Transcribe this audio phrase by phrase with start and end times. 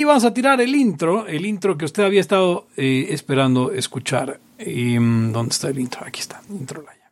[0.00, 4.40] Y vamos a tirar el intro, el intro que usted había estado eh, esperando escuchar.
[4.58, 6.06] Y, mm, ¿Dónde está el intro?
[6.06, 7.10] Aquí está, intro Laya.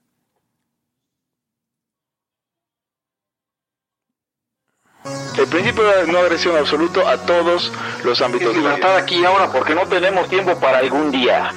[5.39, 7.71] El principio de no agresión absoluto a todos
[8.05, 11.53] los ámbitos de la libertad aquí ahora porque no tenemos tiempo para algún día.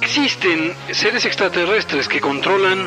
[0.00, 2.86] Existen seres extraterrestres que controlan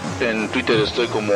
[0.21, 1.33] en Twitter estoy como.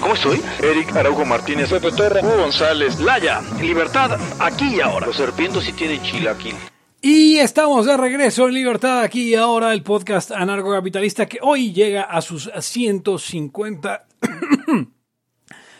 [0.00, 0.40] ¿Cómo estoy?
[0.62, 5.06] Eric Araujo Martínez, Pepe Torra, Hugo González, Laya, libertad aquí y ahora.
[5.06, 6.54] Los serpientes sí tienen chilaquil.
[7.02, 12.02] Y estamos de regreso en Libertad aquí y ahora, el podcast anarcocapitalista que hoy llega
[12.02, 14.06] a sus 150,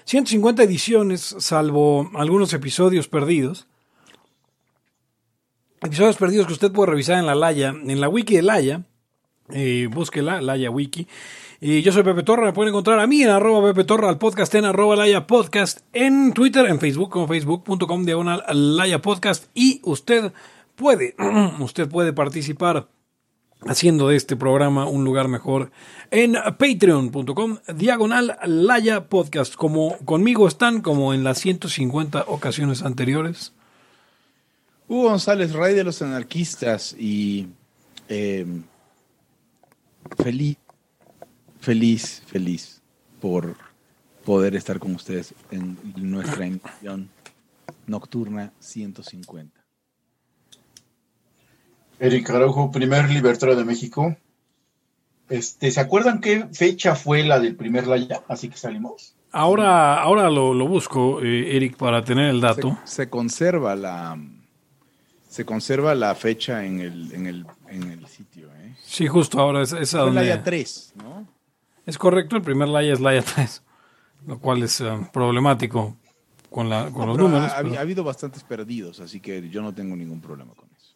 [0.04, 3.66] 150 ediciones, salvo algunos episodios perdidos.
[5.82, 8.82] Episodios perdidos que usted puede revisar en la Laya, en la wiki de Laya.
[9.52, 11.06] Eh, búsquela, Laya Wiki.
[11.62, 14.16] Y yo soy Pepe Torra, me pueden encontrar a mí en arroba Pepe Torra, al
[14.16, 19.44] podcast en arroba Laya Podcast, en Twitter, en Facebook, como facebook.com diagonal Laya Podcast.
[19.52, 20.32] Y usted
[20.74, 21.14] puede,
[21.60, 22.88] usted puede participar
[23.66, 25.70] haciendo de este programa un lugar mejor
[26.10, 29.54] en patreon.com diagonal Laya Podcast.
[29.54, 33.52] Como conmigo están, como en las 150 ocasiones anteriores.
[34.88, 37.48] Hugo González, rey de los anarquistas y
[38.08, 38.46] eh,
[40.16, 40.56] feliz,
[41.60, 42.80] feliz, feliz
[43.20, 43.56] por
[44.24, 47.10] poder estar con ustedes en nuestra emisión
[47.86, 49.60] nocturna 150.
[51.98, 54.16] Eric Araujo, primer libertario de México.
[55.28, 58.22] Este, ¿Se acuerdan qué fecha fue la del primer Laya?
[58.26, 59.14] Así que salimos.
[59.32, 62.78] Ahora, ahora lo, lo busco, eh, Eric, para tener el dato.
[62.84, 64.18] Se, se conserva la
[65.30, 68.48] se conserva la fecha en el, en el, en el sitio.
[68.48, 68.74] ¿eh?
[68.82, 70.22] Sí, justo ahora es, es a Fue donde...
[70.22, 71.19] Laya 3, ¿no?
[71.90, 73.64] Es correcto, el primer Laya es Laya 3,
[74.28, 75.96] lo cual es eh, problemático
[76.48, 77.50] con, la, con los números.
[77.50, 80.94] ha, habido bastantes perdidos, así que yo no tengo ningún problema con eso.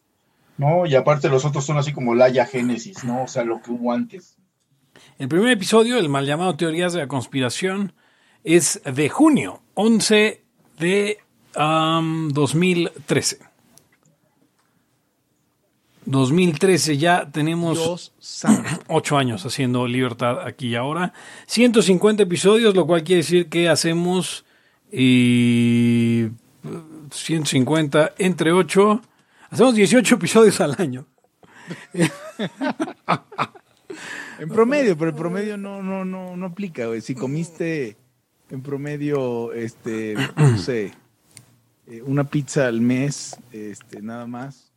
[0.56, 3.24] No, y aparte los otros son así como Laya Génesis, ¿no?
[3.24, 4.36] O sea, lo que hubo antes.
[5.18, 7.92] El primer episodio, el mal llamado Teorías de la Conspiración,
[8.44, 10.44] es de junio, 11
[10.78, 11.18] de
[11.56, 13.40] am, 2013.
[16.06, 18.12] 2013 ya tenemos
[18.88, 21.12] ocho años haciendo Libertad aquí y ahora.
[21.46, 24.44] 150 episodios, lo cual quiere decir que hacemos
[24.92, 26.28] y
[27.10, 29.02] 150 entre 8.
[29.50, 31.06] Hacemos 18 episodios al año.
[34.38, 37.00] En promedio, pero el promedio no, no, no, no aplica, güey.
[37.00, 37.96] Si comiste
[38.50, 40.92] en promedio, este, no sé,
[41.86, 44.72] eh, una pizza al mes, este, nada más,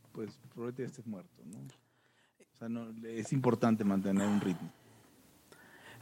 [0.57, 1.59] probablemente ya estés muerto, ¿no?
[1.59, 4.71] O sea, no, es importante mantener un ritmo.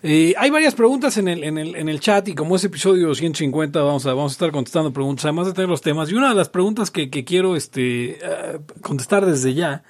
[0.01, 3.13] Eh, hay varias preguntas en el, en, el, en el chat y como es episodio
[3.13, 6.09] 150 vamos a, vamos a estar contestando preguntas, además de tener los temas.
[6.09, 9.83] Y una de las preguntas que, que quiero este, eh, contestar desde ya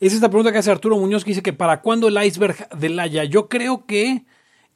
[0.00, 2.88] es esta pregunta que hace Arturo Muñoz que dice que ¿para cuándo el iceberg de
[2.88, 3.24] Laya?
[3.24, 4.24] Yo creo que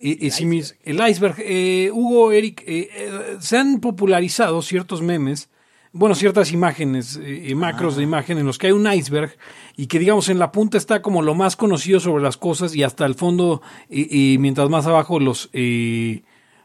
[0.00, 5.00] eh, eh, si mis- el iceberg, eh, Hugo, Eric, eh, eh, se han popularizado ciertos
[5.02, 5.50] memes,
[5.92, 9.36] bueno, ciertas imágenes, eh, eh, macros de imagen en los que hay un iceberg
[9.76, 12.82] y que digamos en la punta está como lo más conocido sobre las cosas y
[12.82, 16.22] hasta el fondo y, y mientras más abajo los, eh,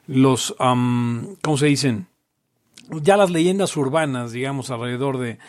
[0.07, 2.07] los, am, ¿cómo se dicen?
[3.01, 5.39] Ya las leyendas urbanas, digamos, alrededor de,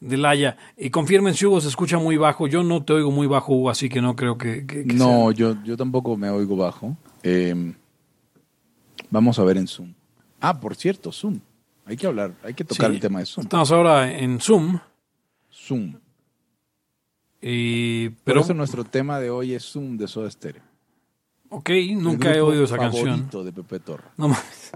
[0.00, 0.56] de Laia.
[0.78, 2.46] Y confirmen si Hugo se escucha muy bajo.
[2.46, 5.30] Yo no te oigo muy bajo, Hugo, así que no creo que, que- que No,
[5.30, 6.96] yo, yo tampoco me oigo bajo.
[7.22, 7.74] Eh,
[9.10, 9.92] vamos a ver en Zoom.
[10.40, 11.40] Ah, por cierto, Zoom.
[11.86, 12.96] Hay que hablar, hay que tocar Sí.
[12.96, 13.44] el tema de Zoom.
[13.44, 14.78] Estamos ahora en Zoom.
[15.52, 15.94] Zoom.
[17.40, 20.62] y- Pero pero, eso nuestro tema de hoy es Zoom de Soda Stereo.
[21.48, 23.28] ok, nunca he oído esa canción.
[23.30, 24.10] de Pepe Torra.
[24.16, 24.72] No mames.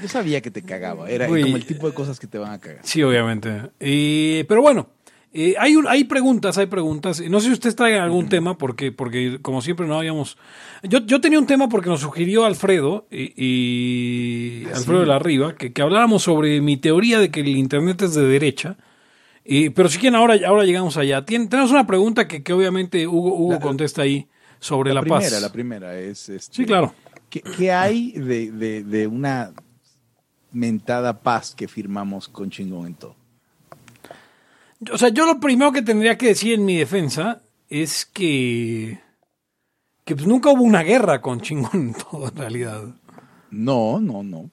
[0.00, 1.08] Yo sabía que te cagaba.
[1.10, 1.42] Era Uy.
[1.42, 2.80] como el tipo de cosas que te van a cagar.
[2.84, 3.70] Sí, obviamente.
[3.80, 4.88] Y- pero bueno,
[5.32, 7.20] eh, hay, un- hay preguntas, hay preguntas.
[7.28, 10.38] No sé si ustedes traigan algún tema, porque, porque como siempre no habíamos...
[10.82, 15.54] Yo, yo tenía un tema porque nos sugirió Alfredo, y, y Alfredo de la Riva,
[15.54, 18.76] que, que habláramos sobre mi teoría de que el Internet es de derecha.
[19.44, 21.24] Y, pero si quieren, ahora, ahora llegamos allá.
[21.24, 24.26] Tien- tenemos una pregunta que, que obviamente Hugo, Hugo La- contesta ahí
[24.58, 25.42] sobre la, La, primera, paz.
[25.42, 26.28] la primera es...
[26.28, 26.94] este, Sí, claro.
[27.28, 29.52] ¿Qué, qué hay de, de- de una
[30.52, 33.16] mentada paz que firmamos con chingón en todo?
[34.92, 39.00] O sea, yo lo primero que tendría que decir en mi defensa es que,
[40.04, 42.82] que pues nunca hubo una guerra con chingón en todo, en realidad.
[43.50, 44.50] No, no, no.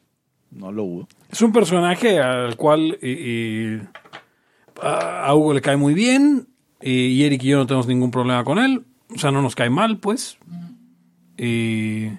[0.52, 1.08] No lo hubo.
[1.32, 3.88] Es un personaje al cual eh, eh,
[4.82, 6.48] a Hugo le cae muy bien
[6.80, 8.84] eh, y Eric y yo no tenemos ningún problema con él.
[9.16, 10.38] O sea, no nos cae mal, pues.
[11.38, 12.18] Eh,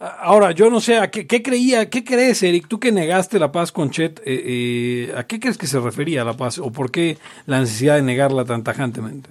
[0.00, 2.68] ahora, yo no sé, ¿a qué, qué creía, qué crees, Eric?
[2.68, 6.24] Tú que negaste la paz con Chet, eh, eh, ¿a qué crees que se refería
[6.24, 6.58] la paz?
[6.58, 9.30] ¿O por qué la necesidad de negarla tan tajantemente?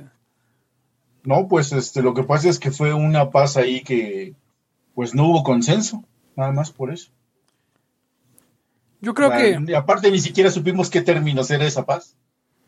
[1.24, 4.34] No, pues este, lo que pasa es que fue una paz ahí que
[4.96, 6.04] pues no hubo consenso,
[6.36, 7.12] nada más por eso.
[9.02, 9.60] Yo creo Ah, que...
[9.68, 12.16] y aparte ni siquiera supimos qué términos era esa paz.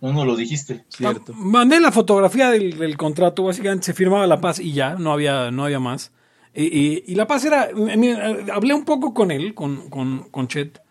[0.01, 0.85] No nos lo dijiste.
[0.89, 1.33] Cierto.
[1.33, 5.51] Mandé la fotografía del, del contrato, básicamente se firmaba la paz y ya, no había,
[5.51, 6.11] no había más.
[6.59, 10.47] Y, y- y la paz era, mira, hablé un poco con él, con, con, con
[10.49, 10.81] Chet,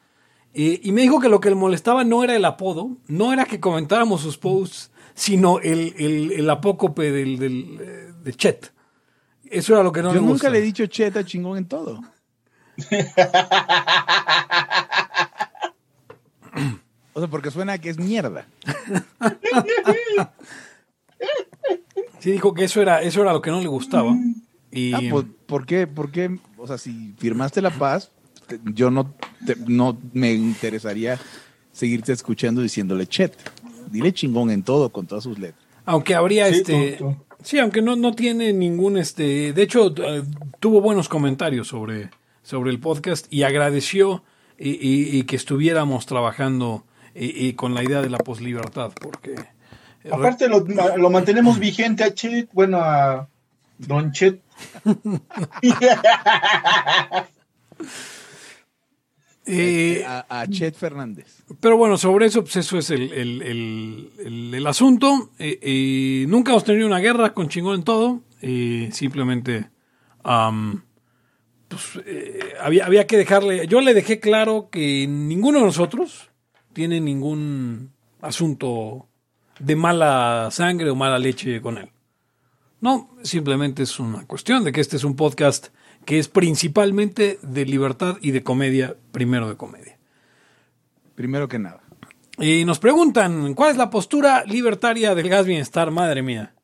[0.54, 3.44] y, y me dijo que lo que le molestaba no era el apodo, no era
[3.44, 8.72] que comentáramos sus posts, sino el, el, el apócope del, del, eh, de Chet.
[9.44, 10.50] Eso era lo que no Yo le nunca gusta.
[10.50, 12.00] le he dicho cheta chingón en todo.
[17.14, 18.46] O sea, porque suena que es mierda.
[22.20, 24.14] Sí, dijo que eso era, eso era lo que no le gustaba.
[24.70, 25.88] Y, Ah, pues, ¿por qué?
[25.88, 26.38] ¿Por qué?
[26.56, 28.12] O sea, si firmaste la paz,
[28.46, 29.12] te- yo no,
[29.44, 31.18] te- no me interesaría
[31.72, 33.36] seguirte escuchando diciéndole chet.
[33.90, 35.64] Dile chingón en todo, con todas sus letras.
[35.86, 36.92] Aunque habría Sí, este.
[36.98, 37.16] tú- tú.
[37.42, 39.52] Sí, aunque no, no tiene ningún este.
[39.52, 40.22] De hecho, eh,
[40.60, 42.10] tuvo buenos comentarios sobre,
[42.42, 44.22] sobre el podcast y agradeció
[44.58, 46.84] y, y- y que estuviéramos trabajando
[47.14, 49.34] y, y con la idea de la poslibertad, porque.
[50.04, 50.60] eh, Aparte lo,
[50.96, 53.28] lo mantenemos vigente a Chet, bueno, a
[53.78, 54.40] Don Chet.
[59.46, 61.42] Eh, A, a Chet Fernández.
[61.60, 65.30] Pero bueno, sobre eso, pues eso es el, el- el- asunto.
[65.38, 68.20] Eh, eh, nunca hemos tenido una guerra con chingón en todo.
[68.92, 69.70] Simplemente
[71.68, 71.82] pues,
[72.60, 73.66] había, había que dejarle.
[73.66, 76.30] Yo le dejé claro que ninguno de nosotros
[76.74, 79.08] tiene ningún asunto
[79.58, 81.88] de mala sangre o mala leche con él.
[82.80, 85.68] No, simplemente es una cuestión de que este es un podcast
[86.04, 89.98] que es principalmente de libertad y de comedia, primero de comedia.
[91.14, 91.80] Primero que nada.
[92.38, 95.90] Y nos preguntan, ¿cuál es la postura libertaria del gas bienestar?
[95.90, 96.54] Madre mía.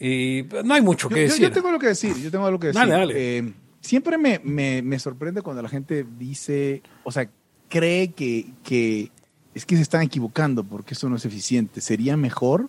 [0.00, 1.42] Y no hay mucho que yo- decir.
[1.42, 2.80] yo tengo algo que decir, yo tengo algo que decir.
[2.80, 3.38] Dale, dale.
[3.38, 7.30] Eh, siempre me, me- me sorprende cuando la gente dice, o sea,
[7.68, 9.12] cree que, que
[9.54, 11.80] es que se están equivocando porque eso no es eficiente.
[11.80, 12.68] Sería mejor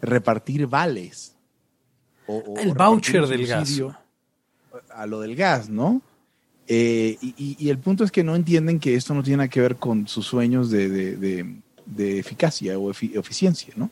[0.00, 1.29] repartir vales.
[2.30, 3.68] O- o El voucher del gas.
[4.94, 6.00] A lo del gas, ¿no?
[6.68, 9.48] Eh, y, y- y el punto es que no entienden que esto no tiene nada
[9.48, 11.56] que ver con sus sueños de, de- de-
[11.86, 13.90] de eficacia o efi- eficiencia, ¿no?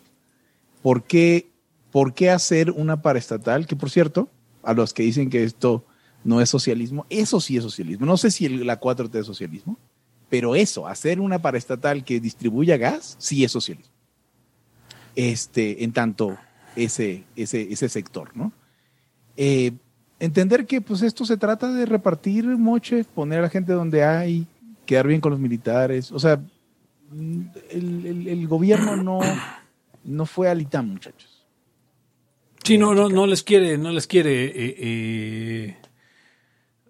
[0.83, 1.49] ¿Por qué,
[1.91, 3.67] ¿Por qué hacer una paraestatal?
[3.67, 4.29] Que por cierto,
[4.63, 5.85] a los que dicen que esto
[6.23, 8.07] no es socialismo, eso sí es socialismo.
[8.07, 9.77] No sé si el- la 4T es socialismo,
[10.29, 13.91] pero eso, hacer una paraestatal que distribuya gas, sí es socialismo.
[15.17, 16.37] Este, en tanto
[16.85, 18.53] ese, ese, ese sector, ¿no?
[19.37, 19.73] Eh,
[20.21, 24.47] entender que pues esto se trata de repartir moche, poner a la gente donde hay,
[24.87, 26.11] quedar bien con los militares.
[26.13, 26.41] O sea,
[27.13, 27.51] el,
[28.05, 29.21] el- el gobierno no,
[30.05, 31.47] no fue al ITAM, muchachos.
[32.65, 35.77] Sí, no, no, no les quiere, no les quiere, eh, eh,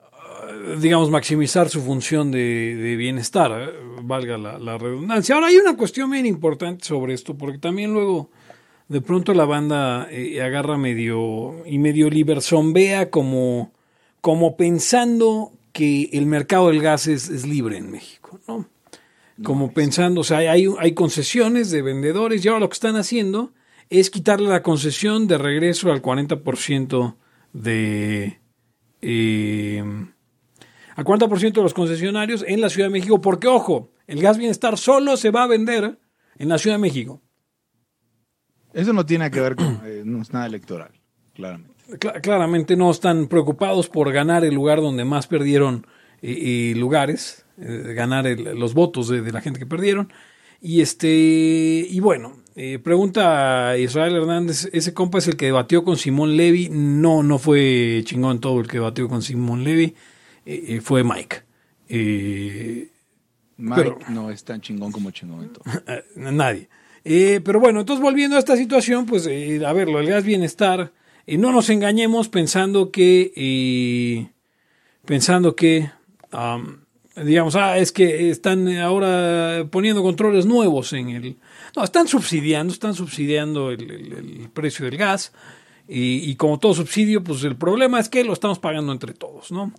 [0.02, 5.34] ah, digamos, maximizar su función de, de bienestar, valga la, la redundancia.
[5.34, 8.30] Ahora hay una cuestión bien importante sobre esto, porque también luego
[8.88, 13.72] de pronto la banda eh, agarra medio y medio liberzombea como,
[14.20, 18.68] como pensando que el mercado del gas es, es libre en México, ¿no?
[19.44, 23.52] Como pensando, o sea, hay, hay concesiones de vendedores y ahora lo que están haciendo
[23.88, 27.14] es quitarle la concesión de regreso al 40%
[27.52, 28.40] de...
[29.00, 29.84] eh,
[30.96, 34.76] al 40% de los concesionarios en la Ciudad de México, porque ojo, el gas bienestar
[34.76, 36.00] solo se va a vender
[36.38, 37.22] en la Ciudad de México.
[38.74, 40.90] Eso no tiene que ver con, eh, no es nada electoral,
[41.34, 41.74] claramente.
[41.98, 45.86] Cla- claramente no están preocupados por ganar el lugar donde más perdieron
[46.20, 50.12] eh, lugares, eh, ganar el- los votos de, de la gente que perdieron.
[50.60, 55.96] Y este y bueno, eh, pregunta Israel Hernández, ¿ese compa es el que debatió con
[55.96, 56.68] Simón Levy?
[56.70, 59.94] No, no fue chingón todo el que debatió con Simón Levy,
[60.44, 61.36] eh, eh, fue Mike.
[61.88, 62.88] Eh,
[63.56, 65.64] Mike Pero- no es tan chingón como chingón en todo.
[66.16, 66.68] Nadie.
[67.10, 70.24] Eh, pero bueno, entonces volviendo a esta situación, pues eh, a ver, lo del gas
[70.24, 70.92] bienestar,
[71.26, 74.28] eh, no nos engañemos pensando que, eh,
[75.06, 75.90] pensando que,
[76.32, 76.84] am,
[77.16, 81.36] digamos, ah, es que están ahora poniendo controles nuevos en el...
[81.74, 85.32] No, están subsidiando, están subsidiando el, precio del gas
[85.88, 89.50] y, y como todo subsidio, pues el problema es que lo estamos pagando entre todos,
[89.50, 89.72] ¿no?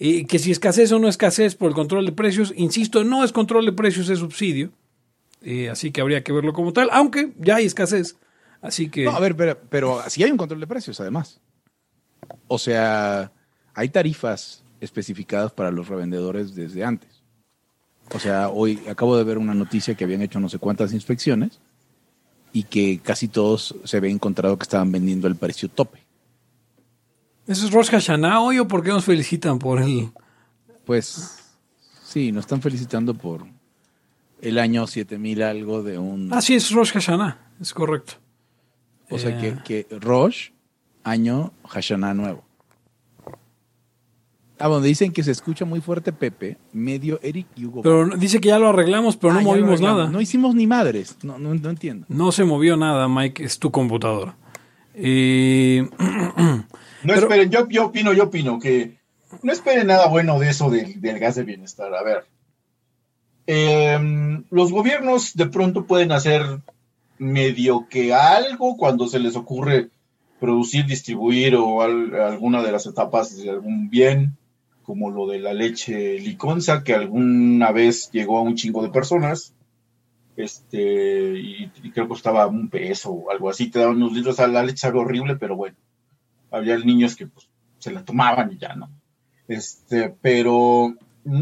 [0.00, 3.30] Y que si escasez o no escasez por el control de precios, insisto, no es
[3.30, 4.72] control de precios, es subsidio.
[5.44, 8.16] Eh, así que habría que verlo como tal, aunque ya hay escasez.
[8.60, 9.04] Así que...
[9.04, 11.40] No, a ver, pero, pero sí hay un control de precios, además.
[12.46, 13.32] O sea,
[13.74, 17.22] hay tarifas especificadas para los revendedores desde antes.
[18.14, 21.60] O sea, hoy acabo de ver una noticia que habían hecho no sé cuántas inspecciones
[22.52, 26.00] y que casi todos se había encontrado que estaban vendiendo el precio tope.
[27.46, 30.10] ¿Eso es Rosh Hashanah hoy o por qué nos felicitan por el...?
[30.84, 31.38] Pues
[32.04, 33.46] sí, nos están felicitando por
[34.42, 36.28] el año 7000 algo de un...
[36.32, 38.14] Ah, sí, es Rosh Hashanah, es correcto.
[39.08, 39.58] o sea, eh.
[39.64, 40.50] que, que Rosh,
[41.04, 42.44] año Hashanah nuevo.
[44.58, 47.82] Ah, donde dicen que se escucha muy fuerte Pepe, medio Eric y Hugo.
[47.82, 50.08] Pero dice que ya lo arreglamos, pero Ah, no lo movimos nada.
[50.08, 51.16] No hicimos ni madres.
[51.24, 52.06] No, no, no entiendo.
[52.08, 54.36] No se movió nada, Mike, es tu computadora.
[54.94, 55.88] Eh,
[57.04, 58.98] No Pero- esperen, yo, yo opino, yo opino que
[59.42, 61.92] no esperen nada bueno de eso del, del gas de bienestar.
[61.92, 62.24] A ver,
[63.56, 66.42] em, los gobiernos de pronto pueden hacer
[67.18, 69.90] medio que algo cuando se les ocurre
[70.40, 74.36] producir, distribuir o al- alguna de las etapas de algún bien,
[74.82, 79.54] como lo de la leche liconza, que alguna vez llegó a un chingo de personas.
[80.36, 84.40] Este, y, y creo que costaba un peso o algo así, te daban unos litros
[84.40, 85.76] a la leche, sabe horrible, pero bueno
[86.50, 88.90] había niños que pues, se la tomaban y ya no.
[89.48, 90.94] Este, pero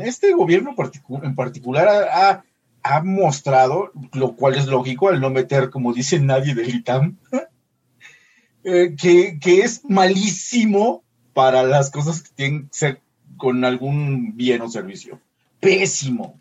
[0.02, 0.74] este gobierno
[1.22, 2.44] en particular ha,
[2.82, 7.16] ha- mostrado, lo cual es lógico al no meter, como dice nadie del ITAM,
[8.64, 13.00] eh, que, que es malísimo para las cosas que tienen que ser
[13.36, 15.20] con algún bien o servicio.
[15.60, 16.38] Pésimo.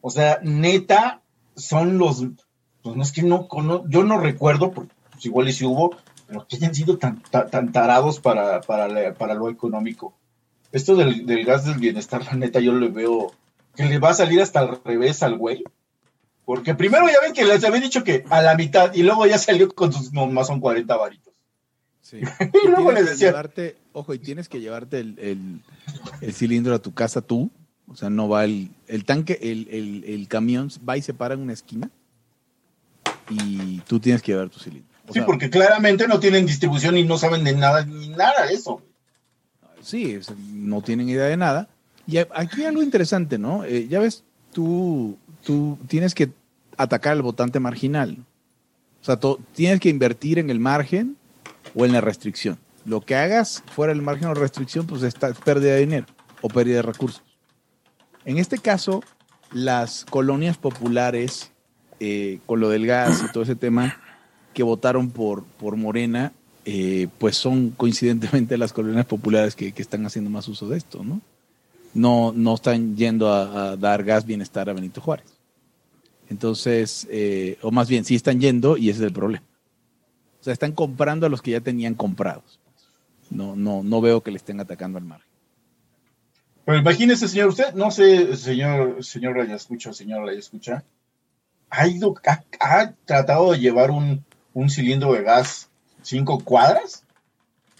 [0.00, 1.22] O sea, neta,
[1.56, 2.24] son los,
[2.82, 4.88] pues no es que no, cono- yo no recuerdo, pues,
[5.22, 5.96] igual y si hubo,
[6.26, 10.14] pero que hayan sido tan, ta- tan tarados para, para, para lo económico.
[10.72, 13.32] Esto del, del gas del bienestar, la neta, yo le veo
[13.74, 15.64] que le va a salir hasta al revés al güey.
[16.44, 19.38] Porque primero ya ven que les había dicho que a la mitad y luego ya
[19.38, 21.34] salió con sus nomás son 40 varitos.
[22.02, 22.20] Sí.
[22.64, 25.60] Y luego les decía, llevarte, ojo, y tienes que llevarte el, el-
[26.20, 27.50] el cilindro a tu casa tú.
[27.86, 31.34] O sea, no va el, el tanque, el, el- el camión va y se para
[31.34, 31.90] en una esquina
[33.30, 34.88] y tú tienes que llevar tu cilindro.
[35.06, 38.46] O sí, sea, porque claramente no tienen distribución y no saben de nada, ni nada
[38.46, 38.82] de eso.
[39.82, 40.18] Sí,
[40.52, 41.68] no tienen idea de nada.
[42.06, 43.64] Y aquí algo interesante, ¿no?
[43.64, 46.30] Eh, ya ves, tú, tú tienes que
[46.76, 48.16] atacar al votante marginal.
[49.00, 49.18] O sea,
[49.54, 51.16] tienes que invertir en el margen
[51.74, 52.58] o en la restricción.
[52.84, 56.06] Lo que hagas fuera del margen o restricción, pues está es pérdida de dinero
[56.40, 57.22] o pérdida de recursos.
[58.24, 59.02] En este caso,
[59.52, 61.52] las colonias populares,
[62.00, 64.00] eh, con lo del gas y todo ese tema,
[64.54, 66.32] que votaron por, por Morena,
[66.70, 71.02] eh, pues son coincidentemente las colonias populares que, que están haciendo más uso de esto,
[71.02, 71.22] ¿no?
[71.94, 75.32] No, no están yendo a, dar gas bienestar a Benito Juárez.
[76.28, 79.46] Entonces, eh, o más bien, sí están yendo y ese es el problema.
[80.42, 82.60] O sea, están comprando a los que ya tenían comprados.
[83.30, 85.26] No, no, no veo que le estén atacando al margen.
[86.66, 90.84] Pero imagínese, señor, usted, no sé, señor, señor Raya Escucha, señor Raya Escucha,
[91.70, 94.22] ha ido, ha, ha tratado de llevar un,
[94.52, 95.67] un cilindro de gas
[96.08, 97.04] cinco cuadras.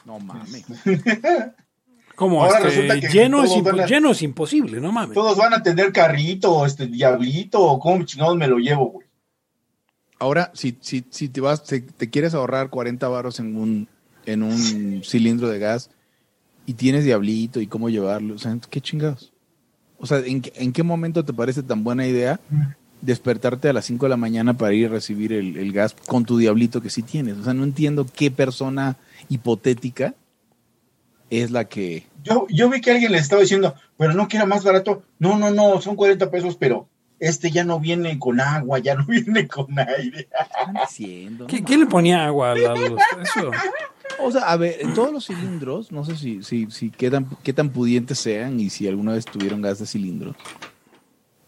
[0.05, 0.65] No mames.
[2.15, 4.91] como Ahora este, resulta que lleno, es todos impo- van a- lleno es imposible, no
[4.93, 5.15] mames.
[5.15, 9.07] Todos van a tener carrito, este diablito, o cómo chingados me lo llevo, güey.
[10.19, 13.89] Ahora, si, si, si te vas, te, te quieres ahorrar 40 varos en un,
[14.27, 15.91] en un cilindro de gas
[16.67, 19.33] y tienes diablito y cómo llevarlo, o sea, ¿qué chingados?
[19.99, 22.41] O sea, ¿en, qué- en qué momento te parece tan buena idea
[23.01, 26.25] despertarte a las 5 de la mañana para ir a recibir el, el gas con
[26.25, 27.37] tu diablito que sí tienes?
[27.39, 28.97] O sea, no entiendo qué persona
[29.29, 30.15] hipotética
[31.31, 32.07] es la que...
[32.25, 35.03] Yo, yo vi que alguien le estaba diciendo, pero no que era más barato.
[35.19, 36.89] No, no, no, son 40 pesos, pero
[37.19, 40.29] este ya no viene con agua, ya no viene con aire.
[41.47, 43.01] ¿Qué, qué le ponía agua a la luz?
[43.23, 43.51] Eso.
[44.21, 47.29] O sea, a ver, en todos los cilindros, no sé si, si, si qué, tan,
[47.43, 50.35] qué tan pudientes sean y si alguna vez tuvieron gas de cilindro,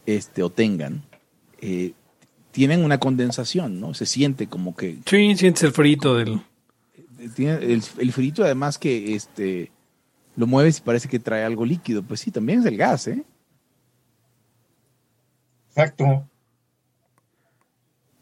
[0.07, 1.03] este, o tengan,
[1.61, 1.93] eh,
[2.51, 3.95] tienen una condensación, ¿no?
[3.95, 6.41] Se siente como que Sí, sientes el frito del...
[7.35, 9.71] tiene el, el frito, además que este
[10.37, 12.03] lo mueves y parece que trae algo líquido.
[12.03, 13.25] Pues sí, también es el gas, ¿eh?
[15.69, 16.27] Exacto.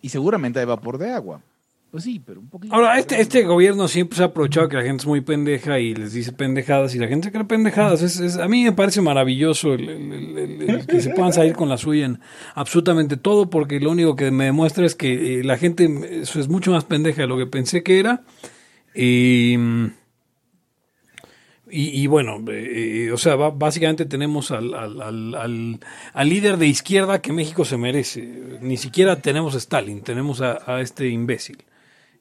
[0.02, 1.42] Y seguramente hay vapor de agua.
[1.90, 2.74] Pues sí, pero un poquito.
[2.74, 5.94] Ahora, este, este gobierno siempre se ha aprovechado que la gente es muy pendeja y
[5.94, 8.02] les dice pendejadas y la gente se cree pendejadas.
[8.02, 11.32] Es, es- a mí me parece maravilloso el, el- el- el- el que se puedan
[11.32, 12.20] salir con la suya en
[12.54, 15.88] absolutamente todo porque lo único que me demuestra es que eh, la gente
[16.20, 18.22] eso es mucho más pendeja de lo que pensé que era.
[18.94, 19.54] Y,
[21.70, 25.80] y, y bueno, eh, eh, o sea, básicamente tenemos al, al, al, al-
[26.12, 28.58] al líder de izquierda que México se merece.
[28.60, 31.58] Ni siquiera tenemos a Stalin, tenemos a, a este imbécil.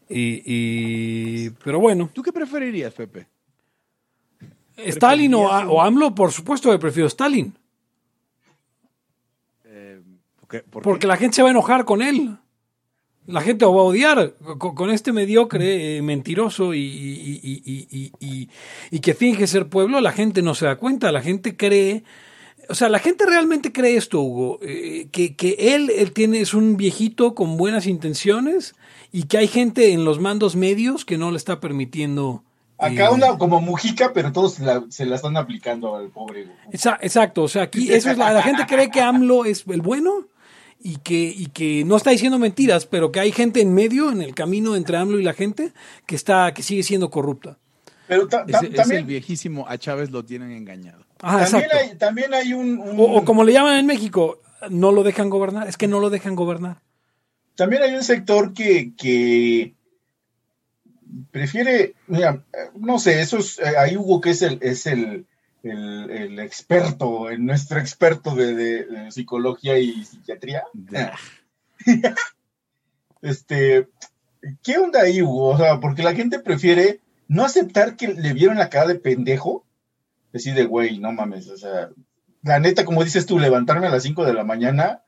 [0.10, 3.28] Y, y- pero bueno, ¿Tú qué preferirías, Pepe?
[4.78, 7.54] Stalin o, o AMLO, por supuesto que prefiero Stalin.
[10.40, 10.60] ¿Por qué?
[10.60, 12.38] ¿Por Porque la gente se va a enojar con él.
[13.26, 17.62] La gente lo va a odiar con, con este mediocre, eh, mentiroso y, y- y-
[17.66, 18.50] y- y- y-
[18.92, 20.00] y que finge ser pueblo.
[20.00, 21.12] La gente no se da cuenta.
[21.12, 22.04] La gente cree.
[22.70, 24.60] O sea, la gente realmente cree esto, Hugo.
[24.62, 28.76] eh, que, que él, él tiene, es un viejito con buenas intenciones
[29.12, 32.44] y que hay gente en los mandos medios que no le está permitiendo.
[32.78, 36.48] Acá eh, una como Mujica, pero todos se la, se la están aplicando al pobre.
[36.72, 40.28] Exacto, o sea, aquí eso es la, la gente cree que AMLO es el bueno
[40.80, 44.22] y que, y que no está diciendo mentiras, pero que hay gente en medio, en
[44.22, 45.72] el camino entre AMLO y la gente,
[46.06, 47.58] que está, que sigue siendo corrupta.
[48.08, 51.07] Pero ta- ta- Es, es el también, viejísimo a Chávez lo tienen engañado.
[51.22, 54.92] Ajá, también, hay, también hay un, un- O, o como le llaman en México, no
[54.92, 56.82] lo dejan gobernar, es que no lo dejan gobernar.
[57.56, 59.74] también hay un sector que, que
[61.32, 62.44] prefiere, mira,
[62.76, 65.26] no sé, eso es, eh, ahí Hugo que es el, es el,
[65.64, 70.64] el, el experto, el nuestro experto de, de- de psicología y psiquiatría.
[73.22, 73.88] Este,
[74.64, 75.48] ¿qué onda ahí, Hugo?
[75.50, 79.66] O sea, porque la gente prefiere no aceptar que le vieron la cara de pendejo,
[80.34, 81.90] decir de güey, no mames, o sea,
[82.44, 85.04] la neta, como dices tú, levantarme a las 5 de la mañana,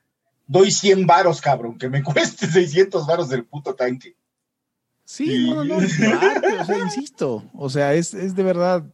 [0.46, 4.16] doy 100 varos, cabrón, que me cueste 600 varos del puto tanque.
[5.04, 5.98] Sí, no, no, no, es
[6.60, 7.44] o sea, insisto.
[7.54, 8.84] O sea, es, es de verdad.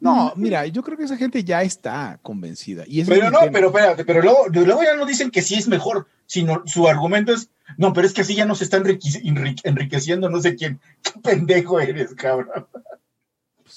[0.00, 2.84] No, mira, yo creo que esa gente ya está convencida.
[2.86, 3.52] Y es Pero mi no, tema.
[3.52, 7.32] pero espérate, pero luego, luego ya no dicen que sí es mejor, sino su argumento
[7.34, 10.54] es, no, pero es que así ya no se está enrique- enrique- enriqueciendo no sé
[10.54, 10.80] quién.
[11.02, 12.66] Qué pendejo eres, cabrón.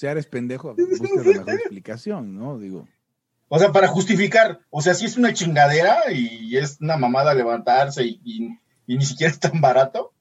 [0.02, 2.58] Ya eres pendejo, busca la mejor explicación, ¿no?
[2.58, 2.88] Digo.
[3.50, 8.04] O sea, para justificar, o sea, sí es una chingadera y es una mamada levantarse
[8.06, 10.14] y, y- y ni siquiera es tan barato,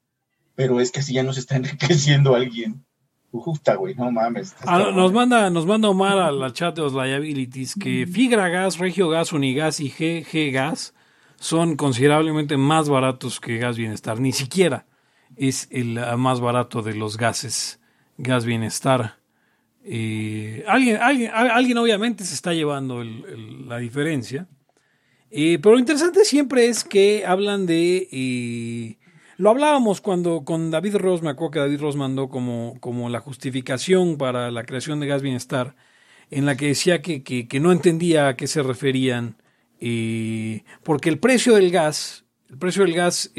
[0.54, 2.84] pero es que así ya no se está enriqueciendo alguien.
[3.32, 4.54] Justa, güey, no mames.
[4.66, 8.78] Ah, nos manda, nos manda Omar a la chat de los liabilities que Figra Gas,
[8.78, 10.94] Regio Gas, Unigas y GG Gas
[11.36, 14.18] son considerablemente más baratos que Gas Bienestar.
[14.18, 14.84] Ni siquiera
[15.36, 17.78] es el ah, más barato de los gases
[18.18, 19.19] Gas Bienestar.
[19.84, 24.46] Eh, alguien, alguien, alguien obviamente se está llevando la diferencia.
[25.30, 28.96] Pero lo interesante siempre es que hablan de...
[29.36, 33.20] lo hablábamos cuando con David Ross, me acuerdo que David Ross mandó como, como la
[33.20, 35.76] justificación para la creación de Gas Bienestar,
[36.30, 39.36] en la que decía que, que- que no entendía a qué se referían,
[40.82, 43.32] porque el precio del gas, el precio del gas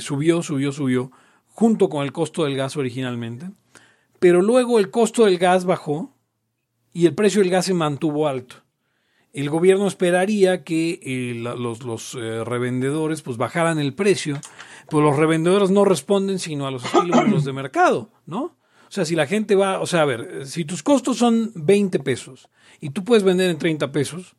[0.00, 1.10] subió, subió, subió,
[1.48, 3.46] junto con el costo del gas originalmente,
[4.22, 6.16] pero luego el costo del gas bajó
[6.94, 8.62] y el precio del gas se mantuvo alto
[9.32, 14.38] el gobierno esperaría que eh, los, los, eh, revendedores pues bajaran el precio,
[14.90, 18.56] pues los revendedores no responden sino a los estímulos de mercado, ¿no?
[18.88, 21.98] O sea, si la gente va, o sea, a ver, si tus costos son 20
[22.00, 24.36] pesos y tú puedes vender en 30 pesos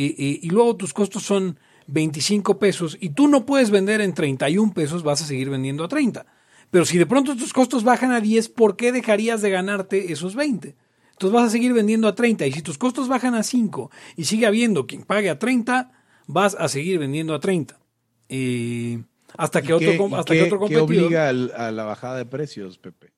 [0.00, 5.02] y luego tus costos son 25 pesos y tú no puedes vender en 31 pesos,
[5.02, 6.24] vas a seguir vendiendo a 30.
[6.70, 10.34] Pero si de pronto tus costos bajan a 10, ¿por qué dejarías de ganarte esos
[10.34, 10.76] 20?
[11.12, 14.24] Entonces vas a seguir vendiendo a 30 y si tus costos bajan a 5 y
[14.24, 15.90] sigue habiendo quien pague a 30,
[16.26, 17.80] vas a seguir vendiendo a 30.
[18.28, 19.02] Eh,
[19.36, 22.26] hasta que ¿Y otro, hasta qué- que otro qué competidor, obliga a la bajada de
[22.26, 23.12] precios, Pepe?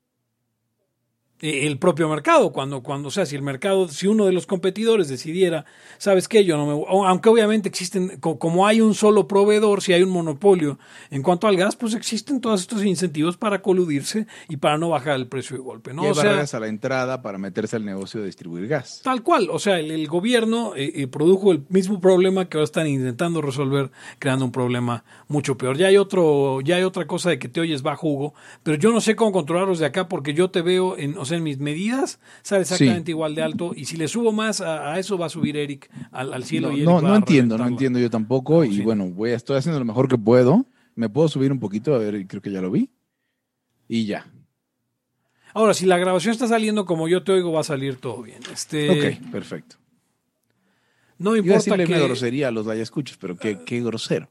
[1.40, 4.46] Eh, el propio mercado, cuando, cuando, o sea, si el mercado, si uno de los
[4.46, 5.64] competidores decidiera,
[5.98, 9.92] sabes qué, yo no me, aunque obviamente existen, co- como hay un solo proveedor, si
[9.92, 10.79] hay un monopolio
[11.11, 15.16] en cuanto al gas, pues existen todos estos incentivos para coludirse y para no bajar
[15.16, 16.03] el precio de golpe, ¿no?
[16.03, 19.00] Y hay O sea, barreras a la entrada para meterse al negocio de distribuir gas.
[19.03, 22.64] Tal cual, o sea, el, el gobierno eh, eh, produjo el mismo problema que ahora
[22.64, 25.76] están intentando resolver, creando un problema mucho peor.
[25.76, 28.92] Ya hay otro, ya hay otra cosa de que te oyes bajo, Hugo, pero yo
[28.92, 31.59] no sé cómo controlarlos de acá porque yo te veo en, o sea, en mis
[31.59, 33.11] medidas sale exactamente Sí.
[33.12, 35.90] igual de alto y si le subo más a, a eso va a subir Eric
[36.12, 38.64] al, al cielo No, y Eric no, entiendo, no entiendo yo tampoco.
[38.64, 38.83] y sí.
[38.83, 40.66] bueno, voy estoy haciendo lo mejor que puedo.
[40.95, 42.90] Me puedo subir un poquito, a ver, creo que ya lo vi.
[43.88, 44.27] Y ya.
[45.55, 48.38] Ahora, si la grabación está saliendo como yo te oigo, va a salir todo bien.
[48.53, 49.77] Este, ok, perfecto.
[51.19, 51.93] No Iba a importa decirle que...
[51.95, 54.31] una grosería a los escuchas, pero qué, qué grosero.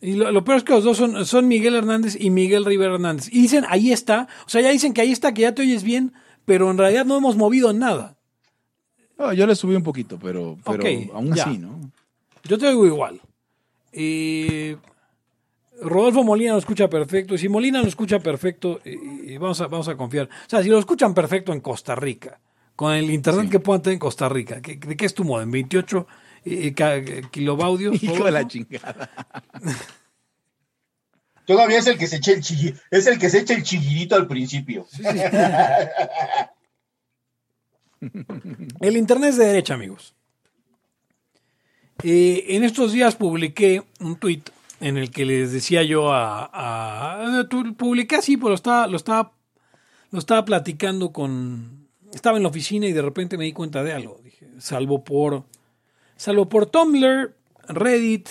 [0.00, 2.94] Y lo, lo peor es que los dos son, son Miguel Hernández y Miguel Rivera
[2.94, 3.28] Hernández.
[3.32, 4.28] Y dicen, ahí está.
[4.46, 6.12] O sea, ya dicen que ahí está, que ya te oyes bien,
[6.46, 8.16] pero en realidad no hemos movido nada.
[9.18, 11.44] No, yo le subí un poquito, pero, pero Ok, aún ya.
[11.44, 11.78] así, ¿no?
[12.44, 13.20] Yo te oigo igual.
[13.92, 14.76] Eh,
[15.82, 17.34] Rodolfo Molina lo escucha perfecto.
[17.34, 20.26] Y si Molina lo escucha perfecto, eh, eh, vamos, a, vamos a confiar.
[20.28, 22.38] O sea, si lo escuchan perfecto en Costa Rica,
[22.76, 25.50] con el internet que puedan tener en Costa Rica, ¿qué- ¿de qué es tu modem?
[25.50, 26.06] ¿28
[26.44, 28.00] eh, kilobaudios?
[28.02, 29.10] Hijo de la chingada.
[31.46, 34.16] Todavía es el que se echa el chilli, es el que se echa el chillidito
[34.16, 34.86] al principio.
[38.80, 40.14] El Internet es de derecha, amigos.
[42.02, 44.42] Eh, en estos días publiqué un tweet
[44.80, 46.50] en el que les decía yo a...
[46.52, 49.32] a- publiqué así, pero lo estaba, lo, estaba,
[50.10, 51.88] lo estaba platicando con...
[52.12, 54.20] Estaba en la oficina y de repente me di cuenta de algo.
[54.22, 55.44] Dije, salvo por...
[56.16, 57.34] Salvo por Tumblr,
[57.68, 58.28] Reddit,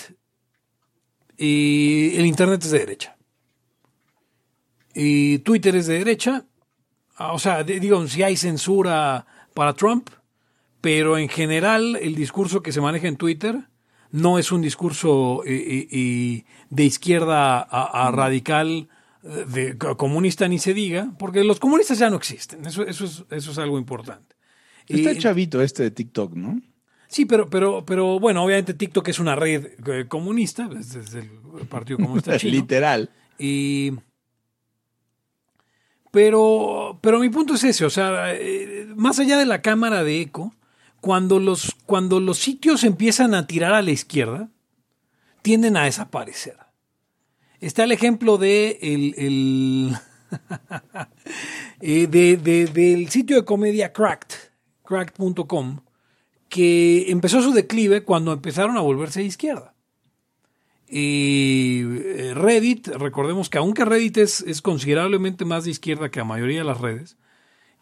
[1.38, 3.16] y el Internet es de derecha.
[4.94, 6.44] Y Twitter es de derecha.
[7.16, 10.08] Ah, O sea, digo, si hay censura para Trump,
[10.80, 13.68] pero en general el discurso que se maneja en Twitter
[14.12, 18.88] no es un discurso eh, eh, de izquierda a, a radical,
[19.22, 22.64] eh, de co- comunista ni se diga, porque los comunistas ya no existen.
[22.64, 24.36] Eso, eso, es, eso es algo importante.
[24.88, 26.60] Está chavito este de TikTok, ¿no?
[27.16, 31.30] Sí, pero, pero, pero bueno, obviamente TikTok es una red eh, comunista, es, es el
[31.66, 32.52] Partido Comunista Chino.
[32.52, 33.08] Literal.
[33.38, 33.92] Y.
[36.10, 40.20] Pero, pero mi punto es ese, o sea, eh, más allá de la cámara de
[40.20, 40.54] eco,
[41.00, 44.50] cuando los, cuando los sitios empiezan a tirar a la izquierda,
[45.40, 46.58] tienden a desaparecer.
[47.60, 49.96] Está el ejemplo de el, el-
[51.80, 54.34] eh, de- de- del sitio de comedia Cracked,
[54.84, 55.80] cracked.com,
[56.48, 59.74] que empezó su declive cuando empezaron a volverse de izquierda.
[60.88, 66.24] Y eh, Reddit, recordemos que aunque Reddit es, es considerablemente más de izquierda que la
[66.24, 67.16] mayoría de las redes,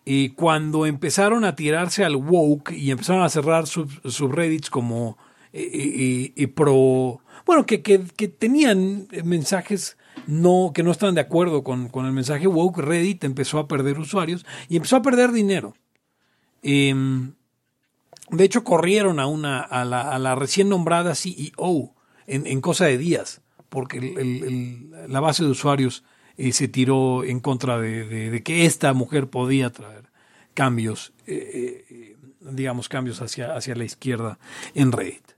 [0.06, 5.16] y cuando empezaron a tirarse al woke y empezaron a cerrar sub- subreddits como
[5.52, 9.96] eh, eh, eh, pro, bueno, que, que- que tenían mensajes
[10.26, 13.98] no, que no estaban de acuerdo con, con el mensaje woke, Reddit empezó a perder
[13.98, 15.74] usuarios y empezó a perder dinero.
[16.62, 17.32] Em,
[18.30, 21.94] de hecho, corrieron a, una, a, la, a la recién nombrada CEO
[22.26, 24.00] en, cosa de días, porque
[25.08, 26.04] la base de usuarios
[26.36, 30.10] eh, se tiró en contra de, que esta mujer podía traer
[30.54, 34.38] cambios, eh, eh, digamos, cambios hacia, hacia la izquierda
[34.74, 35.34] en Reddit.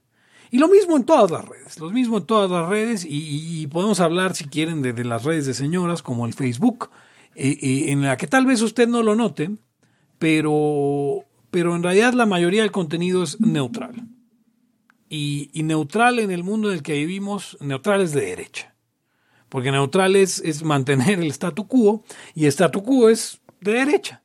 [0.49, 3.99] Y lo mismo en todas las redes, lo mismo en todas las redes, y, podemos
[3.99, 6.89] hablar, si quieren, de, las redes de señoras, como el Facebook,
[7.35, 9.51] eh, en la que tal vez usted no lo note,
[10.19, 14.07] pero, pero en realidad la mayoría del contenido es neutral.
[15.09, 18.75] Y, neutral en el mundo en el que vivimos, neutral es de derecha.
[19.47, 22.03] Porque neutral es, es mantener el statu quo
[22.35, 24.23] y statu quo es de derecha.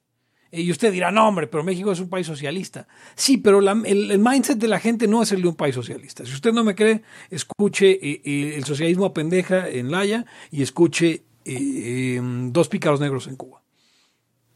[0.50, 2.86] Y usted dirá, no, hombre, pero México es un país socialista.
[3.14, 6.26] Sí, pero el, mindset de la gente no es el de un país socialista.
[6.26, 10.62] Si usted no me cree, escuche eh, eh, el socialismo a pendeja en Laya y
[10.62, 13.62] escuche eh, eh, Dos pícaros negros en Cuba.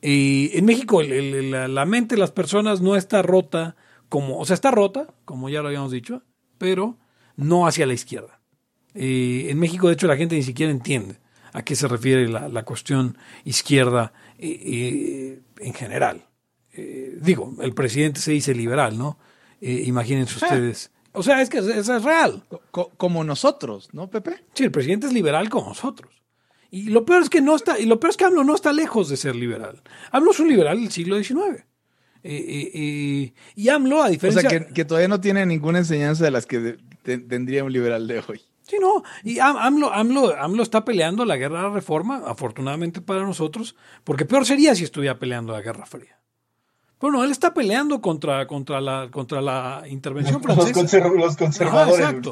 [0.03, 3.77] Eh, en México el- el- la, la mente de las personas no está rota
[4.09, 6.23] como, o sea, está rota, como ya lo habíamos dicho,
[6.59, 6.97] pero
[7.37, 8.41] no hacia la izquierda.
[8.95, 11.19] Eh, en México, de hecho, la gente ni siquiera entiende
[11.53, 16.27] a qué se refiere la, la cuestión izquierda eh, eh, en general.
[16.73, 19.19] Eh, digo, el presidente se dice liberal, ¿no?
[19.61, 20.91] Eh, imagínense ustedes.
[21.13, 22.45] O sea, es que eso es real.
[22.71, 24.45] Co- como nosotros, ¿no, Pepe?
[24.53, 26.13] Sí, el presidente es liberal como nosotros.
[26.77, 28.73] Y lo peor es que no está, y lo peor es que AMLO no está
[28.73, 29.83] lejos de ser liberal.
[30.11, 31.39] AMLO es un liberal del siglo XIX.
[31.49, 31.65] Eh,
[32.25, 34.49] eh, eh, y AMLO, a O diferencia...
[34.51, 38.07] sea, que, que todavía no tiene ninguna enseñanza de las que de- tendría un liberal
[38.09, 38.41] de hoy.
[38.63, 39.03] Sí, no.
[39.23, 43.77] Y Am- AMLO, AMLO, AMLO está peleando la guerra de la reforma, afortunadamente para nosotros,
[44.03, 46.16] porque peor sería si estuviera peleando la Guerra Fría.
[46.99, 51.09] Bueno, él está peleando contra, contra, la, contra la intervención Los, francesa.
[51.09, 51.99] los Ajá, conservadores.
[51.99, 52.31] exacto.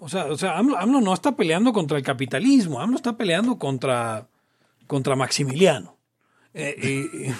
[0.00, 3.58] O sea, o sea AMLO, AMLO no está peleando contra el capitalismo, AMLO está peleando
[3.58, 4.28] contra,
[4.86, 5.96] contra Maximiliano.
[6.52, 6.74] Eh,
[7.32, 7.34] eh,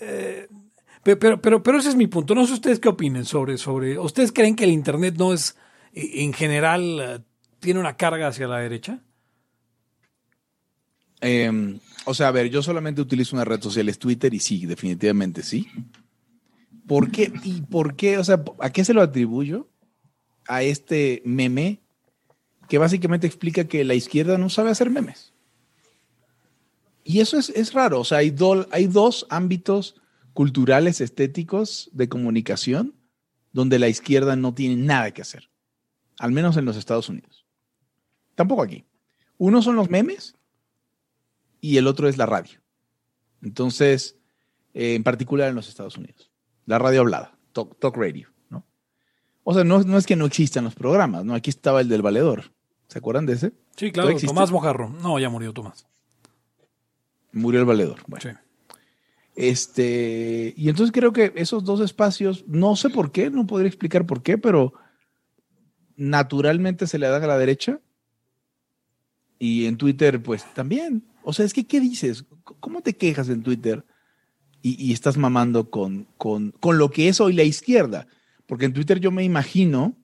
[0.00, 0.48] eh,
[1.02, 2.34] pe- pero, pero, pero ese es mi punto.
[2.34, 3.98] No sé ustedes qué opinen sobre, sobre.
[3.98, 5.56] ¿Ustedes creen que el Internet no es,
[5.92, 7.24] en general,
[7.60, 9.00] tiene una carga hacia la derecha?
[11.20, 14.66] Eh, o sea, a ver, yo solamente utilizo una red social, es Twitter, y sí,
[14.66, 15.68] definitivamente sí.
[16.86, 17.32] ¿Por qué?
[17.44, 18.18] ¿Y por qué?
[18.18, 19.68] O sea, ¿a qué se lo atribuyo?
[20.48, 21.80] A este meme
[22.68, 25.32] que básicamente explica que la izquierda no sabe hacer memes.
[27.04, 28.00] Y eso es, es raro.
[28.00, 29.96] O sea, hay, do- hay dos ámbitos
[30.32, 32.94] culturales, estéticos, de comunicación,
[33.52, 35.50] donde la izquierda no tiene nada que hacer.
[36.18, 37.44] al menos en los Estados Unidos.
[38.34, 38.84] Tampoco aquí.
[39.38, 40.34] Uno son los memes
[41.62, 42.60] y el otro es la radio.
[43.40, 44.18] Entonces,
[44.74, 46.30] eh, en particular en los Estados Unidos.
[46.66, 48.66] La radio hablada, talk, talk radio, ¿no?
[49.44, 51.34] O sea, no, no es que no existan los programas, ¿no?
[51.34, 52.52] Aquí estaba el del valedor.
[52.88, 53.52] ¿Se acuerdan de ese?
[53.76, 54.14] Sí, claro.
[54.18, 54.90] Tomás Mojarro.
[54.90, 55.86] No, ya murió Tomás.
[57.32, 58.00] Murió el valedor.
[58.06, 58.22] Bueno.
[58.22, 58.36] Sí.
[59.34, 64.04] Este, y entonces creo que esos dos espacios, no sé por qué, no podría explicar
[64.04, 64.74] por qué, pero
[65.96, 67.80] naturalmente se le dan a la derecha.
[69.38, 71.04] Y en Twitter, pues también.
[71.24, 72.24] O sea, es que, ¿qué dices?
[72.60, 73.84] ¿Cómo te quejas en Twitter
[74.62, 78.06] y, y estás mamando con, con, con lo que es hoy la izquierda?
[78.46, 79.96] Porque en Twitter yo me imagino,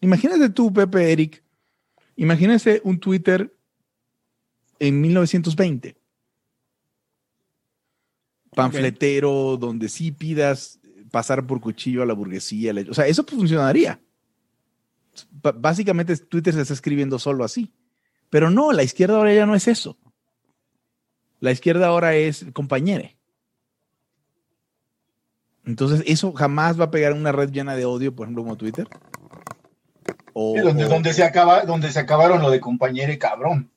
[0.00, 1.42] imagínate tú, Pepe, Eric,
[2.16, 3.54] imagínese un Twitter
[4.78, 5.96] en 1920
[8.54, 10.80] panfletero donde sí pidas
[11.10, 12.74] pasar por cuchillo a la burguesía.
[12.88, 14.00] O sea, eso funcionaría.
[15.30, 17.72] B- básicamente Twitter se está escribiendo solo así.
[18.30, 19.98] Pero no, la izquierda ahora ya no es eso.
[21.46, 23.16] La izquierda ahora es compañere.
[25.64, 28.56] Entonces, eso jamás va a pegar en una red llena de odio, por ejemplo, como
[28.56, 28.88] Twitter.
[30.32, 33.70] O- Sí, donde, se acaba, donde se acabaron lo de compañero y cabrón.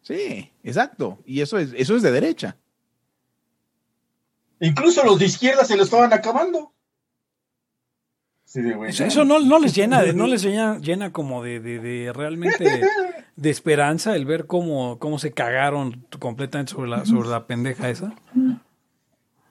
[0.00, 1.18] Sí, exacto.
[1.26, 2.56] Y eso es, eso es de derecha.
[4.58, 6.72] Incluso los de izquierda se lo estaban acabando.
[8.52, 11.42] Sí, de güey, Eso, eso no, no les llena, de, no les llena, llena como
[11.42, 12.82] de, de- de realmente
[13.34, 18.12] de esperanza el ver cómo, cómo se cagaron completamente sobre la, sobre la pendeja esa.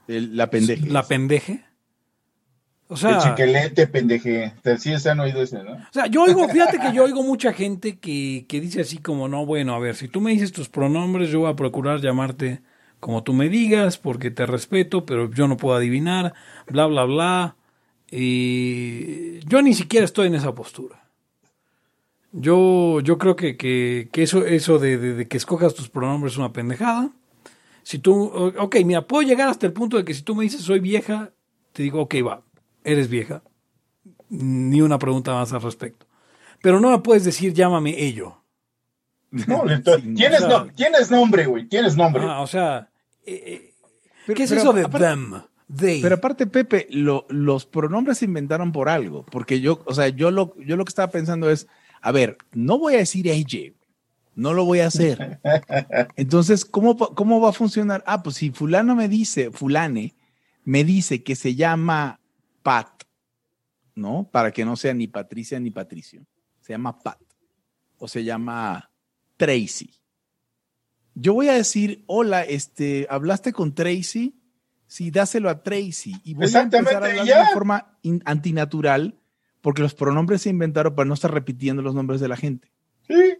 [0.07, 0.85] El- la pendeja.
[0.87, 1.63] La pendeje.
[2.89, 4.53] O El sea, chiquelete, pendeje.
[4.77, 5.71] Sí, se han oído ese, ¿no?
[5.71, 9.27] o sea, yo oigo, fíjate que yo oigo mucha gente que, que dice así como,
[9.27, 12.61] no, bueno, a ver, si tú me dices tus pronombres, yo voy a procurar llamarte
[12.99, 16.33] como tú me digas, porque te respeto, pero yo no puedo adivinar,
[16.67, 17.55] bla, bla, bla.
[18.11, 21.01] Y yo ni siquiera estoy en esa postura.
[22.33, 26.33] Yo, yo creo que, que, que eso, eso de, de- de que escojas tus pronombres
[26.33, 27.09] es una pendejada.
[27.83, 30.61] Si tú, ok, mira, puedo llegar hasta el punto de que si tú me dices
[30.61, 31.31] soy vieja,
[31.73, 32.43] te digo, ok, va,
[32.83, 33.41] eres vieja.
[34.29, 36.05] Ni una pregunta más al respecto.
[36.61, 38.37] Pero no me puedes decir llámame ello.
[39.31, 39.63] No,
[40.15, 41.67] tienes, o sea- no- tienes nombre, güey.
[41.67, 42.23] Tienes nombre.
[42.25, 42.89] Ah, o sea,
[43.25, 43.73] eh, eh,
[44.25, 45.41] Pero- ¿qué es pero eso de aparte- them?
[45.75, 46.01] They.
[46.01, 49.25] Pero aparte, Pepe, lo- los pronombres se inventaron por algo.
[49.25, 51.67] Porque yo, o sea, yo lo, yo lo que estaba pensando es,
[52.01, 53.73] a ver, no voy a decir AJ,
[54.35, 55.39] no lo voy a hacer.
[56.15, 58.03] Entonces, ¿cómo, ¿cómo va a funcionar?
[58.05, 60.15] Ah, pues si fulano me dice, fulane,
[60.63, 62.19] me dice que se llama
[62.63, 63.03] Pat,
[63.95, 64.27] ¿no?
[64.31, 66.25] Para que no sea ni Patricia ni Patricio.
[66.61, 67.19] Se llama Pat.
[67.97, 68.89] O se llama
[69.37, 69.91] Tracy.
[71.13, 74.35] Yo voy a decir, hola, este, ¿hablaste con Tracy?
[74.91, 76.13] Sí, dáselo a Tracy.
[76.25, 79.15] Y voy a empezar a Exactamente, hablar de una forma in- antinatural
[79.61, 82.69] porque los pronombres se inventaron para no estar repitiendo los nombres de la gente.
[83.07, 83.37] Sí.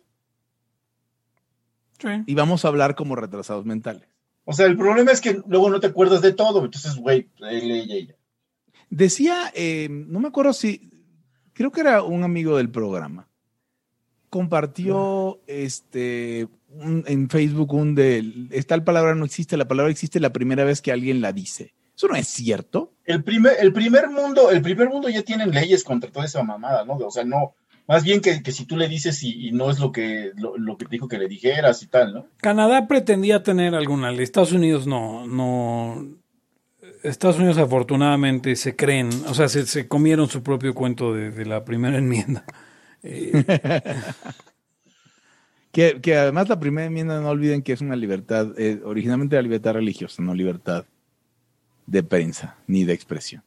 [1.99, 2.07] Sí.
[2.25, 4.07] Y vamos a hablar como retrasados mentales.
[4.45, 6.63] O sea, el problema es que luego no te acuerdas de todo.
[6.63, 8.15] Entonces, güey, él, ella, ella.
[8.89, 10.89] Decía, eh, no me acuerdo si,
[11.51, 13.27] creo que era un amigo del programa,
[14.29, 20.33] compartió este, un- en Facebook un de, tal palabra no existe, la palabra existe la
[20.33, 21.73] primera vez que alguien la dice.
[21.95, 22.93] Eso no es cierto.
[23.05, 26.83] El primer, el primer mundo, el primer mundo ya tienen leyes contra toda esa mamada,
[26.85, 26.93] ¿no?
[26.95, 27.53] O sea, no,
[27.87, 30.57] más bien que, que si tú le dices y, y no es lo que, lo,
[30.57, 32.25] lo que te dijo que le dijeras y tal, ¿no?
[32.37, 34.23] Canadá pretendía tener alguna ley.
[34.23, 36.07] Estados Unidos no, no.
[37.03, 41.45] Estados Unidos afortunadamente se creen, o sea, se, se comieron su propio cuento de, de
[41.45, 42.45] la primera enmienda.
[43.03, 43.43] Eh,
[45.71, 49.73] Que, además la primera enmienda, no olviden que es una libertad, eh, originalmente la libertad
[49.73, 50.85] religiosa, no libertad
[51.85, 53.43] de prensa ni de expresión.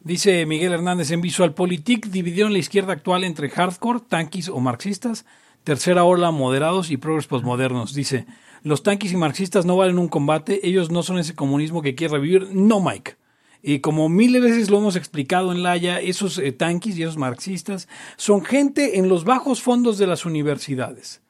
[0.00, 5.24] Dice Miguel Hernández en VisualPolitik dividieron la izquierda actual entre hardcore, tanquis o marxistas,
[5.62, 7.94] tercera ola moderados y progres postmodernos.
[7.94, 8.26] Dice,
[8.64, 12.14] los tanquis y marxistas no valen un combate, ellos no son ese comunismo que quiere
[12.14, 12.48] revivir.
[12.52, 13.16] No, Mike.
[13.62, 17.16] Y como miles de veces lo hemos explicado en Laia, esos eh, tanquis y esos
[17.16, 17.86] marxistas
[18.16, 21.21] son gente en los bajos fondos de las universidades.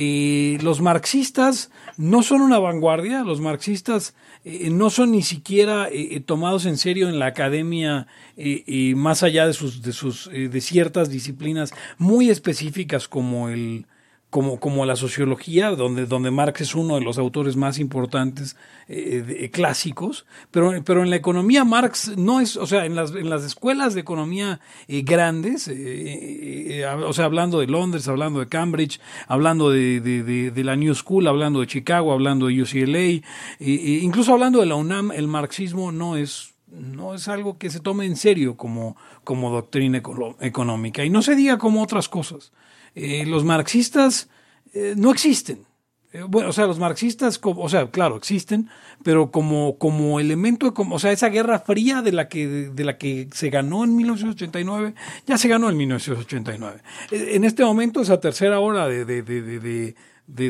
[0.00, 6.10] Eh, los marxistas no son una vanguardia, los marxistas eh, no son ni siquiera eh,
[6.12, 8.06] eh, tomados en serio en la academia
[8.36, 13.48] eh, eh, más allá de sus, de sus eh, de ciertas disciplinas muy específicas como
[13.48, 13.86] el
[14.30, 19.48] como, como la sociología, donde, donde Marx es uno de los autores más importantes eh,
[19.52, 23.42] clásicos, pero, pero en la economía Marx no es, o sea, en las, en las
[23.44, 29.70] escuelas de economía eh, grandes, eh, o sea, hablando de Londres, hablando de Cambridge, hablando
[29.70, 33.22] de, de- la New School, hablando de Chicago, hablando de UCLA,
[33.60, 38.04] incluso hablando de la UNAM, el marxismo no es no es algo que se tome
[38.04, 40.02] en serio como, como doctrina
[40.40, 41.02] económica.
[41.02, 42.52] Y no se diga como otras cosas.
[42.98, 44.28] Eh, los marxistas
[44.74, 45.66] eh, no existen.
[46.12, 48.70] Eh, bueno, o sea, los marxistas, o sea, claro, existen,
[49.04, 52.96] pero como, como elemento, como, o sea, esa guerra fría de la que, de la
[52.96, 54.94] que se ganó en 1989,
[55.26, 56.82] ya se ganó en 1989.
[57.10, 59.94] Eh, En este momento, esa tercera hora de, de, de,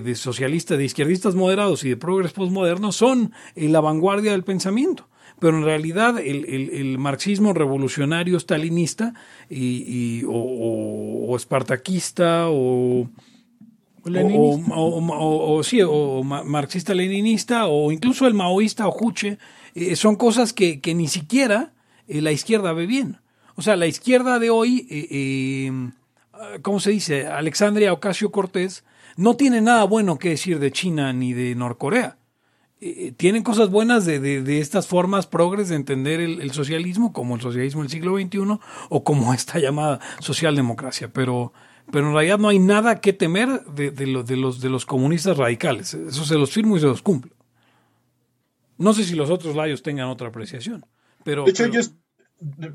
[0.01, 5.09] de, socialistas, de izquierdistas moderados y de progres postmodernos son la vanguardia del pensamiento.
[5.41, 9.15] Pero en realidad el, el- el marxismo revolucionario stalinista
[9.49, 9.85] y,
[10.21, 13.09] y- o, o- o espartaquista o,
[14.71, 19.39] o, sí, o ma- marxista-leninista o incluso el maoísta o juche,
[19.75, 21.73] eh, son cosas que, que ni siquiera
[22.09, 23.19] eh, la izquierda ve bien.
[23.57, 25.71] O sea, la izquierda de hoy, eh,
[26.63, 27.27] ¿cómo se dice?
[27.27, 28.85] Alexandria Ocasio Cortés
[29.17, 32.17] no tiene nada bueno que decir de China ni de Norcorea.
[32.81, 37.13] Eh, tienen cosas buenas de, de- de estas formas progres de entender el, el socialismo,
[37.13, 38.39] como el socialismo del siglo XXI
[38.89, 41.53] o como esta llamada socialdemocracia, pero,
[41.91, 44.87] pero en realidad no hay nada que temer de, de lo- de los, de los
[44.87, 45.93] comunistas radicales.
[45.95, 47.33] Eso se los firmo y se los cumplo.
[48.77, 50.87] No sé si los otros layos tengan otra apreciación,
[51.25, 51.45] pero...
[51.45, 51.81] De hecho, pero- yo.
[51.81, 51.95] es-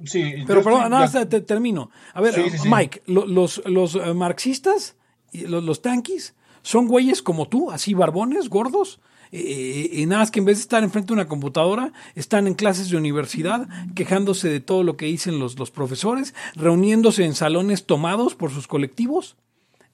[0.03, 1.89] Sí, pero yo perdón, nada te, termino.
[2.13, 2.69] A ver, Sí, sí, sí.
[2.69, 4.97] Mike, lo- los, los eh, marxistas,
[5.31, 8.99] y los, los tanquis, son güeyes como tú, así barbones, gordos,
[9.35, 12.53] eh, y nada más que en vez de estar enfrente de una computadora, están en
[12.53, 17.85] clases de universidad quejándose de todo lo que dicen los, los profesores, reuniéndose en salones
[17.87, 19.35] tomados por sus colectivos.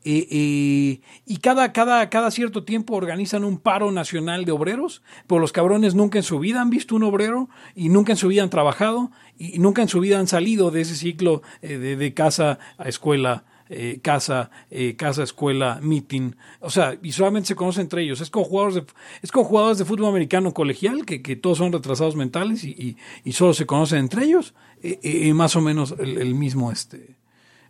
[0.04, 5.40] eh, eh, y cada, cada, cada cierto tiempo organizan un paro nacional de obreros, pero
[5.40, 8.44] los cabrones nunca en su vida han visto un obrero y nunca en su vida
[8.44, 12.14] han trabajado y nunca en su vida han salido de ese ciclo eh, de, de
[12.14, 16.32] casa a escuela, eh, casa, eh, casa, escuela, meeting.
[16.60, 18.20] O sea, y solamente se conocen entre ellos.
[18.22, 18.84] Es como jugadores de,
[19.22, 22.98] es como jugadores de fútbol americano colegial, que, que todos son retrasados mentales y, y,
[23.24, 27.18] y solo se conocen entre ellos, eh, eh, más o menos el, el mismo este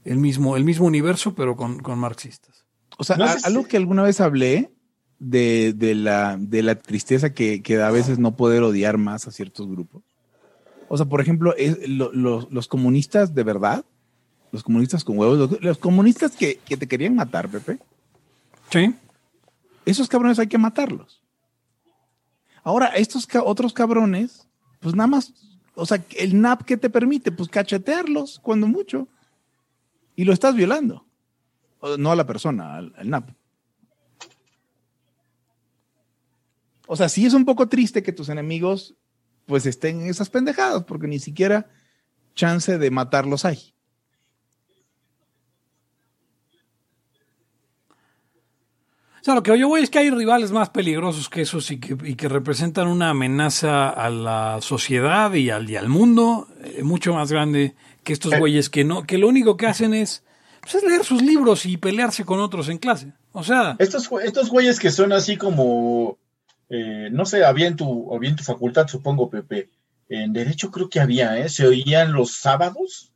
[0.06, 2.64] el mismo, el mismo universo, pero con, con marxistas.
[2.98, 4.72] O sea, No sé a- si- algo que alguna vez hablé
[5.20, 9.28] de, de la, de la tristeza que, que da a veces no poder odiar más
[9.28, 10.02] a ciertos grupos.
[10.88, 13.84] O sea, por ejemplo, es- lo- los, los comunistas de verdad,
[14.52, 17.80] los comunistas con huevos, los, los comunistas que, que te querían matar, Pepe,
[18.72, 18.94] Sí.
[19.86, 21.22] esos cabrones hay que matarlos.
[22.64, 24.48] Ahora, estos ca- otros cabrones,
[24.80, 25.34] pues nada más,
[25.76, 29.08] o sea, el NAP que te permite, pues cachetearlos cuando mucho.
[30.16, 31.06] Y lo estás violando.
[31.80, 33.30] O- No a la persona, al, al NAP.
[36.88, 38.96] O sea, sí es un poco triste que tus enemigos
[39.46, 41.68] pues estén en esas pendejadas, porque ni siquiera
[42.36, 43.74] chance de matarlos hay.
[49.22, 51.80] O sea, lo que yo voy es que hay rivales más peligrosos que esos y
[51.80, 56.84] que, y que representan una amenaza a la sociedad y al, y al mundo eh,
[56.84, 60.24] mucho más grande que estos güeyes que no, que lo único que hacen es,
[60.62, 63.14] pues, es leer sus libros y pelearse con otros en clase.
[63.32, 66.18] O sea, Estos, estos güeyes que son así como,
[66.70, 69.70] eh, no sé, había en, tu, había en tu facultad, supongo, Pepe.
[70.08, 71.50] En Derecho creo que había, ¿eh?
[71.50, 73.12] Se oían los sábados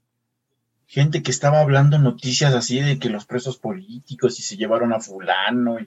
[0.93, 4.99] gente que estaba hablando noticias así de que los presos políticos y se llevaron a
[4.99, 5.77] fulano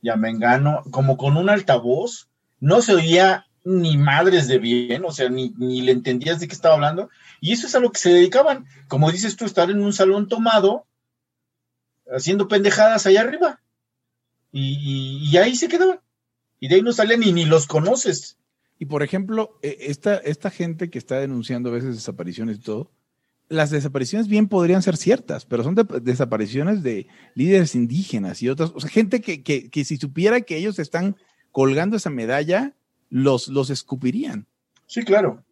[0.00, 2.30] y, a Mengano, como con un altavoz.
[2.58, 6.54] No se oía ni madres de bien, o sea, ni, ni le entendías de qué
[6.54, 7.10] estaba hablando.
[7.38, 8.64] Y eso es a lo que se dedicaban.
[8.88, 10.86] Como dices tú, estar en un salón tomado,
[12.10, 13.60] haciendo pendejadas allá arriba.
[14.52, 16.00] Y, y- ahí se quedaban.
[16.60, 18.38] Y de ahí no salen y ni los conoces.
[18.78, 22.90] Y por ejemplo, eh, esta, esta gente que está denunciando a veces desapariciones y todo,
[23.48, 28.72] las desapariciones bien podrían ser ciertas, pero son de- desapariciones de líderes indígenas y otras,
[28.74, 31.16] o sea, gente que, que, que si supiera que ellos están
[31.52, 32.74] colgando esa medalla,
[33.08, 34.46] los, los escupirían.
[34.86, 35.42] Sí, claro.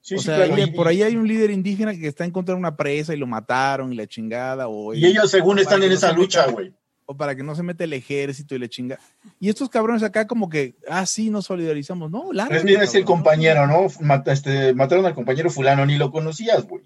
[0.00, 0.72] Sí, o sí, sea, claro.
[0.74, 3.26] por ahí hay un líder indígena que está en contra de una presa y lo
[3.26, 4.68] mataron y la chingada.
[4.68, 6.72] O, Y ellos según están en no esa lucha, güey.
[7.04, 8.98] O para que no se meta el ejército y la chinga.
[9.40, 12.10] Y estos cabrones acá como que, ah, sí, nos solidarizamos.
[12.10, 12.54] No, largo.
[12.54, 13.86] Es, mira, es el compañero, ¿no?
[14.30, 16.84] Este, mataron al compañero fulano, ni lo conocías, güey.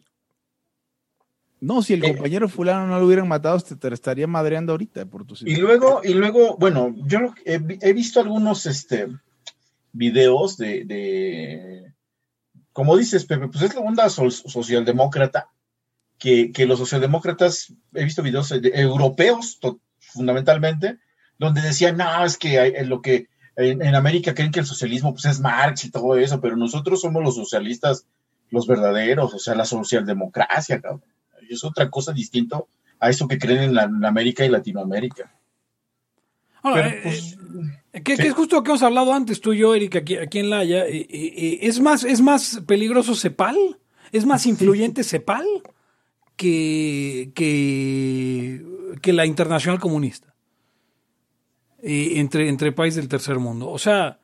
[1.65, 5.07] No, si el Eh, compañero fulano no lo hubieran matado, te, te estaría madreando ahorita
[5.07, 9.07] por tus Y luego, y luego, bueno, yo he, vi- he visto algunos este,
[9.93, 11.93] videos de, de,
[12.73, 15.51] como dices, Pepe, pues es la onda sol- socialdemócrata,
[16.19, 20.99] que, que los socialdemócratas, he visto videos de- europeos to- fundamentalmente,
[21.39, 24.67] donde decían, no, es que hay- en lo que en, en América creen que el
[24.67, 28.07] socialismo pues, es Marx y todo eso, pero nosotros somos los socialistas,
[28.51, 31.05] los verdaderos, o sea, la socialdemocracia, cabrón.
[31.55, 32.69] Es otra cosa distinto
[33.01, 35.33] a eso que creen en, la- en América y Latinoamérica.
[36.63, 37.39] Ahora, Pero, eh, pues,
[37.93, 38.23] eh, que, sí.
[38.23, 40.51] que es justo lo que hemos hablado antes tú y yo, Eric, aquí, aquí en
[40.51, 40.87] Laia.
[40.87, 43.57] eh, eh, eh, es, más, es más peligroso Cepal,
[44.13, 45.45] es más influyente Cepal
[46.37, 48.65] que, que,
[49.01, 50.35] que la internacional comunista
[51.85, 53.69] entre, entre países del tercer mundo.
[53.69, 54.21] O sea,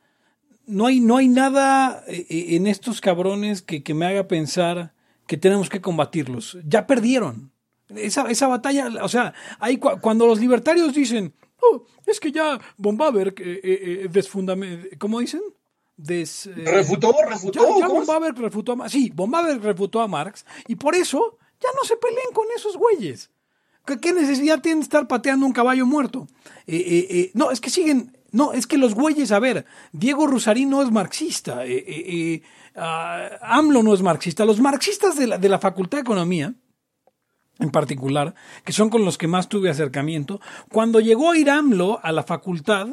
[0.65, 4.93] no hay, no hay nada en estos cabrones que, que me haga pensar
[5.29, 6.57] que tenemos que combatirlos.
[6.65, 7.51] Ya perdieron.
[7.89, 12.59] Esa, esa batalla, o sea, hay, cu- cuando los libertarios dicen, "Oh, es que ya
[12.77, 15.41] Bombaberg eh, eh, eh, desfundame- ¿cómo dicen?
[15.95, 17.59] Des, eh, refutó, ya, refutó.
[17.79, 18.07] ya ¿cómo es?
[18.07, 18.91] Bombaberg refutó a Marx.
[18.91, 23.29] Sí, Bombaberg refutó a Marx y por eso ya no se peleen con esos güeyes.
[23.85, 26.27] ¿Qué, qué necesidad tienen de estar pateando un caballo muerto?
[26.65, 28.17] Eh, eh, eh, no, es que siguen.
[28.31, 31.65] No, es que los güeyes, a ver, Diego Rusarín no es marxista.
[32.79, 34.45] Ah, AMLO no es marxista.
[34.45, 36.53] Los marxistas de la, de la Facultad de Economía,
[37.59, 40.39] en particular, que son con los que más tuve acercamiento,
[40.71, 42.87] cuando llegó a ir AMLO a la facultad,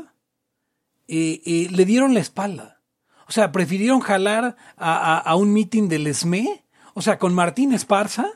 [1.09, 2.83] eh, eh, le dieron la espalda.
[3.29, 6.65] O sea, prefirieron jalar a, a- un mitin del ESME,
[6.95, 8.27] o sea, con Martín Esparza,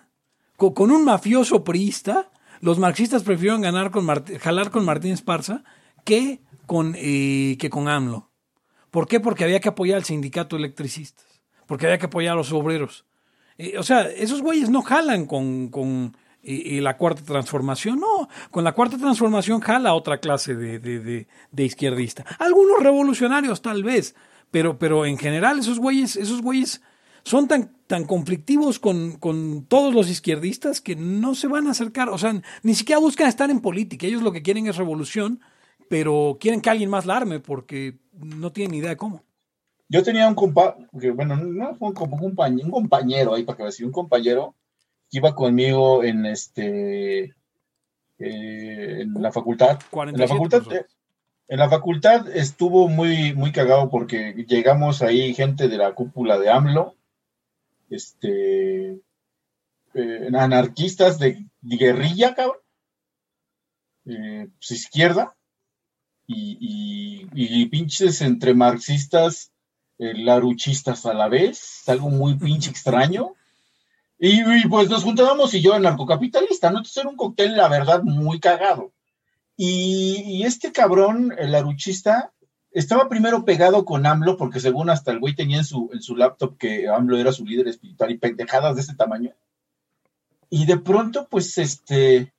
[0.57, 2.31] co- con, un mafioso priista,
[2.61, 4.07] los marxistas prefirieron ganar con
[4.39, 5.63] jalar con Martín Esparza
[6.05, 8.31] que con, eh, que con AMLO.
[8.91, 9.21] ¿Por qué?
[9.21, 11.25] Porque había que apoyar al sindicato de electricistas,
[11.71, 13.05] porque había que apoyar a los obreros.
[13.79, 18.29] O sea, esos güeyes no jalan con, con la cuarta transformación, no.
[18.51, 20.99] Con la cuarta transformación jala otra clase de, de,
[21.53, 22.25] de- izquierdista.
[22.41, 24.17] Algunos revolucionarios tal vez,
[24.51, 26.83] pero, pero en general esos güeyes, esos güeyes
[27.23, 32.09] son tan, tan conflictivos con, con todos los izquierdistas que no se van a acercar,
[32.09, 34.09] o sea, ni siquiera buscan estar en política.
[34.09, 35.39] Ellos lo que quieren es revolución,
[35.89, 39.23] pero quieren que alguien más la arme porque no tienen idea de cómo.
[39.93, 43.43] Yo tenía un compa, que, bueno, no fue un, compa- un compañero, un compañero ahí
[43.43, 44.55] para que decir, un compañero
[45.11, 47.35] que iba conmigo en este
[48.19, 49.71] eh, en la facultad.
[49.73, 50.85] En la 47 facultad, personas.
[50.85, 50.87] eh,
[51.49, 56.51] en la facultad estuvo muy, muy cagado porque llegamos ahí gente de la cúpula de
[56.51, 56.95] AMLO,
[57.91, 59.01] este
[59.95, 62.59] eh, anarquistas de, de guerrilla, cabrón,
[64.05, 65.35] pues, izquierda,
[66.27, 69.50] y, y, y pinches entre marxistas,
[70.01, 73.35] eh, laruchistas a la vez, algo muy pinche extraño.
[74.19, 76.79] Y, y, pues nos juntábamos y yo narcocapitalista, ¿no?
[76.79, 78.93] Entonces era un cóctel, la verdad, muy cagado.
[79.57, 82.33] Y, y este cabrón, el laruchista,
[82.71, 86.17] estaba primero pegado con AMLO, porque según hasta el güey tenía en su, en su
[86.17, 89.33] laptop que AMLO era su líder espiritual y pendejadas de ese tamaño.
[90.49, 92.33] Y de pronto, pues, este,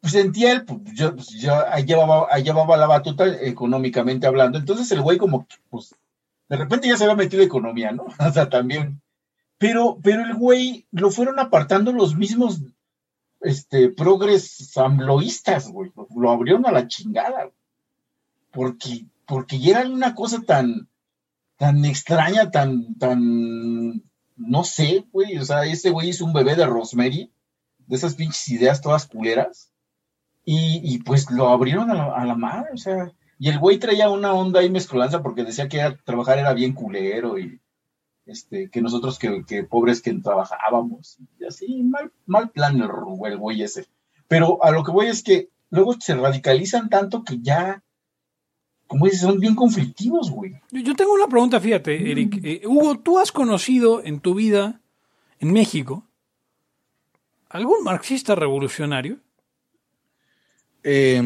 [0.00, 4.58] pues sentía él, pues, yo, pues, yo llevaba, llevaba la batuta económicamente hablando.
[4.58, 5.94] Entonces el güey como, pues,
[6.48, 8.06] de repente ya se había metido economía, ¿no?
[8.18, 9.00] O sea, también.
[9.58, 12.62] Pero, pero el güey lo fueron apartando los mismos,
[13.40, 15.92] este, progres amloístas, güey.
[16.16, 17.50] Lo abrieron a la chingada.
[18.52, 20.88] Porque, porque ya era una cosa tan,
[21.56, 24.02] tan extraña, tan, tan,
[24.36, 25.36] no sé, güey.
[25.36, 27.30] O sea, ese güey hizo un bebé de Rosemary,
[27.86, 29.69] de esas pinches ideas todas culeras.
[30.52, 33.78] Y, y pues lo abrieron a la, a la madre, o sea, y el güey
[33.78, 37.60] traía una onda ahí mezcolanza porque decía que era- trabajar era bien culero y
[38.26, 42.90] este, que nosotros que, que pobres que trabajábamos, y así, mal, mal plan el,
[43.30, 43.86] el güey ese.
[44.26, 47.82] Pero a lo que voy es que luego se radicalizan tanto que ya,
[48.88, 50.54] como dices, son bien conflictivos, güey.
[50.72, 52.40] Yo- tengo una pregunta, fíjate, Eric.
[52.42, 54.80] Eh, Hugo, ¿tú has conocido en tu vida,
[55.38, 56.04] en México,
[57.48, 59.18] algún marxista revolucionario?
[60.82, 61.22] Eh,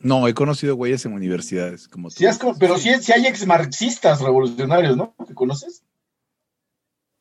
[0.00, 1.88] no, he conocido güeyes en universidades.
[1.88, 2.16] Como tú.
[2.16, 2.24] Sí
[2.58, 5.14] pero sí, sí hay ex marxistas revolucionarios, ¿no?
[5.26, 5.82] ¿Que conoces?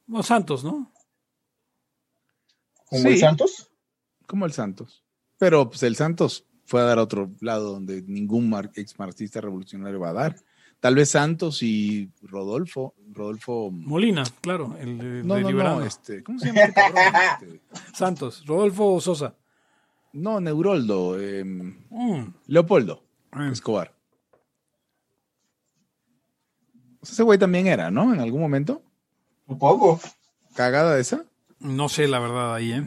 [0.08, 0.92] Los Santos, ¿no?
[2.86, 3.08] Como Sí.
[3.10, 3.70] el Santos.
[4.26, 5.04] Como el Santos.
[5.38, 9.42] Pero pues el Santos fue a dar a otro lado donde ningún mar- ex marxista
[9.42, 10.36] revolucionario va a dar.
[10.80, 12.96] Tal vez Santos y Rodolfo.
[13.12, 13.70] Rodolfo.
[13.72, 15.80] Molina, claro, el de, No, de no, Liberano.
[15.82, 16.62] no, este, ¿cómo se llama?
[16.62, 17.62] Este,
[17.94, 19.36] Santos, Rodolfo Sosa.
[20.14, 22.34] No, Neuroldo, eh, Mm.
[22.48, 23.04] Leopoldo.
[23.52, 23.94] Escobar.
[27.02, 28.14] Ese güey también era, ¿no?
[28.14, 28.82] En algún momento.
[29.48, 30.00] Supongo.
[30.56, 31.24] Cagada de esa.
[31.60, 32.84] No sé la verdad ahí, ¿eh?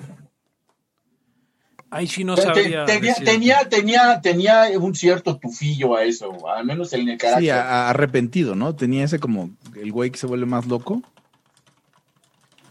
[1.90, 2.84] Ahí sí no Te- sabría.
[2.86, 7.44] tenía, tenía, tenía, tenía un cierto tufillo a eso, al menos en el carácter.
[7.44, 8.74] Sí, a- a- arrepentido, ¿no?
[8.74, 11.02] Tenía ese como el güey que se vuelve más loco.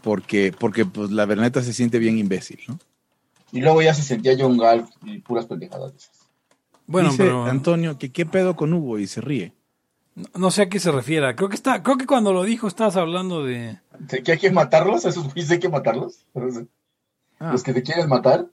[0.02, 2.78] Porque, porque pues la verdad se siente bien imbécil, ¿no?
[3.52, 5.92] Y luego ya se sentía John Gall y puras pendejadas.
[5.92, 6.18] de esas.
[6.86, 9.52] Bueno, Dice pero Antonio que qué pedo con Hugo y se ríe.
[10.34, 11.34] no sé a qué se refiere.
[11.36, 13.78] Creo que está, creo que cuando lo dijo estabas hablando de.
[13.98, 15.04] ¿De que hay que matarlos?
[15.06, 16.24] ¿A esos güeyes hay que matarlos?
[17.38, 17.52] Ah.
[17.52, 18.46] ¿Los que te quieren matar?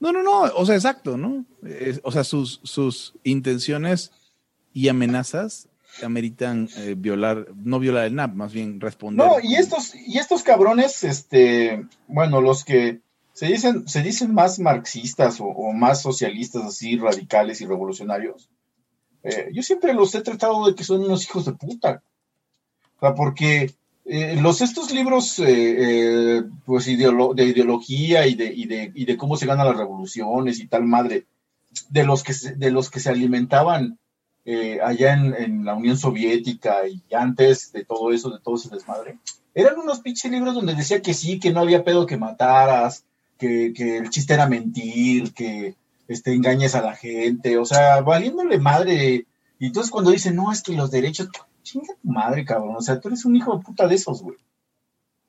[0.00, 1.44] No, no, no, o sea, exacto, ¿no?
[1.64, 4.10] Es- o sea, sus, sus intenciones
[4.72, 5.68] y amenazas
[6.02, 9.24] ameritan eh, violar, no violar el NAP, más bien responder.
[9.24, 13.00] No, y estos, y estos cabrones, este, bueno, los que
[13.34, 18.48] se dicen, se dicen más marxistas o, más socialistas así radicales y revolucionarios,
[19.24, 22.02] eh, yo siempre los he tratado de que son unos hijos de puta.
[22.96, 23.74] O sea, porque
[24.04, 29.36] eh, los estos libros eh, pues de ideología y de, y, de, y de cómo
[29.36, 31.26] se ganan las revoluciones y tal madre,
[31.88, 33.98] de los que se, de los que se alimentaban
[34.82, 39.18] allá en, en la Unión Soviética y antes de todo eso, de todo ese desmadre,
[39.54, 43.04] eran unos pinches libros donde decía que sí, que no había pedo que mataras,
[43.38, 45.74] que, que el chiste era mentir, que
[46.08, 49.26] este, engañes a la gente, o sea, valiéndole madre.
[49.58, 51.28] Y entonces cuando dicen, no, es que los derechos,
[51.62, 54.36] chinga tu madre, cabrón, o sea, tú eres un hijo de puta de esos, güey.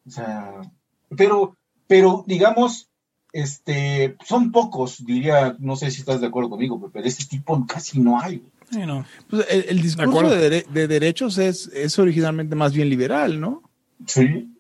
[0.08, 0.62] O sea,
[1.16, 1.56] pero,
[1.88, 2.90] pero digamos,
[3.32, 7.66] este, son pocos, diría, no sé si estás de acuerdo conmigo, pero de ese tipo
[7.68, 8.38] casi no hay.
[8.38, 8.52] güey.
[8.72, 9.06] Sí, no.
[9.30, 10.36] Pues el, el discurso acuerdo.
[10.36, 13.62] de, dere- de derechos es, es originalmente más bien liberal, ¿no?
[14.08, 14.52] Sí.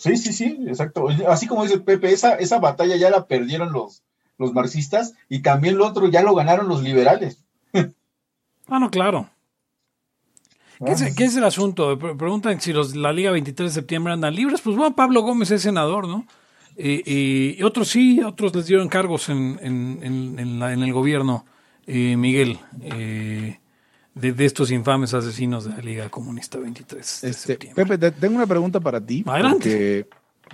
[0.00, 1.08] Sí, sí, sí, exacto.
[1.28, 4.02] Así como dice Pepe, esa, esa batalla ya la perdieron los,
[4.38, 7.44] los marxistas y también lo otro ya lo ganaron los liberales.
[8.66, 9.28] Ah, no, claro.
[10.82, 11.98] ¿Qué es, qué es el asunto?
[11.98, 14.62] Pre- Preguntan si los la Liga 23 de septiembre andan libres.
[14.62, 16.26] Pues bueno, Pablo Gómez es senador, ¿no?
[16.78, 21.44] Y otros sí, otros les dieron cargos en, en, en, en la- en el gobierno,
[21.86, 23.60] eh, Miguel, eh,
[24.14, 27.56] de, de estos infames asesinos de la Liga Comunista 23 de Este.
[27.74, 29.22] Pepe, te- tengo una pregunta para ti.
[29.26, 30.06] Adelante.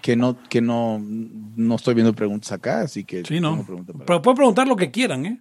[0.02, 3.64] Que no, que no, no estoy viendo preguntas acá, así que Sí, no.
[4.06, 5.40] Pero pueden preguntar lo que quieran, ¿eh?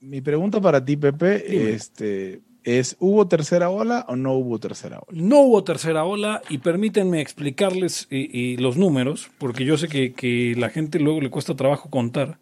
[0.00, 1.70] Mi pregunta para ti, Pepe, Dime.
[1.72, 5.20] este, es ¿hubo tercera ola o no hubo tercera ola?
[5.22, 10.14] No hubo tercera ola y permítanme explicarles eh, eh, los números, porque yo sé que,
[10.14, 12.38] que la gente luego le cuesta trabajo contar.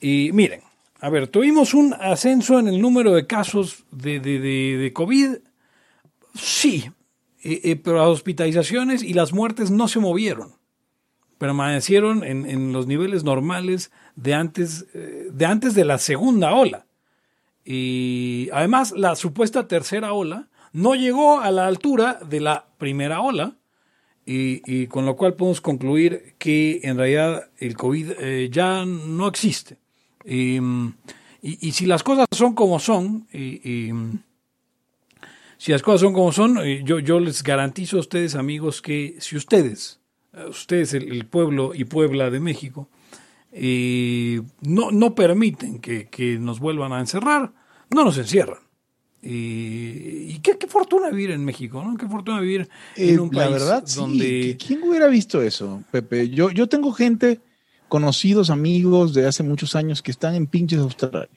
[0.00, 0.60] Y miren,
[1.04, 5.34] a ver, tuvimos un ascenso en el número de casos de, de, de- COVID,
[6.34, 6.90] sí,
[7.42, 10.54] eh, eh, pero las hospitalizaciones y las muertes no se movieron.
[11.36, 16.86] Permanecieron en, en los niveles normales de antes, eh, de antes de la segunda ola.
[17.66, 23.58] Y además, la supuesta tercera ola no llegó a la altura de la primera ola,
[24.24, 29.83] y, con lo cual podemos concluir que en realidad el COVID ya no existe.
[30.24, 34.18] Y, y- y si las cosas son como son, y- y, mm,
[35.58, 39.16] si las cosas son como son, eh, yo, yo les garantizo a ustedes, amigos, que
[39.20, 40.00] si ustedes,
[40.32, 42.88] eh, ustedes, el, el pueblo y Puebla de México,
[43.52, 47.52] eh, no, no permiten que, que nos vuelvan a encerrar,
[47.90, 48.58] no nos encierran.
[49.22, 51.96] Y, y qué, qué fortuna vivir en México, ¿no?
[51.96, 53.96] Qué fortuna vivir en Eh, un la país verdad, sí.
[54.00, 54.58] donde...
[54.66, 56.28] ¿Quién hubiera visto eso, Pepe?
[56.28, 57.40] Yo, yo tengo gente,
[57.94, 61.28] conocidos, amigos de hace muchos años que están en pinches Australia.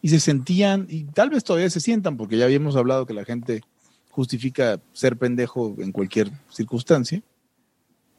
[0.00, 3.24] Y se sentían, y tal vez todavía se sientan, porque ya habíamos hablado que la
[3.24, 3.62] gente
[4.10, 7.22] justifica ser pendejo en cualquier circunstancia.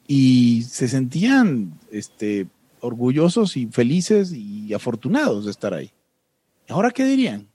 [0.08, 2.46] Y se sentían este,
[2.80, 5.90] orgullosos y felices y afortunados de estar ahí.
[6.70, 7.46] ¿Ahora qué dirían?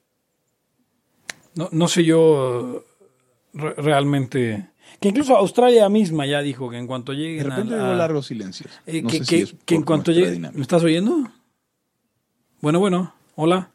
[1.56, 2.86] No, no sé yo
[3.56, 4.68] re- realmente...
[5.00, 7.78] Que incluso Australia misma ya dijo que en cuanto De lleguen repente a...
[7.78, 8.70] hubo a- largos silencios.
[8.86, 10.32] eh, No que sé que- si es que en cuanto nuestra llegue...
[10.36, 10.58] dinámica.
[10.58, 11.32] ¿Me estás oyendo?
[12.62, 13.72] Bueno, bueno, hola.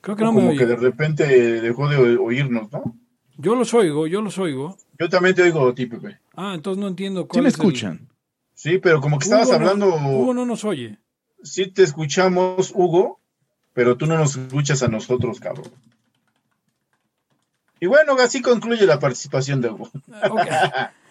[0.00, 0.58] Creo que no me Como oye.
[0.58, 1.24] que de repente
[1.60, 2.96] dejó de oírnos, ¿no?
[3.38, 4.76] Yo los oigo, yo los oigo.
[4.98, 6.18] Yo también te oigo a ti, Pepe.
[6.34, 8.08] Ah, entonces no entiendo ¿Sí cuál me es el- escuchan?
[8.54, 10.98] Sí, pero como que estabas Hugo no- hablando, Hugo no nos oye.
[11.42, 13.20] sí te escuchamos, Hugo,
[13.74, 15.70] pero tú no nos escuchas a nosotros, cabrón.
[17.80, 19.90] Y bueno, así concluye la participación de Hugo.
[20.30, 20.40] Ok.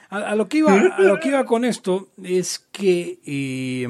[0.10, 3.20] A, lo que iba, a lo que iba con esto es que.
[3.26, 3.88] eh,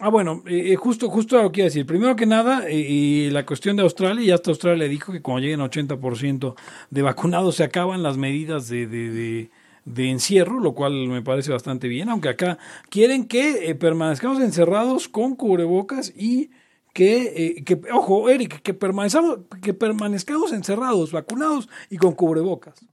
[0.00, 1.86] ah, bueno, eh, eh, justo, justo lo que iba a decir.
[1.86, 5.60] Primero que nada, eh, la cuestión de Australia, ya hasta Australia dijo que cuando lleguen
[5.60, 6.54] a 80%
[6.90, 9.50] de vacunados se acaban las medidas de, de-
[9.84, 12.58] de- encierro, lo cual me parece bastante bien, aunque acá
[12.88, 16.50] quieren que permanezcamos encerrados con cubrebocas y
[16.94, 22.86] que, eh, que, ojo, Eric, que permanezcamos, que permanezcamos encerrados, vacunados y con cubrebocas.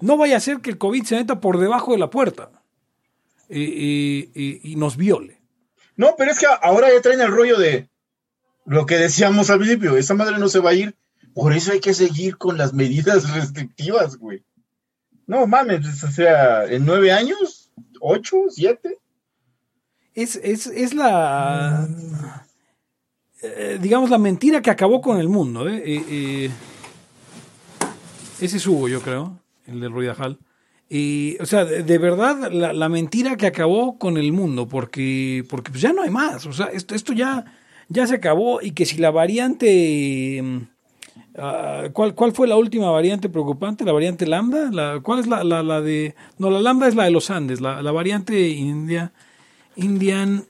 [0.00, 2.50] No vaya a ser que el COVID se meta por debajo de la puerta
[3.48, 5.40] eh, eh, eh, y nos viole.
[5.96, 7.88] No, pero es que ahora ya traen el rollo de
[8.64, 10.94] lo que decíamos al principio, esa madre no se va a ir,
[11.34, 14.44] por eso hay que seguir con las medidas restrictivas, güey.
[15.26, 18.98] No mames, o sea, en nueve años, ocho, siete.
[20.14, 21.88] Es, es, es la,
[23.42, 25.68] eh, digamos, la mentira que acabó con el mundo.
[25.68, 25.82] ¿eh?
[25.84, 26.50] Eh,
[28.40, 30.38] ese es Hugo, yo creo, el de Ruidajal.
[30.90, 35.44] Y, o sea, de, de verdad, la, la mentira que acabó con el mundo, porque,
[35.48, 36.46] porque pues ya no hay más.
[36.46, 37.44] O sea, esto, esto ya,
[37.88, 40.40] ya se acabó y que si la variante...
[40.42, 40.58] mm,
[41.36, 43.84] ah, ¿cuál, ¿Cuál fue la última variante preocupante?
[43.84, 44.70] ¿La variante lambda?
[44.72, 46.14] La, ¿Cuál es la, la, la de...?
[46.38, 49.12] No, la lambda es la de los Andes, la, la variante india,
[49.76, 50.46] Indian...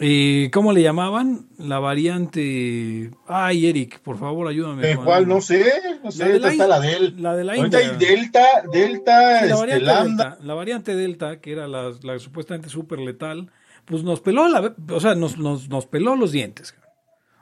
[0.00, 1.46] eh, ¿Cómo le llamaban?
[1.58, 3.10] La variante...
[3.26, 4.86] Ay, Eric, por favor, ayúdame.
[4.86, 5.26] ¿De con- cuál?
[5.28, 5.64] No sé,
[6.04, 7.22] no sé, La de la está la del.
[7.22, 8.08] la de la Ahorita India.
[8.08, 9.94] hay Delta, Delta, Sí, la este, variante.
[10.08, 13.50] Delta, la variante Delta, que era la, la supuestamente súper letal,
[13.84, 16.74] pues nos peló la, o sea, nos, nos, nos peló los dientes.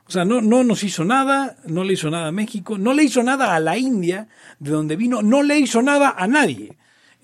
[0.08, 3.02] O sea, no, no nos hizo nada, no le hizo nada a México, no le
[3.02, 4.28] hizo nada a la India,
[4.60, 6.78] de donde vino, no le hizo nada a nadie.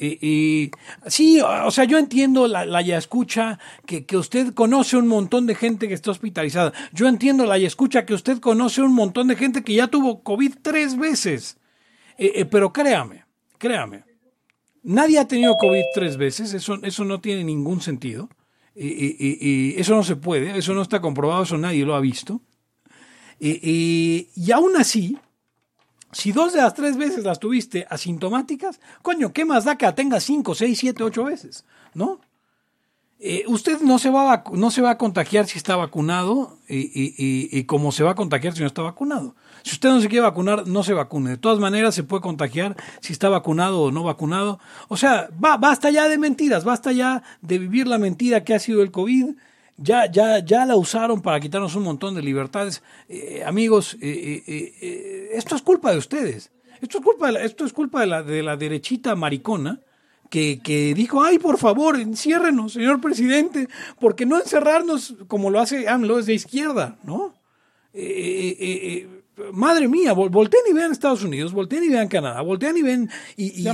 [0.05, 0.71] Y,
[1.07, 5.47] sí, o sea, yo entiendo la, la ya escucha que, que usted conoce un montón
[5.47, 6.73] de gente que está hospitalizada.
[6.93, 10.23] Yo entiendo la ya escucha que usted conoce un montón de gente que ya tuvo
[10.25, 11.59] COVID tres veces.
[12.19, 13.25] Eh, eh, pero créame,
[13.59, 14.05] créame,
[14.85, 18.29] Nadie ha tenido COVID tres veces, eso, eso no tiene ningún sentido.
[18.75, 22.41] Y, y- eso no se puede, eso no está comprobado, eso nadie lo ha visto.
[23.39, 25.17] Y aún así,
[26.13, 29.95] si dos de las tres veces las tuviste asintomáticas, coño, ¿qué más da que la
[29.95, 31.65] tengas cinco, seis, siete, ocho veces?
[31.95, 32.21] ¿No?
[33.25, 36.79] Eh, usted no se, va a no se va a contagiar si está vacunado y,
[36.79, 39.37] y, y- y como se va a contagiar si no está vacunado.
[39.63, 41.31] Si usted no se quiere vacunar, no se vacune.
[41.31, 44.59] De todas maneras, se puede contagiar si está vacunado o no vacunado.
[44.89, 48.59] O sea, va, basta ya de mentiras, basta ya de vivir la mentira que ha
[48.59, 49.37] sido el COVID.
[49.83, 52.83] Ya, ya, ya la usaron para quitarnos un montón de libertades.
[53.09, 56.51] Eh, amigos, eh, eh, eh, esto es culpa de ustedes.
[56.81, 59.81] Esto es culpa de la, esto es culpa de la, de la derechita maricona
[60.31, 63.69] que, que dijo, ay, por favor, enciérrenos, señor presidente,
[64.01, 67.35] porque no encerrarnos como lo hace AMLO es de izquierda, ¿no?
[67.93, 69.09] Eh, eh, eh,
[69.39, 72.83] eh, madre mía, vol- volteen y vean Estados Unidos, volteen y vean Canadá, volteen y
[72.83, 73.09] me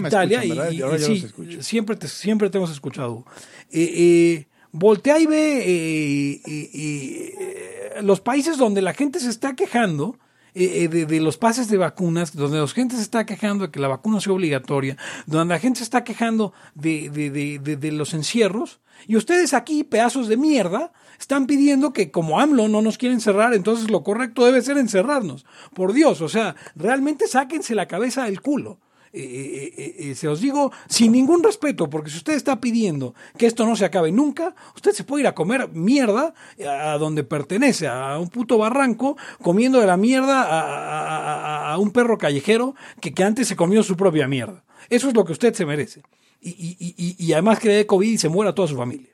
[0.08, 1.26] Italia, escuchan, y, y- Ahora y sí,
[1.60, 3.24] siempre te, siempre te hemos escuchado.
[3.70, 4.46] Eh,
[4.78, 10.18] voltea y ve eh, eh, los países donde la gente se está quejando
[10.54, 13.70] eh, eh, de, de los pases de vacunas, donde la gente se está quejando de
[13.70, 18.14] que la vacuna sea obligatoria, donde la gente se está quejando de- de- de los
[18.14, 23.14] encierros, y ustedes aquí, pedazos de mierda, están pidiendo que como AMLO no nos quiere
[23.14, 25.46] encerrar, entonces lo correcto debe ser encerrarnos.
[25.74, 28.78] Por Dios, o sea, realmente sáquense la cabeza del culo.
[29.12, 33.46] Eh, eh, eh, se os digo sin ningún respeto, porque si usted está pidiendo que
[33.46, 36.34] esto no se acabe nunca, usted se puede ir a comer mierda
[36.68, 41.78] a donde pertenece, a un puto barranco, comiendo de la mierda a, a- a- a
[41.78, 44.64] un perro callejero que, que antes se comió su propia mierda.
[44.90, 46.02] Eso es lo que usted se merece.
[46.40, 48.76] Y, y- y- y- y además que le dé COVID y se muera toda su
[48.76, 49.08] familia.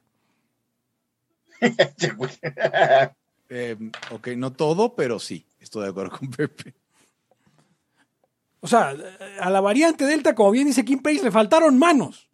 [3.51, 3.77] Eh,
[4.11, 6.75] ok, no todo, pero sí, estoy de acuerdo con Pepe.
[8.65, 8.95] O sea,
[9.41, 12.31] a la variante Delta, como bien dice Kim Pace, le faltaron manos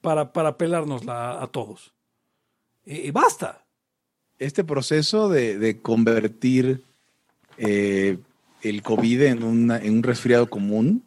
[0.00, 1.92] para, para pelárnosla a todos.
[2.84, 3.64] Y, y basta.
[4.38, 6.84] Este proceso de, de convertir
[7.58, 8.18] eh,
[8.62, 11.02] el COVID en, una- en un resfriado común,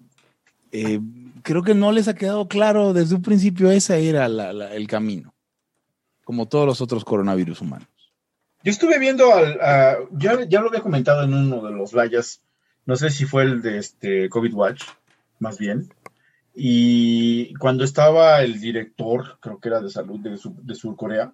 [0.74, 1.00] eh,
[1.42, 4.86] creo que no les ha quedado claro desde un principio ese era la- la- el
[4.88, 5.34] camino,
[6.26, 7.88] como todos los otros coronavirus humanos.
[8.64, 12.42] Yo estuve viendo al, a- ya, ya lo había comentado en uno de los layas,
[12.90, 14.84] no sé si fue el de este COVID Watch,
[15.40, 15.90] más bien.
[16.56, 21.34] Y cuando estaba el director, creo que era de salud de, Sur- de Surcorea,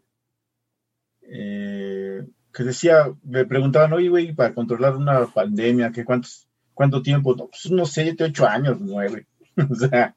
[1.23, 7.35] eh, que decía, me preguntaban, oye, güey, para controlar una pandemia, ¿qué cuántos, cuánto tiempo?
[7.35, 9.27] No, pues unos siete, ocho años, nueve.
[9.69, 10.15] o sea,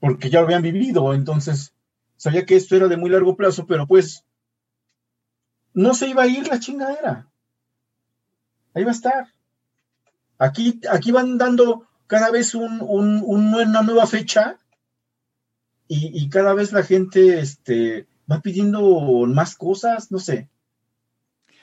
[0.00, 1.74] porque ya lo habían vivido, entonces
[2.16, 4.24] sabía que esto era de muy largo plazo, pero pues
[5.74, 7.28] no se iba a ir la chingadera.
[8.74, 9.26] Ahí va a estar.
[10.38, 14.58] Aquí, aquí van dando cada vez un- un- un- una nueva fecha
[15.88, 18.80] y, y cada vez la gente este, va pidiendo
[19.26, 20.48] más cosas, no sé.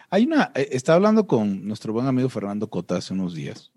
[0.09, 3.71] Hay una, eh, estaba hablando con nuestro buen amigo Fernando Cota hace unos días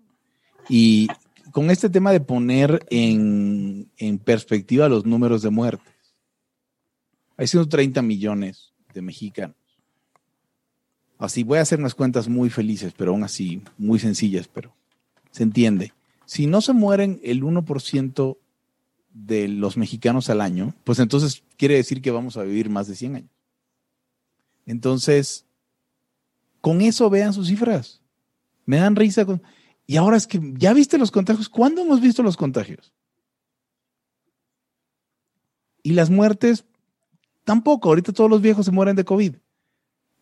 [0.69, 1.07] y
[1.51, 5.93] con este tema de poner en, en perspectiva los números de muertes.
[7.37, 9.55] Hay 130 millones de mexicanos.
[11.19, 14.73] Así voy a hacer unas cuentas muy felices, pero aún así muy sencillas, pero
[15.37, 15.93] se entiende.
[16.25, 18.37] Si no se mueren el 1%
[19.13, 22.95] de los mexicanos al año, pues entonces quiere decir que vamos a vivir más de
[22.95, 23.31] 100 años.
[24.65, 25.45] Entonces,
[26.59, 28.01] con eso vean sus cifras.
[28.65, 29.27] Me dan risa.
[29.85, 31.49] Y ahora es que, ¿ya viste los contagios?
[31.49, 32.91] ¿Cuándo hemos visto los contagios?
[35.83, 36.65] Y las muertes,
[37.43, 37.89] tampoco.
[37.89, 39.35] Ahorita todos los viejos se mueren de COVID.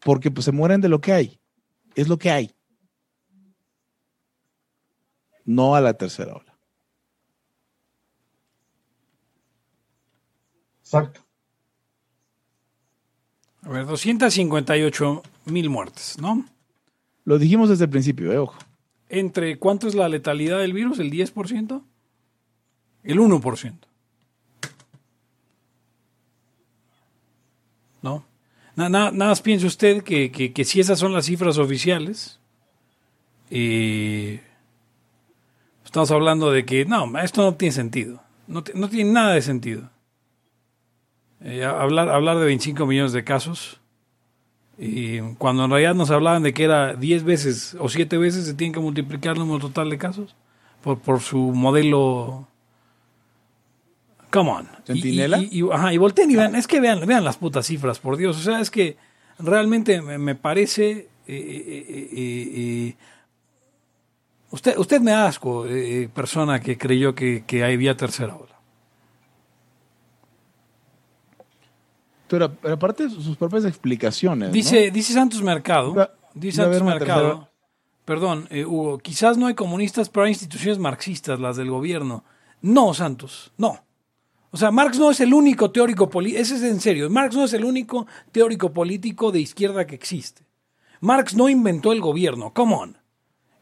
[0.01, 1.39] Porque pues se mueren de lo que hay.
[1.95, 2.53] Es lo que hay
[5.45, 6.57] no a la tercera ola.
[10.81, 11.21] Exacto.
[13.63, 16.45] A ver, 258 mil muertes, ¿no?
[17.23, 18.57] Lo dijimos desde el principio, eh, ojo.
[19.09, 20.99] ¿Entre cuánto es la letalidad del virus?
[20.99, 21.81] ¿El 10%?
[23.03, 23.73] ¿El 1%?
[28.03, 28.25] ¿No?
[28.75, 32.39] Nada, nada, más piense usted que, que, que, si esas son las cifras oficiales,
[33.49, 34.43] eh,
[35.95, 38.21] estamos hablando de que no, esto no tiene sentido.
[38.47, 39.89] No, no tiene nada de sentido.
[41.39, 43.79] Eh, hablar, hablar de 25 millones de casos,
[44.77, 48.53] y cuando en realidad nos hablaban de que era 10 veces o 7 veces, se
[48.55, 50.35] tiene que multiplicar el número total de casos
[50.83, 52.45] por, por su modelo.
[54.31, 54.65] Come on.
[54.65, 55.37] Y- ¿Centinela?
[55.39, 58.17] Y, y, ajá, y volteen y vean, es que vean, vean las putas cifras, por
[58.17, 58.35] Dios.
[58.37, 58.97] O sea, es que
[59.39, 61.07] realmente me, me parece.
[61.25, 62.95] eh, eh,
[64.55, 68.55] usted, usted me asco, eh, persona que creyó que, que había tercera ola.
[72.27, 74.49] Pero, pero aparte sus propias explicaciones.
[74.49, 74.53] ¿no?
[74.53, 77.51] Dice, dice Santos Mercado, dice Santos Mercado, tercera.
[78.05, 82.23] perdón, eh, Hugo, quizás no hay comunistas, pero hay instituciones marxistas, las del gobierno.
[82.61, 83.83] No, Santos, no.
[84.51, 87.43] O sea, Marx no es el único teórico político, ese es en serio, Marx no
[87.43, 90.43] es el único teórico político de izquierda que existe.
[91.01, 93.04] Marx no inventó el gobierno, come on.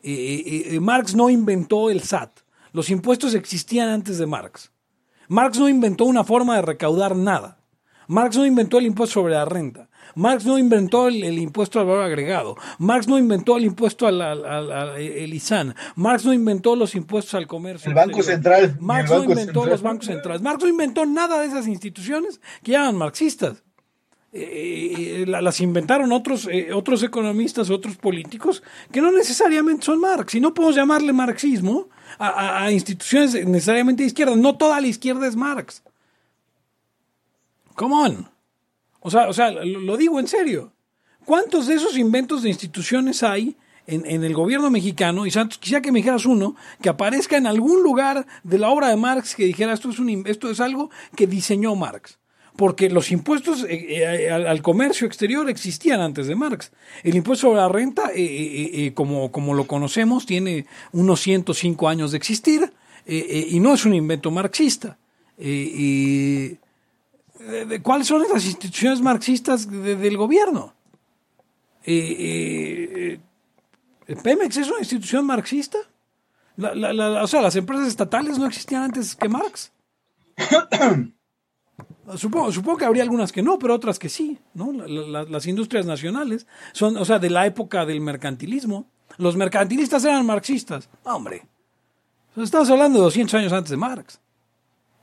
[0.03, 2.39] Eh, eh, eh, Marx no inventó el SAT.
[2.73, 4.71] Los impuestos existían antes de Marx.
[5.29, 7.59] Marx no inventó una forma de recaudar nada.
[8.07, 9.89] Marx no inventó el impuesto sobre la renta.
[10.15, 12.57] Marx no inventó el, el impuesto al valor agregado.
[12.77, 14.99] Marx no inventó el impuesto al, al- al-
[15.33, 15.73] ISAN.
[15.95, 17.87] Marx no inventó los impuestos al comercio.
[17.89, 18.21] El Banco.
[18.21, 18.75] Central.
[18.81, 19.69] Marx El no inventó Central.
[19.69, 20.41] los bancos centrales.
[20.41, 23.63] Marx no inventó nada de esas instituciones que llaman marxistas.
[24.35, 29.99] Eh, eh, la- las inventaron otros, eh, otros economistas, otros políticos, que no necesariamente son
[29.99, 30.33] Marx.
[30.33, 34.35] Y no podemos llamarle marxismo a, instituciones necesariamente de izquierda.
[34.35, 35.83] No toda la izquierda es Marx.
[37.75, 38.29] Come on.
[38.99, 40.73] O sea, o sea lo, digo en serio.
[41.25, 43.55] ¿Cuántos de esos inventos de instituciones hay
[43.85, 45.25] en, el gobierno mexicano?
[45.25, 48.89] Y Santos, quisiera que me dijeras uno que aparezca en algún lugar de la obra
[48.89, 52.17] de Marx que dijera esto es, un, esto es algo que diseñó Marx.
[52.55, 56.71] Porque los impuestos eh, eh, al, comercio exterior existían antes de Marx.
[57.03, 62.17] El impuesto sobre la renta, eh, eh, como, lo conocemos, tiene unos 105 años de
[62.17, 62.71] existir
[63.05, 64.97] y no es un invento marxista.
[65.37, 66.57] Y-
[67.81, 70.73] ¿Cuáles son las instituciones marxistas de- del gobierno?
[71.85, 73.19] Eh,
[74.23, 75.79] ¿Pemex es una institución marxista?
[76.57, 79.71] O sea, las empresas estatales no existían antes que Marx.
[82.17, 84.71] Supongo, supongo que habría algunas que no, pero otras que sí, ¿no?
[84.73, 88.85] La- la- las industrias nacionales son, o sea, de la época del mercantilismo.
[89.17, 90.89] Los mercantilistas eran marxistas.
[91.03, 91.47] Hombre.
[92.35, 94.19] Estamos hablando de 200 años antes de Marx.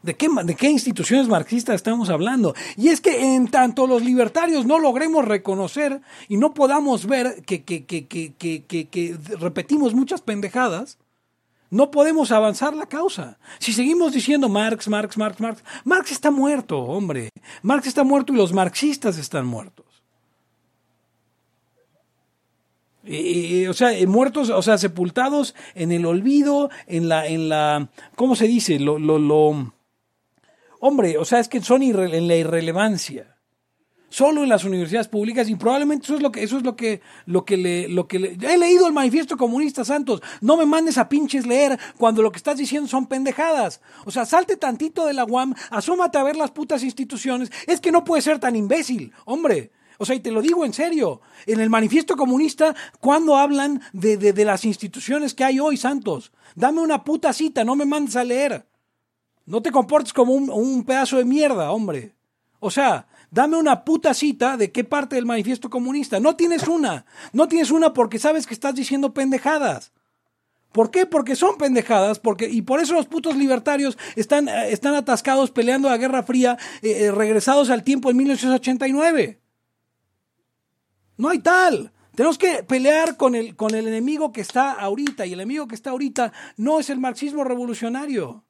[0.02, 2.54] ¿De qué, ¿De qué instituciones marxistas estamos hablando?
[2.76, 7.64] Y es que en tanto los libertarios no logremos reconocer y no podamos ver que,
[7.64, 10.98] que, que- que repetimos muchas pendejadas,
[11.70, 13.38] no podemos avanzar la causa.
[13.58, 17.30] Si seguimos diciendo Marx, Marx, Marx, Marx, Marx está muerto, hombre.
[17.62, 19.86] Marx está muerto y los marxistas están muertos.
[23.04, 27.48] Eh, eh, o sea, eh, muertos, o sea, sepultados en el olvido, en la, en
[27.48, 28.78] la, ¿cómo se dice?
[28.78, 29.72] Lo, lo,
[30.80, 33.39] hombre, o sea, es que son en la irrelevancia.
[34.10, 37.00] Solo en las universidades públicas y probablemente eso es lo que, eso es lo que,
[37.26, 40.20] lo que le, lo que le, he leído el manifiesto comunista Santos.
[40.40, 43.80] No me mandes a pinches leer cuando lo que estás diciendo son pendejadas.
[44.04, 47.52] O sea, salte tantito de la UAM, asómate a ver las putas instituciones.
[47.68, 49.70] Es que no puede ser tan imbécil, hombre.
[49.98, 51.20] O sea, y te lo digo en serio.
[51.46, 56.32] En el manifiesto comunista, cuando hablan de, de, de las instituciones que hay hoy, Santos,
[56.56, 58.66] dame una puta cita, no me mandes a leer.
[59.46, 62.16] No te comportes como un, un pedazo de mierda, hombre.
[62.60, 66.20] O sea, dame una puta cita de qué parte del manifiesto comunista.
[66.20, 67.06] No tienes una.
[67.32, 69.92] No tienes una porque sabes que estás diciendo pendejadas.
[70.72, 71.04] ¿Por qué?
[71.04, 75.88] Porque son pendejadas, porque, y por eso los putos libertarios están, eh, están atascados peleando
[75.88, 79.40] la Guerra Fría, eh, eh, regresados al tiempo de 1989.
[81.16, 81.92] No hay tal.
[82.14, 85.74] Tenemos que pelear con el, con el enemigo que está ahorita, y el enemigo que
[85.74, 88.44] está ahorita no es el marxismo revolucionario.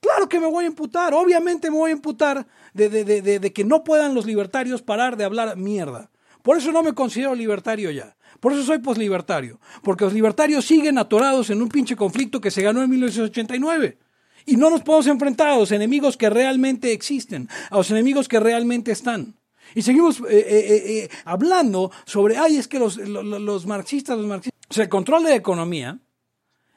[0.00, 3.52] Claro que me voy a imputar, obviamente me voy a imputar de, de, de, de,
[3.52, 6.10] que no puedan los libertarios parar de hablar mierda.
[6.42, 8.16] Por eso no me considero libertario ya.
[8.40, 9.60] Por eso soy poslibertario.
[9.82, 13.98] Porque los libertarios siguen atorados en un pinche conflicto que se ganó en 1989.
[14.46, 18.40] Y no nos podemos enfrentar a los enemigos que realmente existen, a los enemigos que
[18.40, 19.34] realmente están.
[19.74, 24.26] Y seguimos eh, eh, eh, hablando sobre, ay, es que los, los, los marxistas, los
[24.26, 24.58] marxistas.
[24.70, 25.98] O sea, el control de la economía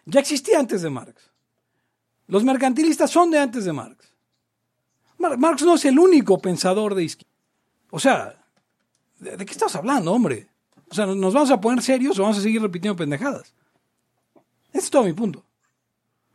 [0.06, 1.31] ya existía antes de Marx.
[2.32, 4.14] Los mercantilistas son de antes de Marx.
[5.18, 7.36] Mar- Marx no es el único pensador de izquierda.
[7.90, 8.42] O sea,
[9.20, 10.48] ¿de, qué estás hablando, hombre?
[10.90, 13.54] O sea, ¿nos vamos a poner serios o vamos a seguir repitiendo pendejadas?
[14.72, 15.40] Ese es todo mi punto.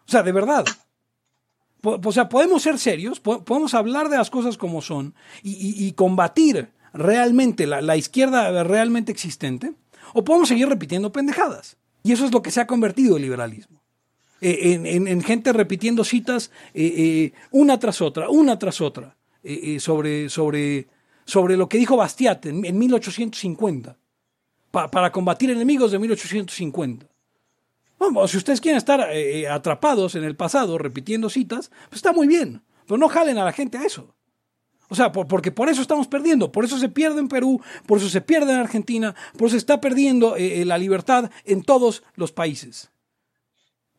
[0.06, 0.66] O sea, de verdad.
[1.82, 6.68] O sea, podemos ser serios, po- podemos hablar de las cosas como son y combatir
[6.92, 9.72] realmente la, la izquierda realmente existente,
[10.12, 11.78] o podemos seguir repitiendo pendejadas.
[12.02, 13.80] Y eso es lo que se ha convertido el liberalismo.
[14.40, 19.16] Eh, en, en- en gente repitiendo citas eh, eh, una tras otra, una tras otra,
[19.78, 20.88] sobre, sobre,
[21.24, 23.96] sobre lo que dijo Bastiat en, en 1850,
[24.70, 27.06] pa- para combatir enemigos de 1850.
[27.98, 29.08] Vamos, si ustedes quieren estar
[29.50, 33.52] atrapados en el pasado repitiendo citas, pues está muy bien, pero no jalen a la
[33.52, 34.14] gente a eso.
[34.90, 37.98] O sea, por- porque por eso estamos perdiendo, por eso se pierde en Perú, por
[37.98, 42.32] eso se pierde en Argentina, por eso se está perdiendo la libertad en todos los
[42.32, 42.90] países.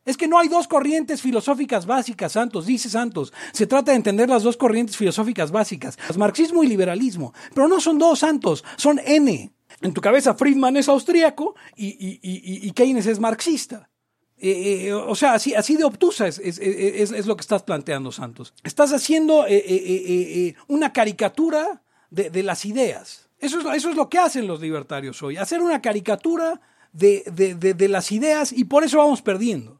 [0.08, 3.30] Es que no hay dos corrientes filosóficas básicas, Santos, dice Santos.
[3.52, 7.34] Se trata de entender las dos corrientes filosóficas básicas, marxismo y liberalismo.
[7.54, 9.52] Pero no son dos, Santos, son N.
[9.82, 13.90] En tu cabeza Friedman es austríaco y, Keynes es marxista.
[14.38, 18.54] Eh, eh, o sea, así, así de obtusa es, lo que estás planteando, Santos.
[18.64, 23.28] Estás haciendo eh, una caricatura de, las ideas.
[23.40, 26.62] Eso es, lo- que hacen los libertarios hoy, hacer una caricatura
[26.94, 29.77] de las ideas y por eso vamos perdiendo.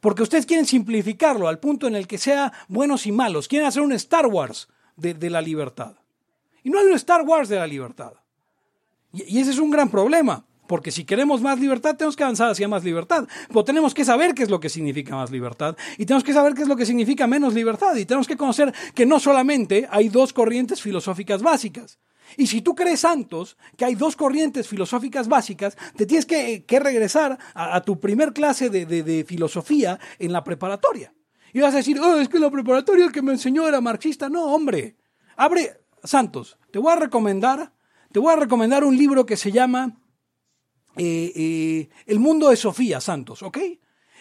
[0.00, 3.48] Porque ustedes quieren simplificarlo al punto en el que sea buenos y malos.
[3.48, 5.96] Quieren hacer un Star Wars de, la libertad.
[6.62, 8.12] Y no hay un Star Wars de la libertad.
[9.12, 10.44] Y, y ese es un gran problema.
[10.66, 13.26] Porque si queremos más libertad, tenemos que avanzar hacia más libertad.
[13.48, 15.76] Pero tenemos que saber qué es lo que significa más libertad.
[15.96, 17.94] Y tenemos que saber qué es lo que significa menos libertad.
[17.96, 21.98] Y tenemos que conocer que no solamente hay dos corrientes filosóficas básicas.
[22.36, 26.78] Y si tú crees, Santos, que hay dos corrientes filosóficas básicas, te tienes que, que
[26.80, 31.14] regresar a, tu primer clase de, de- filosofía en la preparatoria.
[31.52, 34.28] Y vas a decir, "Oh, es que la preparatoria que me enseñó era marxista.
[34.28, 34.96] No, hombre.
[35.36, 37.72] Abre, Santos, te voy a recomendar,
[38.12, 39.98] te voy a recomendar un libro que se llama
[40.96, 43.58] eh, eh, El mundo de Sofía, Santos, ¿ok?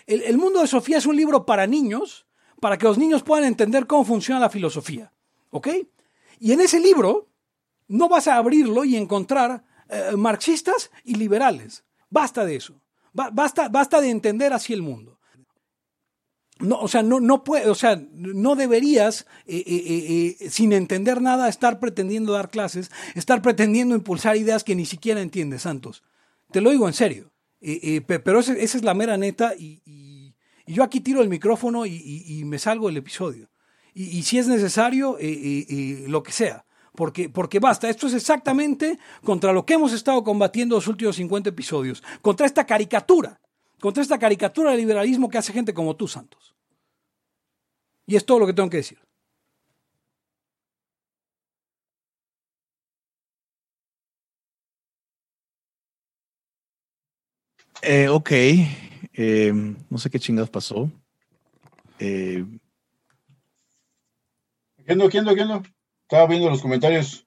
[0.07, 2.25] El, el mundo de Sofía es un libro para niños,
[2.61, 5.11] para que los niños puedan entender cómo funciona la filosofía,
[5.51, 5.67] ¿ok?
[6.39, 7.29] Y en ese libro
[7.87, 11.83] no vas a abrirlo y encontrar eh, marxistas y liberales.
[12.09, 12.81] Basta de eso.
[13.13, 15.19] Ba- basta, basta de entender así el mundo.
[16.59, 19.63] No, o sea, no, no puede, o sea, no deberías, eh,
[20.39, 25.19] eh, sin entender nada, estar pretendiendo dar clases, estar pretendiendo impulsar ideas que ni siquiera
[25.21, 26.01] entiendes, Santos.
[26.51, 27.33] Te lo digo en serio.
[27.59, 29.81] Pe- pero ese- esa es la mera neta y,
[30.67, 31.93] yo aquí tiro el micrófono y,
[32.25, 33.49] y- me salgo del episodio.
[33.93, 35.17] Y, si es necesario,
[36.07, 36.64] lo que sea.
[36.95, 41.49] Porque, porque basta, esto es exactamente contra lo que hemos estado combatiendo los últimos 50
[41.49, 42.03] episodios.
[42.21, 43.39] Contra esta caricatura.
[43.79, 46.55] Contra esta caricatura del liberalismo que hace gente como tú, Santos.
[48.07, 48.99] Y es todo lo que tengo que decir.
[57.81, 58.31] Eh, ok.
[59.13, 59.53] Eh,
[59.89, 60.91] no sé qué chingados pasó.
[61.99, 62.43] Eh,
[64.85, 65.63] ¿Qué ando, qué ando, qué ando?
[66.05, 67.25] Estaba viendo los comentarios.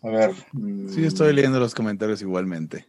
[0.00, 0.30] A ver.
[0.52, 2.86] mm, sí, estoy leyendo los comentarios igualmente.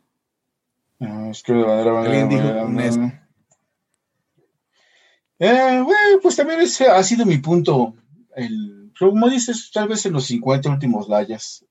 [0.99, 3.29] ah, es que de manera, manera, Alguien dijo manera, manera.
[5.39, 7.95] Eh, bueno, pues también ese ha sido mi punto.
[8.35, 11.65] El, como dices, tal vez en los 50 últimos layas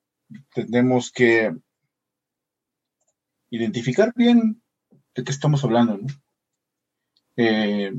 [0.53, 1.55] tenemos que
[3.49, 4.61] identificar bien
[5.15, 5.97] de qué estamos hablando.
[5.97, 6.07] ¿no?
[7.37, 7.93] Eh,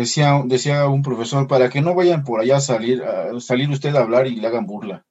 [0.00, 3.94] decía, decía un profesor, para que no vayan por allá a salir, a salir usted
[3.96, 5.06] a hablar y le hagan burla.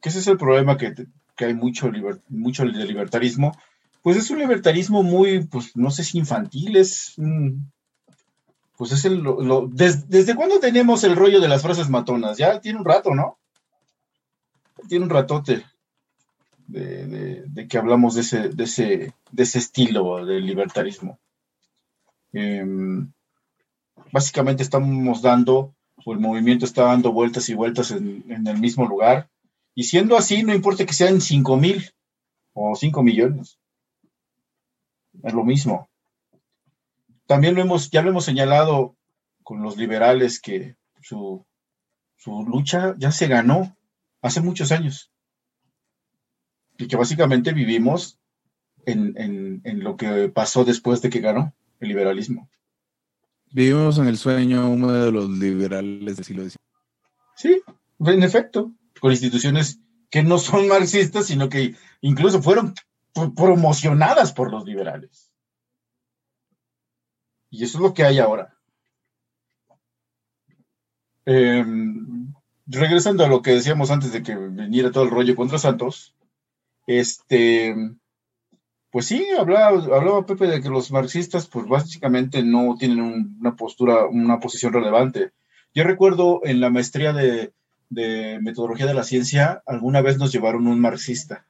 [0.00, 0.92] Que ese es el problema que,
[1.36, 3.52] que hay mucho, liber- mucho de libertarismo.
[4.02, 7.14] Pues es un libertarismo muy, pues no sé si infantil, es
[8.76, 12.38] pues es el, lo- lo- des- ¿desde cuándo tenemos el rollo de las frases matonas?
[12.38, 13.38] Ya tiene un rato, ¿no?
[14.88, 15.64] Tiene un ratote
[16.66, 21.18] de, de- de que hablamos de ese, de ese, de ese estilo de libertarismo.
[22.32, 23.12] Em,
[24.12, 28.86] básicamente estamos dando, o el movimiento está dando vueltas y vueltas en, en el mismo
[28.86, 29.28] lugar.
[29.74, 31.90] Y siendo así, no importa que sean 5 mil
[32.52, 33.58] o 5 millones.
[35.22, 35.88] Es lo mismo.
[37.26, 38.96] También lo hemos, ya lo hemos señalado
[39.42, 41.44] con los liberales que su,
[42.16, 43.76] su lucha ya se ganó
[44.22, 45.10] hace muchos años.
[46.78, 48.18] Y que básicamente vivimos
[48.86, 52.48] en, en- en lo que pasó después de que ganó el liberalismo.
[53.50, 56.56] Vivimos en el sueño húmedo de los liberales del siglo XIX.
[57.36, 57.62] Sí,
[58.00, 59.80] en efecto, con instituciones
[60.10, 62.74] que no son marxistas, sino que incluso fueron
[63.14, 65.30] pro- promocionadas por los liberales.
[67.50, 68.54] Y eso es lo que hay ahora.
[71.26, 71.64] Eh,
[72.66, 76.14] regresando a lo que decíamos antes de que viniera todo el rollo contra Santos,
[76.86, 77.74] este,
[78.90, 84.06] pues sí, hablaba, Pepe de que los marxistas, pues básicamente no tienen un- una postura,
[84.06, 85.32] una posición relevante.
[85.74, 87.52] Yo recuerdo en la maestría de,
[87.90, 91.44] de metodología de la ciencia, alguna vez nos llevaron un marxista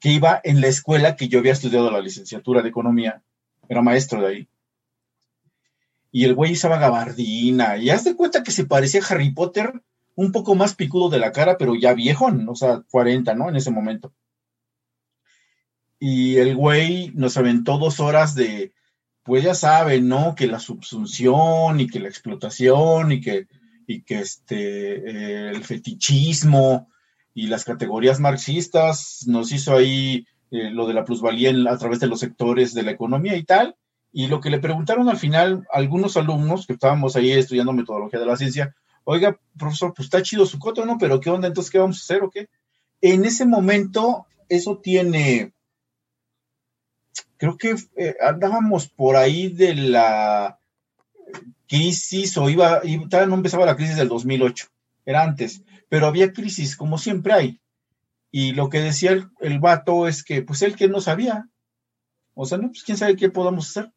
[0.00, 3.22] que iba en la escuela que yo había estudiado la licenciatura de economía,
[3.68, 4.48] era maestro de ahí.
[6.12, 9.82] Y el güey usaba gabardina, y haz de cuenta que se parecía a Harry Potter,
[10.14, 13.48] un poco más picudo de la cara, pero ya viejón, o sea, 40, ¿no?
[13.48, 14.12] En ese momento.
[15.98, 18.72] Y el güey nos aventó dos horas de,
[19.22, 20.34] pues ya saben, ¿no?
[20.34, 23.46] Que la subsunción y que la explotación y que,
[23.86, 26.88] y que este, eh, el fetichismo
[27.34, 32.06] y las categorías marxistas nos hizo ahí eh, lo de la plusvalía a través de
[32.06, 33.76] los sectores de la economía y tal.
[34.12, 38.26] Y lo que le preguntaron al final algunos alumnos que estábamos ahí estudiando metodología de
[38.26, 38.74] la ciencia,
[39.04, 40.98] oiga, profesor, pues está chido su coto, ¿no?
[40.98, 41.48] Pero ¿qué onda?
[41.48, 42.48] Entonces, ¿qué vamos a hacer o qué?
[43.00, 45.52] En ese momento, eso tiene,
[47.36, 50.58] creo que eh, andábamos por ahí de la
[51.68, 54.66] crisis o iba, todavía no empezaba la crisis del 2008,
[55.04, 57.60] era antes, pero había crisis como siempre hay.
[58.30, 61.48] Y lo que decía el, el vato es que, pues él que no sabía,
[62.34, 63.92] o sea, no, pues quién sabe qué podamos hacer.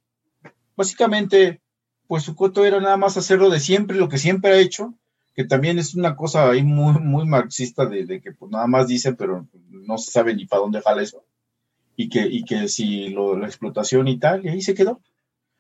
[0.76, 1.62] Básicamente,
[2.08, 4.94] pues su coto era nada más hacerlo de siempre, lo que siempre ha hecho,
[5.36, 8.88] que también es una cosa ahí muy, muy marxista de, de que pues nada más
[8.88, 11.24] dicen, pero no se sabe ni para dónde jala eso.
[12.02, 15.02] Y que, y que si lo, la explotación y tal, y ahí se quedó.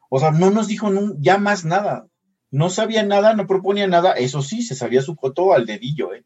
[0.09, 2.07] O sea, no nos dijo ya más nada.
[2.51, 4.13] No sabía nada, no proponía nada.
[4.13, 6.25] Eso sí, se sabía su coto al dedillo, ¿eh?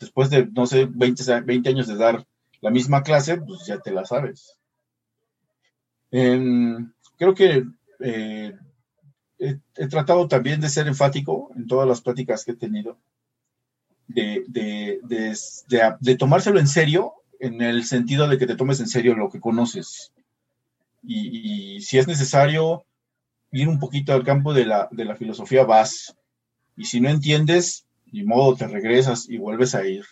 [0.00, 2.26] Después de, no sé, 20, a- 20 años de dar
[2.62, 4.58] la misma clase, pues ya te la sabes.
[6.10, 7.64] Em, creo que
[8.00, 8.52] eh,
[9.38, 12.98] he, tratado también de ser enfático en todas las pláticas que he tenido,
[14.06, 18.88] de, de, de- de tomárselo en serio, en el sentido de que te tomes en
[18.88, 20.12] serio lo que conoces.
[21.02, 22.84] Y, y si es necesario
[23.52, 26.16] ir un poquito al campo de la, de la filosofía, vas.
[26.76, 30.04] Y si no entiendes, ni modo, te regresas y vuelves a ir.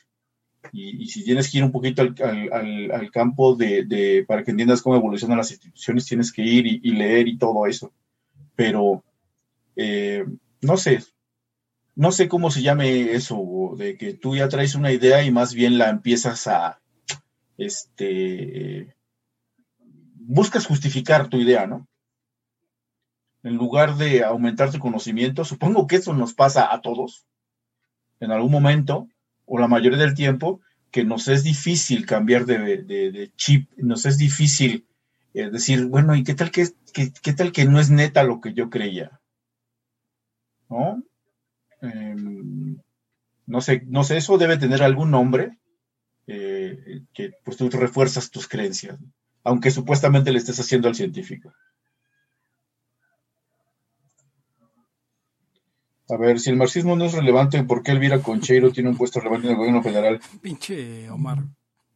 [0.72, 4.24] Y, y si tienes que ir un poquito al, al- al- al campo de, de-
[4.26, 7.66] para que entiendas cómo evolucionan las instituciones, tienes que ir y, y leer y todo
[7.66, 7.92] eso.
[8.56, 9.04] Pero,
[9.76, 10.24] eh,
[10.62, 11.00] no sé,
[11.96, 15.54] no sé cómo se llame eso, de que tú ya traes una idea y más
[15.54, 16.80] bien la empiezas a,
[17.58, 18.94] este,
[20.38, 21.86] buscas justificar tu idea, ¿no?
[23.42, 27.24] En lugar de aumentar tu conocimiento, supongo que eso nos pasa a todos
[28.20, 29.08] en algún momento,
[29.46, 34.86] o la mayoría del tiempo, que nos es difícil cambiar de, chip, nos es difícil
[35.34, 38.40] eh, decir, bueno, ¿y qué tal que, que- qué tal que no es neta lo
[38.40, 39.20] que yo creía?
[40.68, 41.02] ¿No?
[41.82, 42.78] Em,
[43.46, 45.58] no sé, no sé, eso debe tener algún nombre
[46.68, 48.98] eh, que pues tú refuerzas tus creencias,
[49.44, 51.52] aunque supuestamente le estés haciendo al científico.
[56.08, 59.18] A ver, si el marxismo no es relevante, ¿por qué Elvira Concheiro tiene un puesto
[59.18, 60.20] relevante en el gobierno federal?
[60.40, 61.44] Pinche Omar.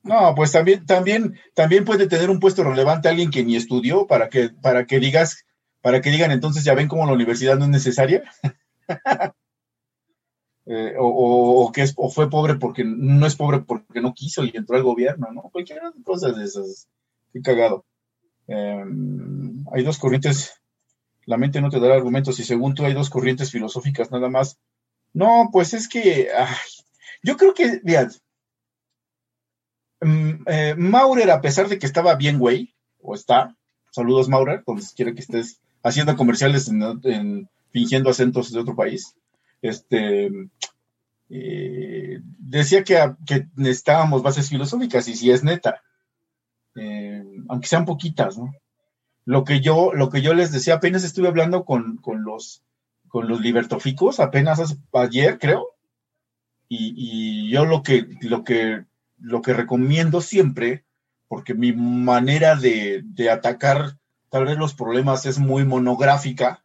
[0.03, 4.29] No, pues también, también, también puede tener un puesto relevante alguien que ni estudió para
[4.29, 5.45] que, para que digas,
[5.81, 8.23] para que digan entonces ya ven cómo la universidad no es necesaria.
[10.73, 14.53] Eh, o, que es, o fue pobre porque no es pobre porque no quiso y
[14.55, 15.43] entró al gobierno, ¿no?
[15.53, 16.87] Cualquier cosa de esas.
[17.33, 17.85] Qué cagado.
[18.47, 18.85] Eh,
[19.73, 20.55] hay dos corrientes.
[21.27, 24.59] La mente no te dará argumentos y según tú hay dos corrientes filosóficas nada más.
[25.13, 26.29] No, pues es que
[27.23, 28.11] yo creo que, vean,
[30.01, 33.57] mm, eh, Maurer, a pesar de que estaba bien, güey, o está,
[33.91, 39.15] saludos Maurer, donde quiera que estés haciendo comerciales en, en- fingiendo acentos de otro país,
[39.63, 40.31] este,
[41.29, 45.83] eh, decía que, que necesitábamos bases filosóficas y si es neta,
[46.75, 48.55] eh, aunque sean poquitas, ¿no?
[49.25, 52.63] Lo que yo, lo que yo les decía, apenas estuve hablando con, con los,
[53.09, 55.69] con los libertoficos, apenas ayer, creo,
[56.69, 58.85] y, y yo lo que, lo que,
[59.19, 60.85] lo que recomiendo siempre,
[61.29, 63.99] porque mi manera de, de atacar
[64.31, 66.65] tal vez los problemas es muy monográfica,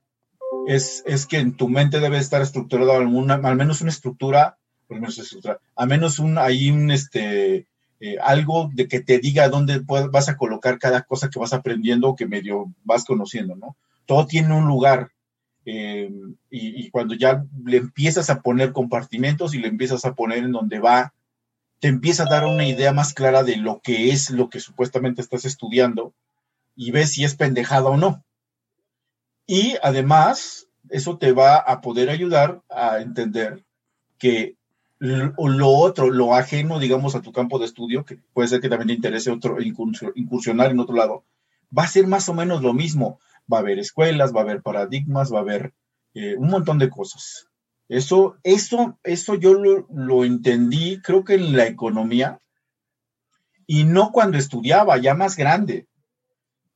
[0.67, 4.57] es, es que en tu mente debe estar estructurada alguna, al menos una estructura,
[4.89, 7.67] al menos, estructura, al menos un, ahí un, este,
[7.99, 9.79] eh, algo de que te diga dónde
[10.11, 13.75] vas a colocar cada cosa que vas aprendiendo o que medio vas conociendo, ¿no?
[14.05, 15.11] Todo tiene un lugar.
[15.65, 16.11] eh,
[16.49, 20.51] y, y cuando ya le empiezas a poner compartimentos y le empiezas a poner en
[20.51, 21.13] donde va,
[21.79, 25.21] te empieza a dar una idea más clara de lo que es lo que supuestamente
[25.21, 26.13] estás estudiando
[26.75, 28.24] y ves si es pendejada o no.
[29.47, 33.65] Y además, eso te va a poder ayudar a entender
[34.17, 34.57] que
[34.99, 38.87] lo otro, lo ajeno, digamos, a tu campo de estudio, que puede ser que también
[38.87, 41.25] te interese otro, incursi- incursionar en otro lado,
[41.77, 43.19] va a ser más o menos lo mismo.
[43.51, 45.73] Va a haber escuelas, va a haber paradigmas, va a haber
[46.15, 47.47] eh, un montón de cosas.
[47.87, 52.39] Eso, eso, eso yo lo, lo entendí, creo que en la economía,
[53.67, 55.87] y no cuando estudiaba, ya más grande.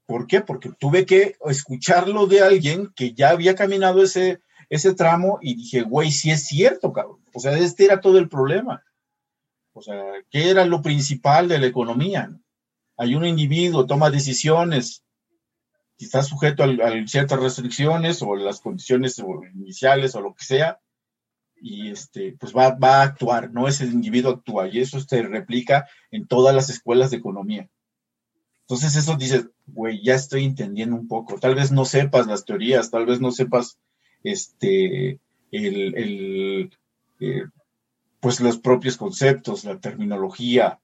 [0.09, 0.41] ¿Por qué?
[0.41, 5.83] Porque tuve que escucharlo de alguien que ya había caminado ese, ese tramo y dije,
[5.83, 7.19] güey, sí es cierto, cabrón.
[7.31, 8.83] O sea, este era todo el problema.
[9.71, 10.01] O sea,
[10.31, 12.35] ¿qué era lo principal de la economía?
[12.97, 15.03] Hay un individuo, toma decisiones,
[15.99, 19.21] está sujeto a, a ciertas restricciones o las condiciones
[19.53, 20.79] iniciales o lo que sea,
[21.61, 25.87] y este, pues va, va a actuar, no ese individuo actúa, y eso se replica
[26.09, 27.69] en todas las escuelas de economía.
[28.69, 31.39] Entonces eso dices, güey, ya estoy entendiendo un poco.
[31.39, 33.79] Tal vez no sepas las teorías, tal vez no sepas
[34.23, 35.19] este,
[35.51, 36.77] el, el,
[37.19, 37.45] eh,
[38.19, 40.79] pues los propios conceptos, la terminología,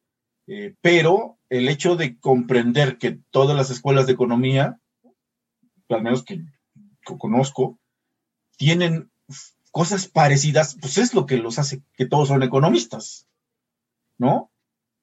[0.48, 4.80] eh, pero el hecho de comprender que todas las escuelas de economía,
[5.90, 6.44] al menos que,
[7.06, 7.78] que conozco,
[8.58, 9.12] tienen
[9.70, 13.28] cosas parecidas, pues es lo que los hace que todos son economistas,
[14.18, 14.50] ¿no?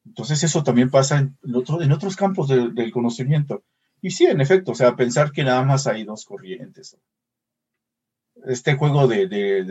[0.04, 3.64] Entonces eso también pasa en, en otro- en otros campos de- del conocimiento.
[4.00, 6.96] Y sí, en efecto, o sea, pensar que nada más hay dos corrientes.
[8.46, 9.64] Este juego de- de-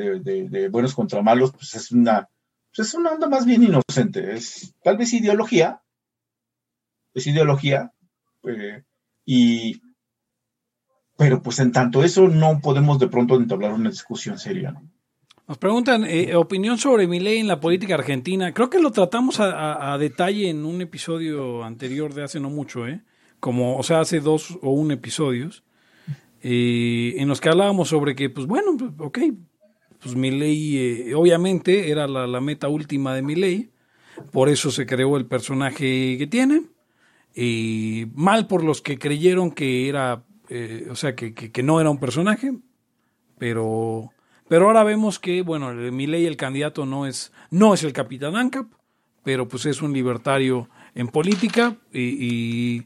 [0.49, 2.29] de buenos contra malos, pues es una,
[2.75, 4.33] pues es una onda más bien inocente.
[4.33, 5.81] Es tal vez ideología,
[7.13, 7.91] es ideología,
[8.43, 8.83] eh,
[9.25, 9.81] y,
[11.17, 14.81] pero pues en tanto eso no podemos de pronto entablar una discusión seria, ¿no?
[15.51, 18.53] Nos preguntan eh, opinión sobre mi ley en la política argentina.
[18.53, 23.01] Creo que lo tratamos a, detalle en un episodio anterior de hace no mucho, ¿eh?
[23.41, 25.65] Como, o sea, hace dos o un episodios,
[26.41, 29.19] eh, en los que hablábamos sobre que, pues bueno, pues, ok,
[30.01, 33.71] pues mi ley eh, obviamente era la, meta última de mi ley,
[34.31, 36.61] por eso se creó el personaje que tiene,
[37.35, 40.23] y mal por los que creyeron que era,
[40.89, 42.53] o sea, que- que no era un personaje,
[43.37, 44.13] pero
[44.51, 48.67] pero ahora vemos que bueno Milei el candidato no es no es el capitán ANCAP
[49.23, 52.83] pero pues es un libertario en política y,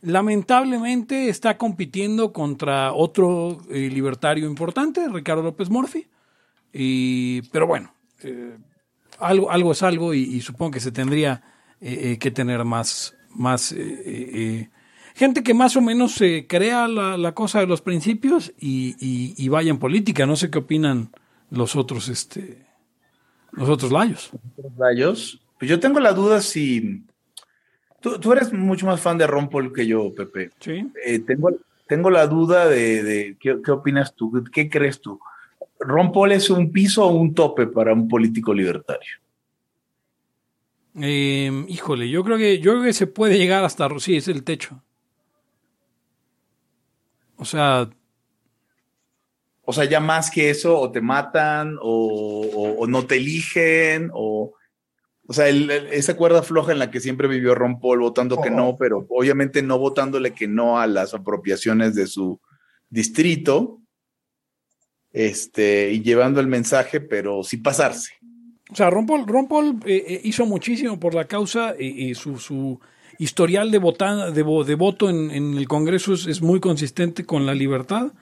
[0.00, 6.06] lamentablemente está compitiendo contra otro eh, libertario importante Ricardo López Murphy.
[6.72, 7.92] Y pero bueno
[8.22, 8.56] eh,
[9.18, 11.42] algo algo es algo y, supongo que se tendría
[11.80, 13.74] eh, eh, que tener más más
[15.18, 19.34] gente que más o menos se crea la, la cosa de los principios y, y-
[19.36, 20.24] y vaya en política.
[20.24, 21.10] No sé qué opinan
[21.50, 22.64] los otros, este,
[23.52, 24.30] los otros layos.
[24.78, 25.40] rayos.
[25.58, 27.02] Pues yo tengo la duda si.
[28.00, 30.50] Tú, tú eres mucho más fan de Ron Paul que yo, Pepe.
[30.60, 30.86] Sí.
[31.04, 31.50] Eh, tengo,
[31.88, 34.44] tengo la duda de, de ¿qué, qué opinas tú?
[34.52, 35.18] ¿Qué crees tú?
[35.80, 39.14] ¿Ron Paul es un piso o un tope para un político libertario?
[41.00, 44.42] Eh, híjole, yo creo que yo creo que se puede llegar hasta sí, es el
[44.44, 44.82] techo.
[47.38, 47.88] O sea,
[49.70, 54.10] O sea, ya más que eso, o te matan, o, o- o no te eligen,
[54.14, 54.54] o.
[55.26, 58.40] O sea, el- el- esa cuerda floja en la que siempre vivió Ron Paul votando
[58.40, 62.40] que no, pero obviamente no votándole que no a las apropiaciones de su
[62.88, 63.82] distrito,
[65.12, 68.12] este, y llevando el mensaje, pero sin pasarse.
[68.70, 72.14] O sea, Ron Paul, Ron Paul, eh, eh, hizo muchísimo por la causa y, y
[72.14, 72.80] su, su
[73.18, 77.46] historial de, vota- de, de voto en, en el Congreso es, es muy consistente con
[77.46, 78.12] la libertad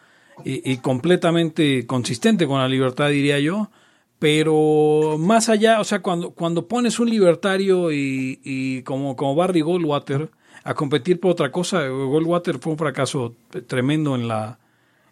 [0.44, 3.70] y, y completamente consistente con la libertad, diría yo.
[4.18, 9.60] Pero más allá, o sea, cuando, cuando pones un libertario y, y como, como Barry
[9.60, 10.30] Goldwater
[10.64, 13.34] a competir por otra cosa, Goldwater fue un fracaso
[13.66, 14.58] tremendo en la,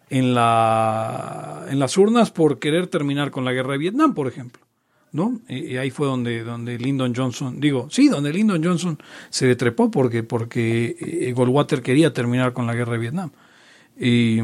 [0.09, 4.64] en la en las urnas por querer terminar con la guerra de Vietnam, por ejemplo.
[5.15, 5.39] ¿No?
[5.47, 10.23] Y, ahí fue donde, donde Lyndon Johnson, digo, sí, donde Lyndon Johnson se detrepó porque,
[10.23, 13.31] porque eh, Goldwater quería terminar con la guerra de Vietnam.
[13.97, 14.41] Y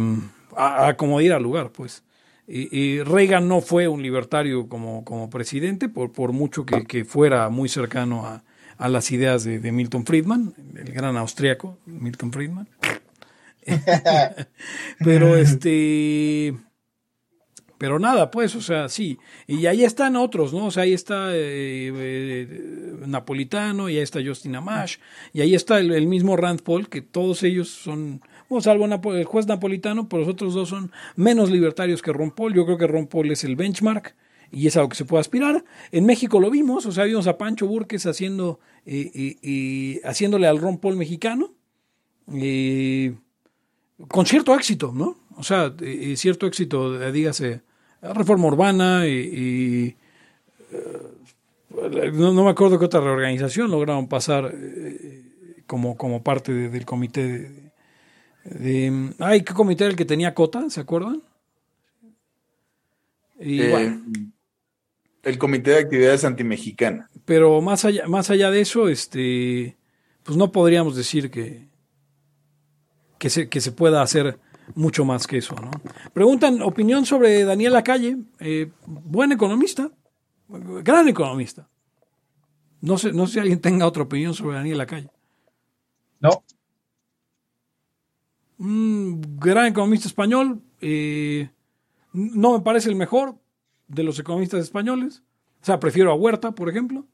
[0.56, 2.04] a, a como diera lugar, pues.
[2.48, 7.04] Y, y Reagan no fue un libertario como, como presidente, por, por mucho que, que
[7.04, 8.42] fuera muy cercano a,
[8.78, 12.70] a las ideas de, de Milton Friedman, el gran austriaco, Milton Friedman.
[15.00, 16.56] Pero este.
[17.82, 19.18] Pero nada, pues, o sea, sí.
[19.48, 20.68] Y ahí están otros, ¿no?
[20.68, 24.98] O sea, ahí está eh, eh, Napolitano, y ahí está Justin Amash,
[25.34, 28.86] y ahí está el, mismo Rand Paul, que todos ellos son, bueno, salvo
[29.16, 32.54] el juez Napolitano, pero los otros dos son menos libertarios que Ron Paul.
[32.54, 34.16] Yo creo que Ron Paul es el benchmark
[34.52, 35.64] y es a lo que se puede aspirar.
[35.92, 40.46] En México lo vimos, o sea, vimos a Pancho Burques haciendo, eh, eh, eh, haciéndole
[40.46, 41.56] al Ron Paul mexicano.
[42.32, 43.16] Eh,
[44.08, 45.18] con cierto éxito, ¿no?
[45.38, 47.62] O sea, eh, cierto éxito, eh, dígase,
[48.02, 49.96] reforma urbana y, y,
[50.72, 55.24] eh, no, no me acuerdo qué otra reorganización lograron pasar eh,
[55.68, 57.72] como, como parte de- del comité de,
[58.46, 60.70] de- ay, ¿qué comité era el que tenía cota?
[60.70, 61.22] ¿Se acuerdan?
[63.40, 64.02] Y Eh, bueno,
[65.24, 67.10] el Comité de Actividades Antimexicanas.
[67.26, 69.78] pero más allá, más allá de eso, este,
[70.24, 71.68] pues no podríamos decir que,
[73.18, 74.38] que, se, que se pueda hacer
[74.76, 75.72] mucho más que eso, ¿no?
[76.14, 79.90] Preguntan opinión sobre Daniel Lacalle, eh, buen economista,
[80.48, 81.68] gran economista.
[82.82, 85.10] No sé, no sé si alguien tenga otra opinión sobre Daniel Lacalle.
[86.20, 86.44] No,
[88.58, 91.50] Un gran economista español, eh,
[92.14, 93.36] no me parece el mejor
[93.88, 95.24] de los economistas españoles.
[95.62, 97.08] O sea, prefiero a Huerta, por ejemplo.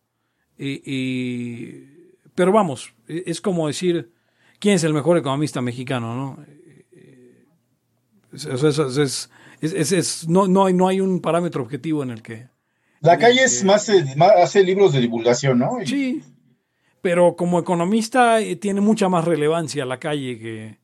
[2.35, 4.11] Pero vamos, e- es como decir
[4.59, 6.45] quién es el mejor economista mexicano, ¿no?
[8.45, 12.47] Es- es- es- no, no, hay, no hay un parámetro objetivo en el que...
[13.01, 15.81] la calle es más, más- hace libros de divulgación, ¿no?
[15.81, 16.23] Y- Sí,
[17.01, 20.79] pero como economista eh, tiene mucha más relevancia la calle que,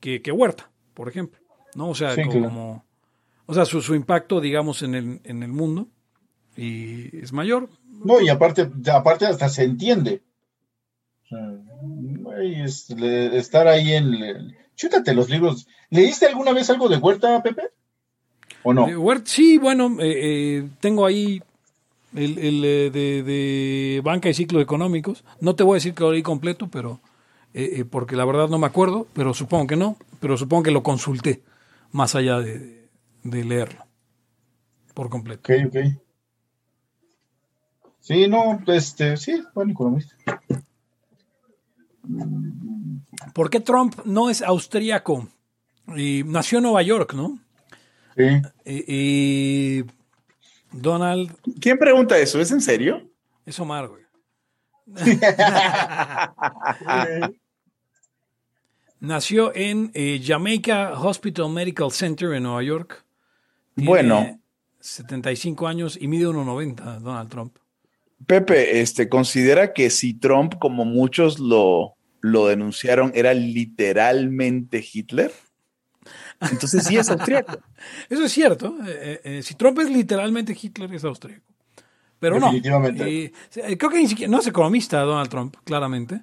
[0.00, 1.38] que, que Huerta, por ejemplo.
[1.74, 1.90] ¿no?
[1.90, 2.48] O sea, Sí, co- claro.
[2.48, 2.84] como,
[3.46, 5.88] o sea su, su impacto, digamos, en el, en el mundo
[6.56, 7.68] y es mayor.
[8.04, 10.22] No, y aparte, aparte hasta se entiende.
[11.24, 11.38] O sea,
[11.82, 14.56] güey, es- le- estar ahí en...
[14.78, 15.66] chútate los libros.
[15.90, 17.64] ¿Leíste alguna vez algo de Huerta, Pepe?
[18.62, 18.84] ¿O no?
[18.86, 20.14] Huerta, sí, bueno, eh,
[20.58, 21.42] eh, tengo ahí
[22.14, 25.24] el, el, eh, de, de banca y ciclos económicos.
[25.40, 27.00] No te voy a decir que lo leí completo, pero
[27.54, 30.70] eh, eh, porque la verdad no me acuerdo, pero supongo que no, pero supongo que
[30.70, 31.42] lo consulté
[31.90, 32.88] más allá de,
[33.24, 33.84] de leerlo
[34.94, 35.52] por completo.
[35.52, 35.76] Ok, ok.
[38.00, 40.14] Sí, no, este, sí, buen economista.
[43.34, 45.28] ¿Por qué Trump no es austríaco?
[45.96, 47.38] Y nació en Nueva York, ¿no?
[48.16, 48.24] Sí.
[48.64, 49.84] Y, y
[50.72, 52.40] Donald ¿Quién pregunta eso?
[52.40, 53.08] ¿Es en serio?
[53.46, 54.02] es Omar, güey.
[59.00, 63.04] Nació en eh, Jamaica Hospital Medical Center en Nueva York.
[63.74, 64.40] Tiene Bueno.
[64.80, 67.56] 75 años y mide 1,90 Donald Trump.
[68.26, 75.32] Pepe, este, considera que si Trump, como muchos lo, lo denunciaron, era literalmente Hitler.
[76.40, 77.58] Entonces sí es austríaco.
[78.08, 78.76] Eso es cierto.
[78.86, 81.44] eh, eh, eh, si Trump es literalmente Hitler, es austríaco.
[82.18, 82.46] Pero no.
[82.46, 83.24] Definitivamente.
[83.26, 83.32] Eh,
[83.78, 86.22] creo que ni siquiera, no es economista Donald Trump, claramente.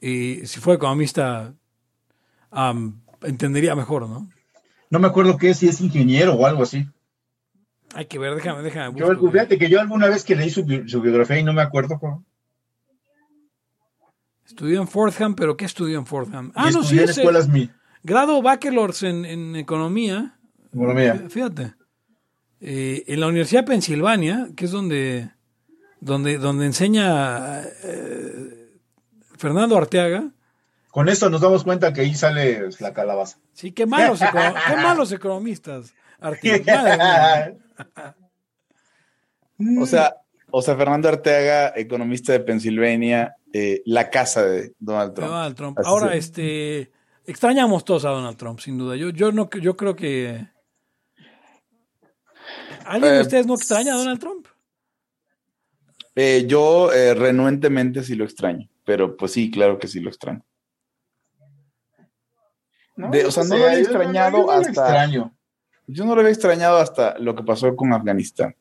[0.00, 1.54] Y si fuera economista,
[3.22, 4.28] entendería mejor, ¿no?
[4.90, 6.86] No me acuerdo qué, si es ingeniero o algo así.
[7.94, 8.98] Hay que ver, déjame, déjame.
[8.98, 9.30] Yo, busco.
[9.30, 11.98] fíjate que yo alguna vez que leí su, bi- su biografía y no me acuerdo.
[11.98, 12.24] cómo.
[14.56, 16.50] Estudió en Fordham, pero ¿qué estudió en Fordham?
[16.54, 17.68] Ah, no, sí, en es, escuelas mi
[18.02, 20.38] grado bachelor's en, en economía.
[20.72, 21.26] economía.
[21.28, 21.74] Fíjate.
[22.62, 25.30] Eh, en la Universidad de Pensilvania, que es donde,
[26.00, 28.70] donde, donde enseña eh,
[29.36, 30.30] Fernando Arteaga.
[30.90, 33.36] Con esto nos damos cuenta que ahí sale la calabaza.
[33.52, 37.52] Sí, qué malos, econo- qué malos economistas, Arteaga.
[39.80, 40.16] O sea,
[40.50, 45.30] o sea, Fernando Arteaga, economista de Pensilvania, eh, la casa de Donald Trump.
[45.30, 45.78] Donald Trump.
[45.84, 46.90] Ahora, este,
[47.24, 48.96] extrañamos todos a Donald Trump, sin duda.
[48.96, 50.46] Yo, yo no, yo creo que
[52.84, 54.46] ¿alguien de Eh, ustedes no extraña a Donald Trump?
[56.14, 60.44] Eh, yo eh, renuentemente sí lo extraño, pero pues sí, claro que sí lo extraño.
[62.96, 65.32] De- o sea, no lo había yo extrañado yo no lo hasta- extraño.
[65.88, 68.56] Yo no lo había extrañado hasta lo que pasó con Afganistán.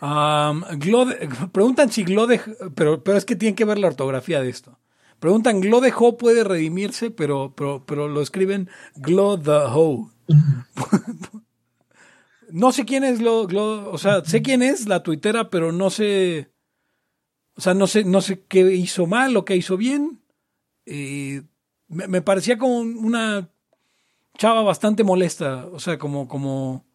[0.00, 2.40] Am, Glode- preguntan si Glode,
[2.74, 4.78] pero, pero es que tienen que ver la ortografía de esto.
[5.18, 7.10] Preguntan, ¿Glodejo puede redimirse?
[7.10, 10.10] Pero, pero, pero lo escriben Glodeho.
[12.50, 15.90] no sé quién es Glo, Glo- o sea, sé quién es la tuitera, pero no
[15.90, 16.50] sé,
[17.56, 20.22] o sea, no sé, no sé qué hizo mal o qué hizo bien.
[20.86, 21.40] Y
[21.88, 23.50] me, me parecía como una
[24.38, 26.86] chava bastante molesta, o sea, como, como,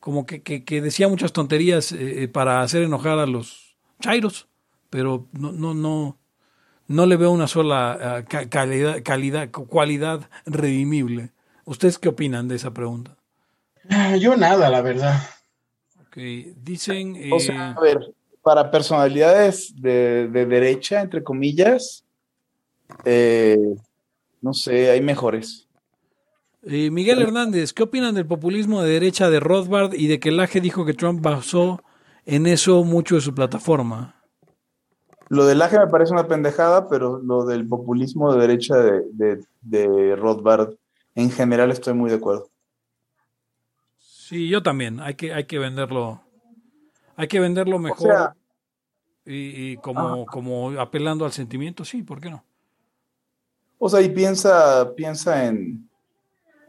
[0.00, 4.48] como que, que- que decía muchas tonterías eh, eh, para hacer enojar a los chairos,
[4.90, 6.18] pero no, no, no,
[6.86, 11.32] no le veo una sola eh, ca- calidad, calidad, cualidad redimible.
[11.64, 13.16] ¿Ustedes qué opinan de esa pregunta?
[13.90, 15.20] Ah, Yo nada, la verdad.
[16.00, 16.16] Ok,
[16.56, 17.16] Dicen...
[17.16, 22.04] O eh, sea, a ver, para personalidades de, de derecha, entre comillas,
[23.04, 23.58] eh,
[24.40, 25.67] no sé, hay mejores.
[26.62, 30.60] Eh, Miguel Hernández, ¿qué opinan del populismo de derecha de Rothbard y de que Laje
[30.60, 31.82] dijo que Trump basó
[32.26, 34.16] en eso mucho de su plataforma?
[35.30, 39.44] Lo del AGE me parece una pendejada, pero lo del populismo de derecha de, de,
[39.60, 40.74] de Rothbard,
[41.14, 42.48] en general estoy muy de acuerdo.
[43.98, 45.00] Sí, yo también.
[45.00, 46.22] Hay que, hay que venderlo.
[47.16, 48.34] Hay que venderlo mejor sea-
[49.26, 52.44] y, y como, como apelando al sentimiento, sí, ¿por qué no?
[53.78, 55.87] O sea, y piensa, piensa en,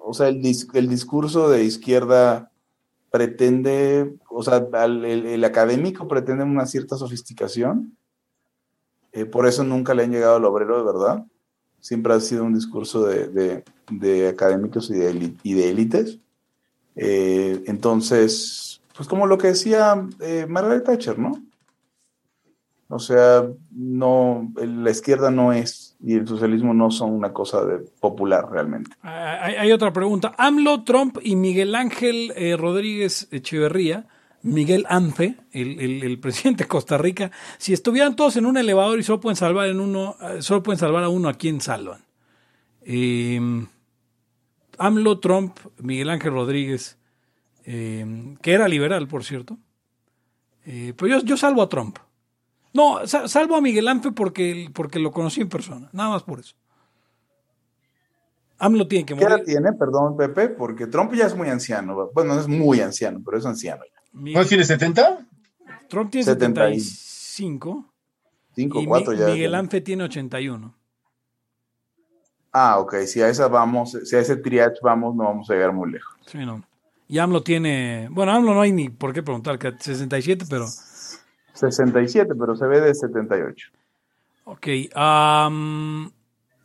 [0.10, 2.52] o sea, el, dis- el discurso de izquierda
[3.12, 7.96] pretende, o sea, el, académico pretende una cierta sofisticación.
[9.12, 11.26] Eh, por eso nunca le han llegado al obrero de verdad.
[11.80, 16.18] Siempre ha sido un discurso de, de- de académicos y de, élites.
[16.96, 21.32] Eh, entonces, pues como lo que decía eh, Margaret Thatcher, ¿no?
[22.88, 27.80] O sea, no, la izquierda no es y el socialismo no son una cosa de
[28.00, 28.92] popular realmente.
[29.02, 30.34] Hay, hay otra pregunta.
[30.38, 34.08] AMLO, Trump y Miguel Ángel eh, Rodríguez Echeverría,
[34.42, 39.20] Miguel Ance, el, presidente de Costa Rica, si estuvieran todos en un elevador y solo
[39.20, 42.00] pueden salvar en uno, eh, solo pueden salvar a uno, ¿a quién salvan?
[42.84, 43.40] Eh,
[44.78, 46.98] AMLO, Trump, Miguel Ángel Rodríguez,
[47.66, 49.58] eh, que era liberal, por cierto.
[50.66, 52.00] Eh, pero yo, yo salvo a Trump.
[52.74, 56.40] No, sa- salvo a Miguel Ángel porque, porque lo conocí en persona, nada más por
[56.40, 56.56] eso.
[58.60, 59.46] AMLO tiene que ¿Qué edad morir.
[59.46, 60.50] tiene, perdón, Pepe?
[60.50, 62.10] Porque Trump ya es muy anciano.
[62.14, 64.02] Bueno, no es muy anciano, pero es anciano ya.
[64.40, 65.26] ¿No tiene 70?
[65.88, 67.86] Trump tiene 70 y- 75
[68.56, 69.28] Cinco, y Mi- cuatro ya.
[69.28, 70.76] Miguel Ángel tiene 81.
[72.52, 72.96] Ah, ok.
[73.06, 76.14] Si a esa vamos, si a ese triage vamos, no vamos a llegar muy lejos.
[76.26, 76.64] Sí, no.
[77.08, 80.66] Y AMLO tiene, bueno, AMLO no hay ni por qué preguntar, que 67, pero
[81.60, 83.70] 67, pero se ve de 78.
[84.46, 84.68] ok.
[84.96, 86.12] am,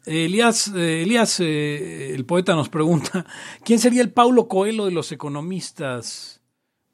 [0.07, 3.25] Elías, eh, Elías eh, el poeta nos pregunta,
[3.65, 6.41] ¿quién sería el Paulo Coelho de los economistas?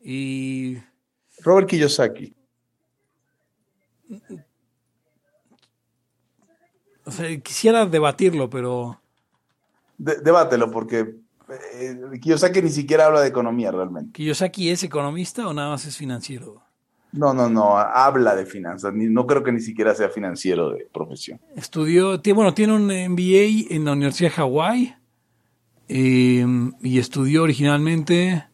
[0.03, 0.79] Y
[1.43, 2.35] Robert Kiyosaki.
[7.05, 9.01] o sea, quisiera debatirlo, pero
[9.99, 11.17] De- debátelo, porque
[11.75, 14.13] eh, Kiyosaki ni siquiera habla de economía realmente.
[14.13, 16.63] ¿Kiyosaki es economista o nada más es financiero?
[17.13, 18.95] No, no, no, habla de finanzas.
[18.95, 21.41] No creo que ni siquiera sea financiero de profesión.
[21.57, 24.95] Estudió, bueno, tiene un MBA en la Universidad de Hawái
[25.89, 26.47] eh,
[26.83, 28.45] y estudió originalmente.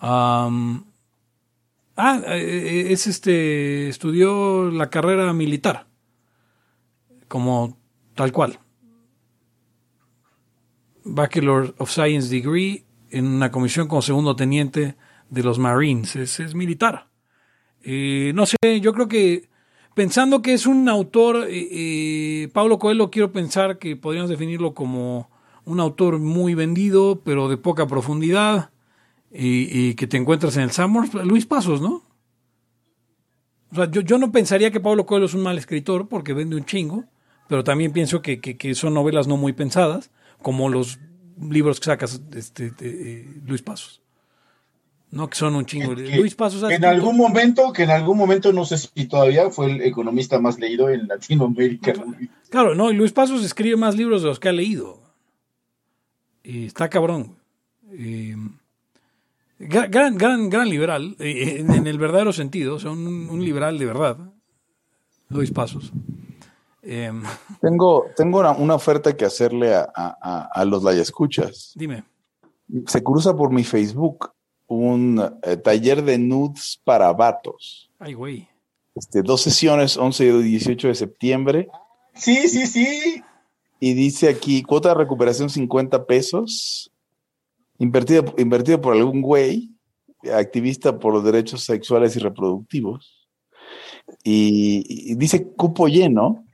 [0.00, 0.50] ah,
[1.96, 5.86] eh, es este, estudió la carrera militar,
[7.28, 7.78] como
[8.14, 8.58] tal cual.
[11.04, 14.96] Bachelor of Science Degree en una comisión como segundo teniente
[15.30, 17.11] de los Marines, es, es militar.
[17.84, 19.48] Eh, no sé, yo creo que
[19.94, 21.68] pensando que es un autor, eh,
[22.44, 25.30] eh, Pablo Coelho, quiero pensar que podríamos definirlo como
[25.64, 28.70] un autor muy vendido, pero de poca profundidad,
[29.34, 31.14] y, que te encuentras en el Summers.
[31.14, 32.02] Luis Pasos, ¿no?
[33.70, 36.56] O sea, yo, yo no pensaría que Pablo Coelho es un mal escritor porque vende
[36.56, 37.04] un chingo,
[37.48, 40.10] pero también pienso que, que- que son novelas no muy pensadas,
[40.42, 40.98] como los
[41.40, 44.01] libros que sacas este, de, eh, Luis Pasos.
[45.12, 45.94] No que son un chingo.
[45.94, 49.70] Que- Luis Pasos en algún momento, que en algún momento, no sé si todavía fue
[49.70, 51.92] el economista más leído en Latinoamérica.
[52.50, 55.00] Claro, no, y Luis Pasos escribe más libros de los que ha leído.
[56.42, 57.36] Y está cabrón.
[57.92, 58.32] Y,
[59.58, 63.84] gran, gran, gran liberal, en, en el verdadero sentido, o sea, un, un liberal de
[63.86, 64.16] verdad.
[65.28, 65.92] Luis Pasos.
[66.82, 67.22] Em,
[67.60, 71.72] Tengo, tengo una, una oferta que hacerle a, a, a- los escuchas.
[71.74, 72.02] dime.
[72.86, 74.32] Se cruza por mi Facebook
[74.66, 77.90] un eh, taller de nudes para vatos.
[77.98, 78.48] Ay, güey.
[78.94, 81.68] Este, dos sesiones, 11 y 18 de septiembre.
[82.14, 83.22] Sí, sí, sí.
[83.80, 86.92] Y dice aquí, cuota de recuperación 50 pesos,
[87.78, 89.70] invertido, invertido por algún güey,
[90.32, 93.28] activista por los derechos sexuales y reproductivos.
[94.22, 96.44] Y, y dice cupo lleno.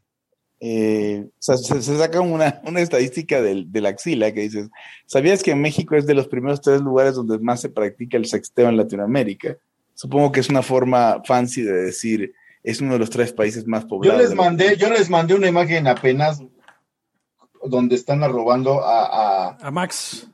[0.60, 4.68] Eh, o sea, se, se saca una, una estadística del, de la axila que dices,
[5.06, 8.68] ¿sabías que México es de los primeros tres lugares donde más se practica el sexteo
[8.68, 9.56] en Latinoamérica?
[9.94, 12.32] Supongo que es una forma fancy de decir,
[12.64, 14.20] es uno de los tres países más Yo poblados.
[14.20, 16.40] les de mandé, yo les mandé una imagen apenas
[17.64, 20.28] donde están arrobando a, a- A Max.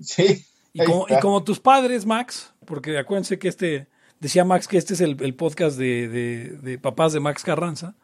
[0.00, 0.44] sí.
[0.76, 3.86] Y como, y como tus padres, Max, porque acuérdense que este,
[4.18, 7.94] decía Max que este es el, el podcast de, de- de papás de Max Carranza.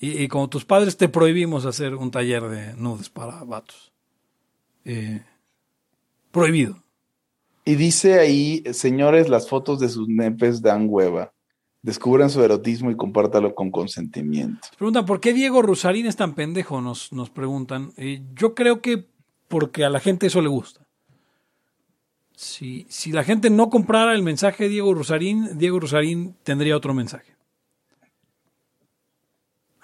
[0.00, 3.92] Y, y como tus padres te prohibimos hacer un taller de nudes para vatos.
[4.84, 5.22] Eh,
[6.30, 6.82] prohibido.
[7.64, 11.34] Y dice ahí, señores, las fotos de sus nepes dan hueva.
[11.82, 14.68] Descubran su erotismo y compártalo con consentimiento.
[14.78, 16.80] Preguntan, ¿por qué Diego Rusarín es tan pendejo?
[16.80, 17.92] Nos, nos preguntan.
[17.96, 19.06] Eh, yo creo que
[19.48, 20.86] porque a la gente eso le gusta.
[22.34, 26.94] Si, si la gente no comprara el mensaje de Diego Rusarín, Diego Rusarín tendría otro
[26.94, 27.37] mensaje.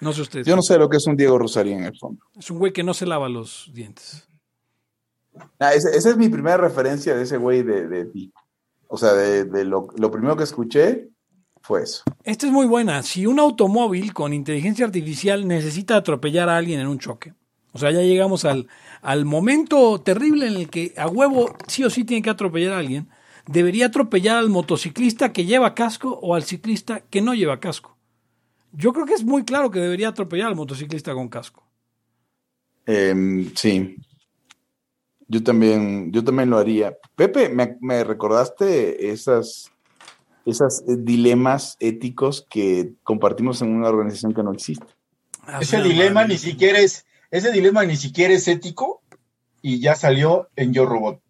[0.01, 0.45] No sé ustedes.
[0.45, 2.23] Yo no sé lo que es un Diego Rosarín en el fondo.
[2.37, 4.27] Es un güey que no se lava los dientes.
[5.59, 8.31] Ah, esa es mi primera referencia de ese güey de, de.
[8.87, 11.09] O sea, de, de lo, lo primero que escuché
[11.61, 12.03] fue eso.
[12.23, 13.01] Esta es muy buena.
[13.03, 17.33] Si un automóvil con inteligencia artificial necesita atropellar a alguien en un choque,
[17.73, 18.67] o sea, ya llegamos al,
[19.01, 22.79] al momento terrible en el que a huevo sí o sí tiene que atropellar a
[22.79, 23.09] alguien,
[23.47, 27.94] debería atropellar al motociclista que lleva casco o al ciclista que no lleva casco.
[28.77, 31.65] Yo creo que es muy claro que debería atropellar al motociclista con casco.
[32.85, 33.95] Em, sí.
[35.27, 36.95] Yo también, yo también lo haría.
[37.15, 39.71] Pepe, me, me recordaste esas,
[40.45, 44.85] esas eh, dilemas éticos que compartimos en una organización que no existe.
[45.47, 49.01] Ah, Ese dilema ni siquiera es, ese dilema ni siquiera es ético
[49.61, 51.21] y ya salió en Yo Robot.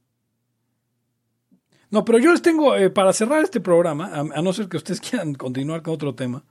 [1.92, 4.78] No, pero yo les tengo, eh, para cerrar este programa, a, a no ser que
[4.78, 6.44] ustedes quieran continuar con otro tema,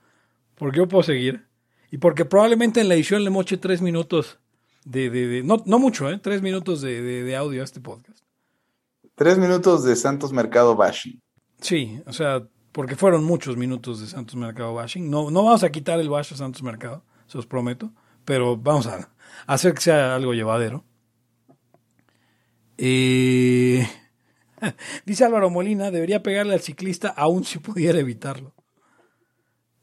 [0.56, 1.46] porque yo puedo seguir,
[1.90, 4.38] y porque probablemente en la edición le moche tres minutos
[4.84, 6.18] de, de- de- no, no mucho, ¿eh?
[6.18, 8.18] Tres minutos de, de- de audio a este podcast.
[9.14, 11.20] Tres minutos de Santos Mercado Bashing.
[11.60, 15.08] Sí, o sea, porque fueron muchos minutos de Santos Mercado bashing.
[15.08, 17.92] No, no vamos a quitar el bash a Santos Mercado, se los prometo,
[18.24, 19.08] pero vamos a
[19.46, 20.84] hacer que sea algo llevadero.
[22.76, 23.86] Eh,
[25.06, 28.52] dice Álvaro Molina, debería pegarle al ciclista aún si pudiera evitarlo.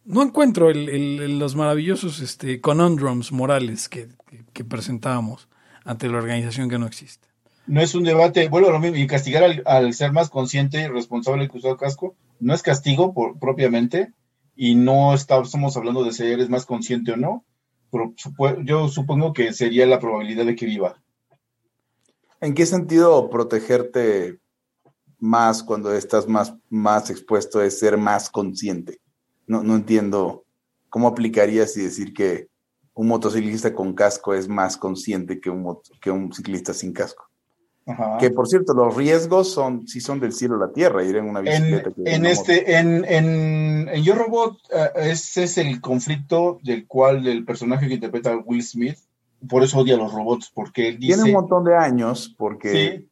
[0.06, 5.48] No encuentro el- los maravillosos este, conundrums morales que, que- que presentábamos
[5.86, 7.28] ante la organización que no existe.
[7.68, 10.82] No es un debate, vuelvo a lo mismo, y castigar al, al ser más consciente
[10.82, 14.12] y responsable que usó casco, no es castigo por, propiamente,
[14.56, 17.46] y no está, estamos hablando de si eres más consciente o no,
[17.92, 21.02] pero supo- yo supongo que sería la probabilidad de que viva.
[22.42, 24.40] ¿En qué sentido protegerte
[25.20, 29.00] más cuando estás más, más expuesto es ser más consciente?
[29.52, 30.46] No, no entiendo
[30.88, 32.48] cómo aplicarías y decir que
[32.94, 37.26] un motociclista con casco es más consciente que un, que un ciclista sin casco.
[37.86, 38.18] Ajá.
[38.18, 41.26] Que por cierto, los riesgos son, sí son del cielo a la tierra, ir en
[41.26, 41.92] una En, bicicleta.
[41.92, 47.28] que en este, en, en, en Yo Robot, eh, ese es el conflicto del cual
[47.28, 49.00] el personaje que interpreta Will Smith,
[49.50, 51.08] por eso odia a los robots, porque él moto.
[51.08, 52.72] Tiene un dice, montón de años porque...
[52.72, 53.10] sí,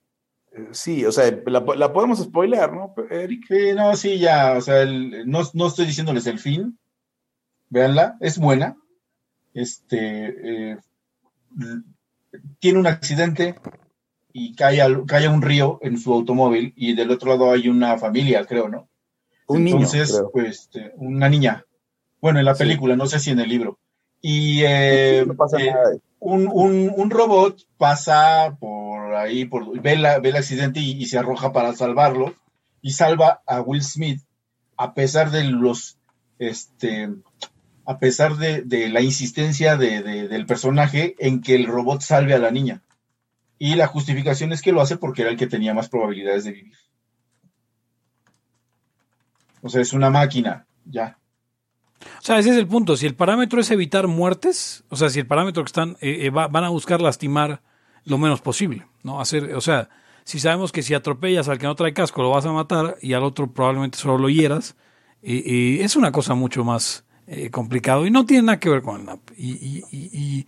[0.72, 3.46] Sí, o sea, la, la podemos spoilear, ¿no, Eric?
[3.48, 6.78] Sí, no, sí, ya, o sea, el- no, no estoy diciéndoles el fin.
[7.70, 8.76] Véanla, es buena.
[9.54, 10.78] Este, eh,
[12.60, 13.56] tiene un accidente
[14.34, 17.68] y cae, al- cae a un río en su automóvil y del otro lado hay
[17.70, 18.88] una familia, creo, ¿no?
[19.48, 20.32] Un niño, Entonces, creo.
[20.32, 21.66] pues, este, una niña.
[22.22, 22.60] Bueno, en la Sí.
[22.64, 23.80] película, no sé si en el libro.
[24.22, 25.96] Y eh, no pasa eh, nada.
[26.20, 31.18] un, un, un robot pasa por ahí, por, ve, la- ve el accidente y, se
[31.18, 32.36] arroja para salvarlo
[32.82, 34.22] y salva a Will Smith
[34.78, 35.98] a pesar de los,
[36.40, 37.10] este,
[37.86, 42.34] a pesar de, de la insistencia de- de- del personaje en que el robot salve
[42.34, 42.82] a la niña.
[43.58, 46.52] Y la justificación es que lo hace porque era el que tenía más probabilidades de
[46.54, 46.78] vivir.
[49.62, 51.18] O sea, es una máquina, ya.
[52.02, 52.96] O sea, ese es el punto.
[52.96, 56.30] Si el parámetro es evitar muertes, o sea, si el parámetro que están, eh, eh,
[56.30, 57.62] va- van a buscar lastimar
[58.06, 59.20] lo menos posible, ¿no?
[59.22, 59.90] Hacer, o sea,
[60.24, 63.14] si sabemos que si atropellas al que no trae casco lo vas a matar y
[63.14, 64.76] al otro probablemente solo lo hieras,
[65.22, 69.00] eh, es una cosa mucho más eh, complicado y no tiene nada que ver con
[69.00, 69.20] el NAP.
[69.38, 70.48] Y, y, y, y-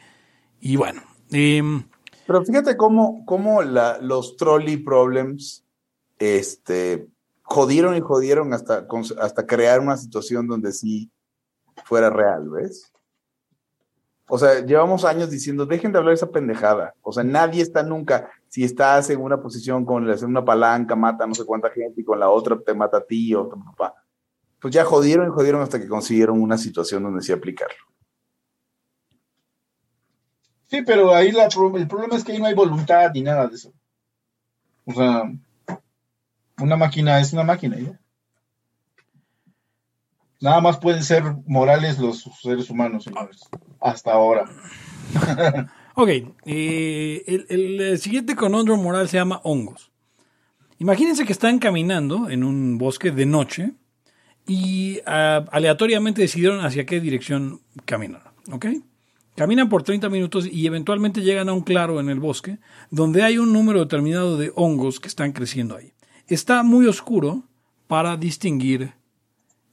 [0.62, 1.02] y bueno,
[1.32, 1.84] em,
[2.28, 5.64] Pero fíjate cómo, cómo la- los trolley problems
[6.20, 7.08] este,
[7.42, 8.86] jodieron y jodieron hasta,
[9.20, 11.10] hasta crear una situación donde sí
[11.86, 12.91] fuera real, ¿ves?
[14.34, 16.96] O sea, llevamos años diciendo, dejen de hablar esa pendejada.
[17.02, 21.28] O sea, nadie está nunca, si estás en una posición con una palanca, mata a
[21.28, 23.94] no sé cuánta gente y con la otra te mata a ti o tu papá.
[24.62, 27.84] Pues ya jodieron y jodieron hasta que consiguieron una situación donde sí aplicarlo.
[30.68, 33.74] Sí, pero ahí el problema es que ahí no hay voluntad ni nada de eso.
[34.86, 35.30] O sea,
[36.58, 37.78] una máquina es una máquina.
[37.78, 38.00] ¿ya?
[40.42, 43.42] Nada más pueden ser morales los seres humanos, señores.
[43.80, 44.46] Hasta ahora.
[45.94, 46.10] Ok,
[46.46, 49.92] eh, el, siguiente conundrum moral se llama hongos.
[50.80, 53.74] Imagínense que están caminando en un bosque de noche
[54.48, 58.32] y ah, aleatoriamente decidieron hacia qué dirección caminar.
[58.52, 58.68] ¿Ok?
[59.36, 62.60] Caminan por 30 minutos y eventualmente llegan a un claro en el bosque
[62.90, 65.92] donde hay un número determinado de hongos que están creciendo ahí.
[66.28, 67.44] Está muy oscuro
[67.88, 68.94] para distinguir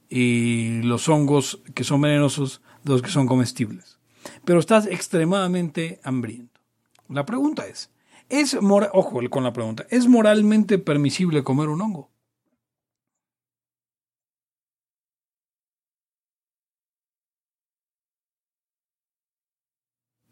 [0.09, 3.99] eh, los hongos que son venenosos de los que son comestibles
[4.45, 6.61] pero estás extremadamente hambriento.
[7.07, 7.91] La pregunta es,
[8.29, 12.11] ¿es ojo con la pregunta, ¿es moralmente permisible comer un hongo?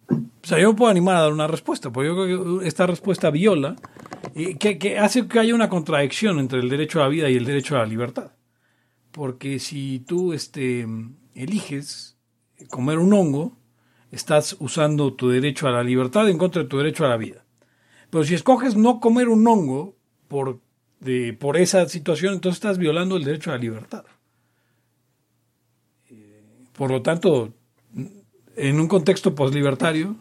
[0.10, 3.30] O sea, yo puedo animar a dar una respuesta, porque yo creo que esta respuesta
[3.32, 3.76] viola,
[4.34, 7.36] y que, que hace que haya una contradicción entre el derecho a la vida y
[7.36, 8.32] el derecho a la libertad.
[9.18, 10.86] Porque si tú este,
[11.34, 12.18] eliges
[12.70, 13.58] comer un hongo,
[14.12, 17.44] estás usando tu derecho a la libertad en contra de tu derecho a la vida.
[18.12, 19.96] Pero si escoges no comer un hongo
[20.28, 20.60] por,
[21.00, 24.06] de- por esa situación, entonces estás violando el derecho a la libertad.
[26.74, 27.54] Por lo tanto,
[28.56, 30.16] en un contexto poslibertario,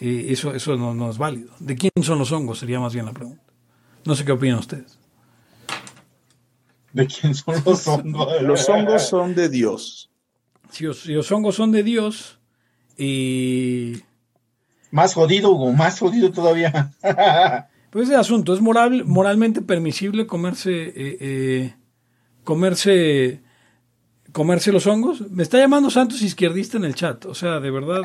[0.00, 1.52] eh, eso, eso no es válido.
[1.58, 2.60] ¿De quién son los hongos?
[2.60, 3.42] Sería más bien la pregunta.
[4.04, 4.97] No sé qué opinan ustedes.
[6.92, 8.42] ¿De quién son los hongos?
[8.42, 10.10] Los hongos son de Dios.
[10.70, 12.38] Si los, si los hongos son de Dios,
[12.96, 14.02] y
[14.90, 16.92] Más jodido, Hugo, más jodido todavía.
[17.90, 21.74] pues ese asunto, ¿es moral, moralmente permisible comerse, eh, eh,
[22.44, 23.40] comerse,
[24.32, 25.30] comerse los hongos?
[25.30, 28.02] Me está llamando Santos izquierdista en el chat, o sea, de verdad,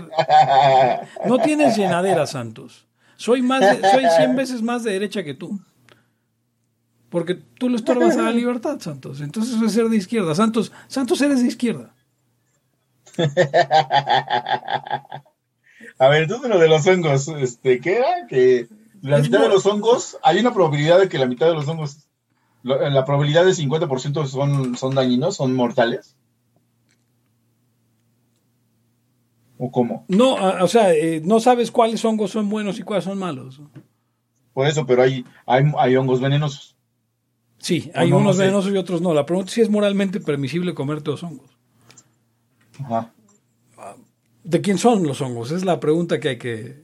[1.25, 2.85] no tienes llenadera, Santos.
[3.15, 5.59] Soy más, de- soy 100 veces más de derecha que tú.
[7.13, 9.21] Porque tú le estorbas a la libertad, Santos.
[9.21, 10.33] Entonces eso es ser de izquierda.
[10.33, 11.93] Santos, Santos eres de izquierda.
[15.99, 18.25] A ver, entonces lo de los hongos, este, ¿qué era?
[18.27, 18.67] Que
[19.03, 21.67] la Es mitad de los hongos, hay una probabilidad de que la mitad de los
[21.67, 22.07] hongos,
[22.63, 26.15] la probabilidad del 50% son, son dañinos, son mortales.
[29.59, 30.03] ¿O cómo?
[30.07, 33.61] No, o sea, eh, no sabes cuáles hongos son buenos y cuáles son malos.
[34.51, 36.72] Por eso, pero hay, hay, hay hongos venenosos.
[37.63, 38.41] Sí, hay no, no unos sé.
[38.43, 39.13] venenosos y otros no.
[39.13, 41.49] La pregunta es si es moralmente permisible comerte los hongos.
[42.83, 43.13] Ajá.
[44.43, 45.51] ¿De quién son los hongos?
[45.51, 46.83] Es la pregunta que hay que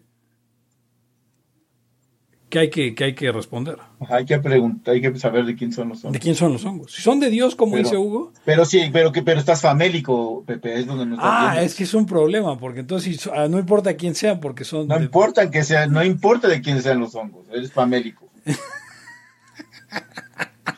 [2.49, 3.77] que hay que, que hay que responder.
[3.99, 6.21] Ajá, Hay que preguntar, hay que saber de quién son los ¿De hongos.
[6.21, 6.93] quién son los hongos?
[6.93, 10.43] Si son de Dios, como Pero- dice Hugo, Pero sí, pero que pero estás famélico,
[10.47, 11.65] Pepe, es donde no ah, viendo.
[11.67, 14.87] es que es un problema, porque entonces si ah, no importa quién sean, porque son
[14.87, 18.27] No de- importa que sea, no importa de quién sean los hongos, eres famélico.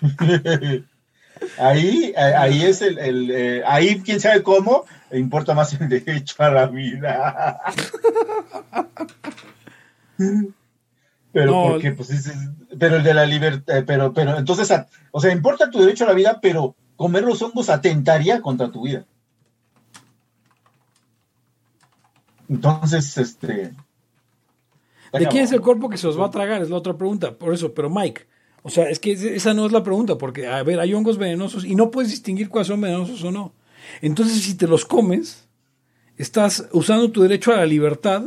[1.60, 6.36] ahí, eh, ahí es el, el, eh, ahí quién sabe cómo, importa más el derecho
[6.40, 7.62] a la vida.
[11.34, 11.70] Pero No.
[11.70, 14.70] porque, pues, es- es- pero el de la libertad, pero, pero, entonces,
[15.12, 18.84] o sea, importa tu derecho a la vida, pero comer los hongos atentaría contra tu
[18.84, 19.06] vida.
[22.50, 23.74] Entonces, este.
[25.14, 26.62] ¿De quién es el cuerpo que se los va a tragar?
[26.62, 27.34] Es la otra pregunta.
[27.38, 28.28] Por eso, pero Mike,
[28.64, 31.66] o sea, es que esa no es la pregunta, porque, a ver, hay hongos venenosos
[31.66, 33.54] y no puedes distinguir cuáles son venenosos o no.
[34.02, 35.48] Entonces, si te los comes,
[36.18, 38.24] estás usando tu derecho a la libertad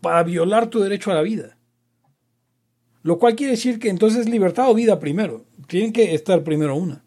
[0.00, 1.56] para violar tu derecho a la vida.
[3.02, 5.44] Lo cual quiere decir que entonces libertad o vida primero.
[5.66, 7.02] Tienen que estar primero una.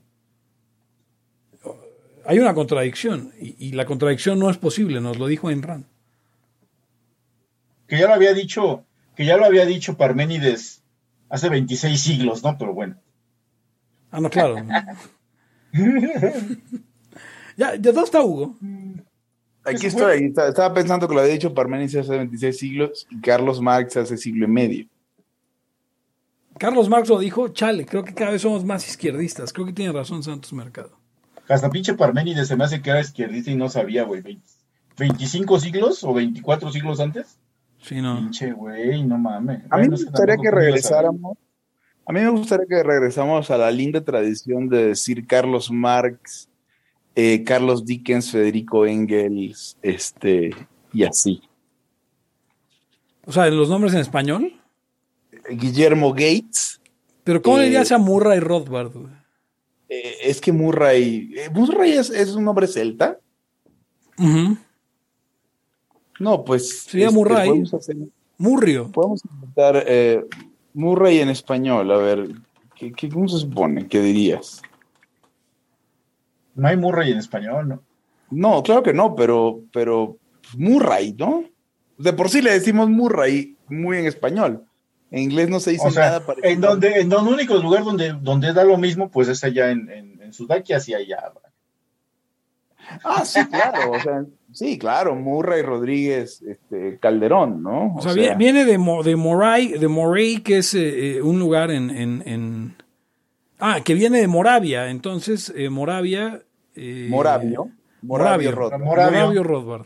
[2.25, 5.85] Hay una contradicción y, la contradicción no es posible, nos lo dijo Ayn Rand.
[7.87, 8.83] que ya lo había dicho,
[9.15, 10.81] que ya lo había dicho Parménides
[11.35, 12.57] hace 26 siglos, ¿no?
[12.57, 12.95] Pero bueno.
[14.11, 14.55] Ah, no, claro.
[17.57, 18.55] ya, ¿de dónde está Hugo?
[19.63, 23.19] Aquí estoy, ahí está- estaba pensando que lo había dicho Parménides hace 26 siglos y
[23.19, 24.85] Carlos Marx hace siglo y medio.
[26.57, 29.51] Carlos Marx lo dijo, chale, creo que cada vez somos más izquierdistas.
[29.51, 30.97] Creo que tiene razón Santos Mercado.
[31.49, 34.21] Hasta pinche Parménides se me hace que era izquierdista y no sabía, güey.
[34.21, 34.41] Vein-
[34.97, 37.37] ¿25 siglos o 24 siglos antes?
[37.87, 38.17] Sí, no.
[38.17, 39.61] Pinche, güey, no mames.
[39.69, 41.37] A mí me gustaría que regresáramos.
[42.07, 46.47] A mí me gustaría que regresamos a la linda tradición de decir Carlos Marx,
[47.15, 50.51] eh, Carlos Dickens, Federico Engels, este,
[50.93, 51.41] y así.
[53.25, 54.53] O sea, los nombres en español.
[55.49, 56.79] Guillermo Gates.
[57.23, 58.91] Pero ¿cómo le Eh, dirías a Murray Rothbard?
[59.89, 61.33] eh, es que Murray.
[61.35, 63.19] eh, ¿Murray es, es un nombre celta?
[64.17, 64.57] Ujú.
[66.19, 66.81] No, pues.
[66.83, 67.47] Sería este, Murray.
[67.49, 67.97] Podemos, hacer-
[68.37, 68.91] Murrio.
[68.91, 70.25] podemos intentar eh,
[70.73, 71.91] Murray en español.
[71.91, 72.29] A ver,
[72.75, 73.87] ¿qué, qué, cómo se supone?
[73.87, 74.61] ¿Qué dirías?
[76.55, 77.81] No hay Murray en español, ¿no?
[78.31, 80.17] No, claro que no, pero, pero
[80.57, 81.43] Murray, ¿no?
[81.97, 84.63] De por sí le decimos Murray muy en español.
[85.11, 86.51] En inglés no se dice O sea, nada parecido.
[86.53, 89.89] en donde, en donde único lugar donde, donde da lo mismo, pues es allá en,
[89.89, 91.31] en, en Sudakia, hacia allá.
[93.03, 93.91] Ah, sí, claro.
[93.91, 94.25] O sea,
[94.55, 95.15] sí, claro.
[95.15, 97.93] Murray Rodríguez este, Calderón, ¿no?
[97.95, 101.37] O sea, vie- viene de, Mo- de Moray, de Moray, que es eh, eh, un
[101.39, 102.75] lugar en, en, en-
[103.59, 104.89] Ah, que viene de Moravia.
[104.89, 106.41] Entonces, eh, Moravia...
[106.75, 107.69] eh, Moravio.
[108.01, 108.81] Moravio Rothbard.
[108.83, 109.19] Moravio.
[109.19, 109.85] Moravio Rothbard.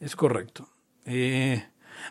[0.00, 0.68] Es correcto.
[1.04, 1.62] Eh,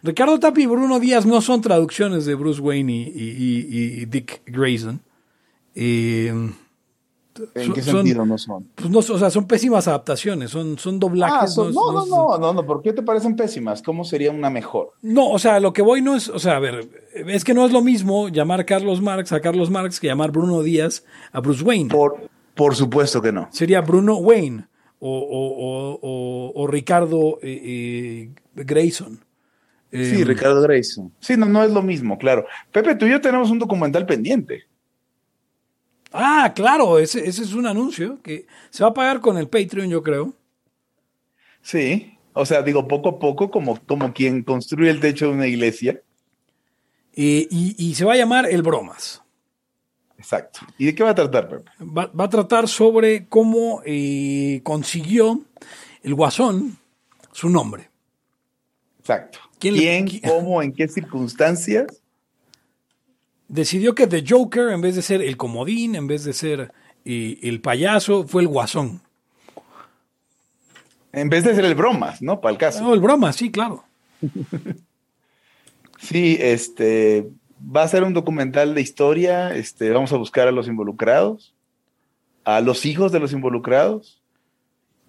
[0.03, 4.05] Ricardo Tapi y Bruno Díaz no son traducciones de Bruce Wayne y, y- y- y
[4.05, 5.01] Dick Grayson.
[5.75, 6.33] Eh,
[7.55, 8.67] ¿En qué son- sentido no son?
[8.75, 11.37] pues no, o sea, son pésimas adaptaciones, son, son doblajes.
[11.41, 12.65] Ah, son- no, no, no, no, no.
[12.65, 13.81] ¿Por qué te parecen pésimas?
[13.81, 14.91] ¿Cómo sería una mejor?
[15.01, 17.65] No, o sea, lo que voy no es, o sea, a ver, es que no
[17.65, 21.63] es lo mismo llamar Carlos Marx a Carlos Marx que llamar Bruno Díaz a Bruce
[21.63, 21.89] Wayne.
[21.89, 23.47] Por, Por supuesto que no.
[23.51, 24.65] Sería Bruno Wayne
[24.99, 29.19] o, o- o- Ricardo eh, eh, Grayson.
[29.91, 31.11] Sí, Eh, Ricardo Grayson.
[31.19, 32.45] Sí, no, no es lo mismo, claro.
[32.71, 34.65] Pepe, tú y yo tenemos un documental pendiente.
[36.11, 39.89] Ah, claro, ese, ese es un anuncio que se va a pagar con el Patreon,
[39.89, 40.33] yo creo.
[41.61, 42.17] Sí.
[42.33, 46.01] O sea, digo, poco a poco, como, como quien construye el techo de una iglesia.
[47.13, 49.21] Eh, y, y se va a llamar El Bromas.
[50.17, 50.61] Exacto.
[50.77, 51.69] ¿Y de qué va a tratar, Pepe?
[51.81, 55.41] Va, va a tratar sobre cómo eh, consiguió
[56.03, 56.77] el Guasón
[57.31, 57.89] su nombre.
[58.99, 59.39] Exacto.
[59.59, 62.01] ¿Quién ¿Quién, le- qui- cómo, en qué circunstancias?
[63.49, 66.71] Decidió que The Joker, en vez de ser el comodín, en vez de ser
[67.03, 69.01] eh, el payaso, fue el Guasón.
[71.11, 72.39] En vez de ser el bromas, ¿no?
[72.39, 72.83] Para el caso.
[72.83, 73.83] No, el Bromas, sí, claro.
[76.01, 79.53] Sí, este va a ser un documental de historia.
[79.53, 81.53] Este, vamos a buscar a los involucrados,
[82.45, 84.21] a los hijos de los involucrados.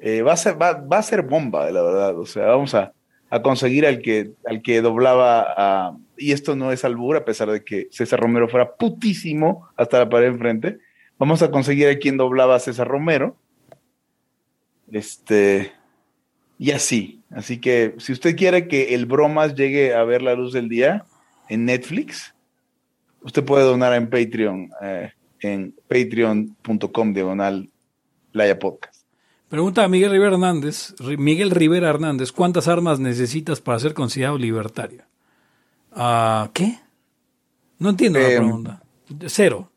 [0.00, 2.18] Eh, va, a ser, va, va a ser bomba, la verdad.
[2.18, 2.92] O sea, vamos a,
[3.30, 5.96] a conseguir al que, al que doblaba a.
[6.16, 10.08] Y esto no es albur, a pesar de que César Romero fuera putísimo hasta la
[10.08, 10.78] pared enfrente.
[11.18, 13.36] Vamos a conseguir a quien doblaba a César Romero.
[14.90, 15.72] Este.
[16.58, 17.20] Y así.
[17.30, 21.04] Así que si usted quiere que el bromas llegue a ver la luz del día
[21.48, 22.34] en Netflix,
[23.22, 27.70] usted puede donar en Patreon, eh, en patreon.com diagonal
[28.32, 28.89] Laya Podcast.
[29.50, 35.02] Pregunta a Miguel Rivera Hernández, Miguel Rivera Hernández, ¿cuántas armas necesitas para ser considerado libertario?
[35.92, 36.78] Ah, ¿Qué?
[37.80, 38.82] No entiendo la Eh, pregunta.
[39.26, 39.72] Cero.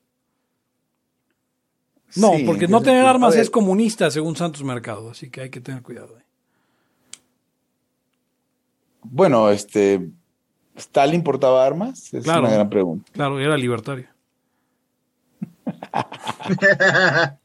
[2.15, 5.41] No, Sí, porque no tener a armas ver, es comunista según Santos Mercado, así que
[5.41, 6.17] hay que tener cuidado.
[6.17, 6.23] ahí.
[9.01, 10.07] Bueno, este.
[10.75, 12.13] ¿Stalin portaba armas?
[12.13, 12.41] Es Claro.
[12.41, 13.11] una gran pregunta.
[13.11, 14.07] Claro, era libertario.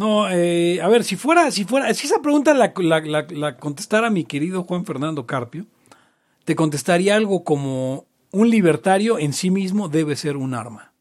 [0.00, 3.56] No, eh, a ver, si fuera, si fuera, si esa pregunta la, la- la- la
[3.58, 5.66] contestara mi querido Juan Fernando Carpio,
[6.46, 10.94] te contestaría algo como un libertario en sí mismo debe ser un arma.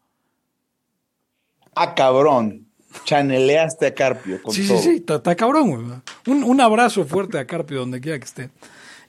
[1.75, 2.65] Ah, cabrón.
[3.05, 4.77] Chaneleaste a Carpio con sí, todo.
[4.79, 6.01] sí, sí, está, está cabrón.
[6.27, 8.49] Un, un abrazo fuerte a Carpio donde quiera que esté.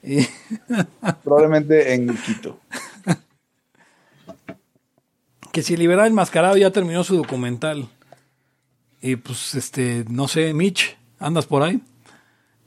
[0.03, 0.25] Eh,
[1.25, 2.59] Probablemente en Quito.
[5.51, 7.89] que si el liberal enmascarado ya terminó su documental.
[9.01, 11.81] Y pues, este, no sé, Mitch, ¿andas por ahí?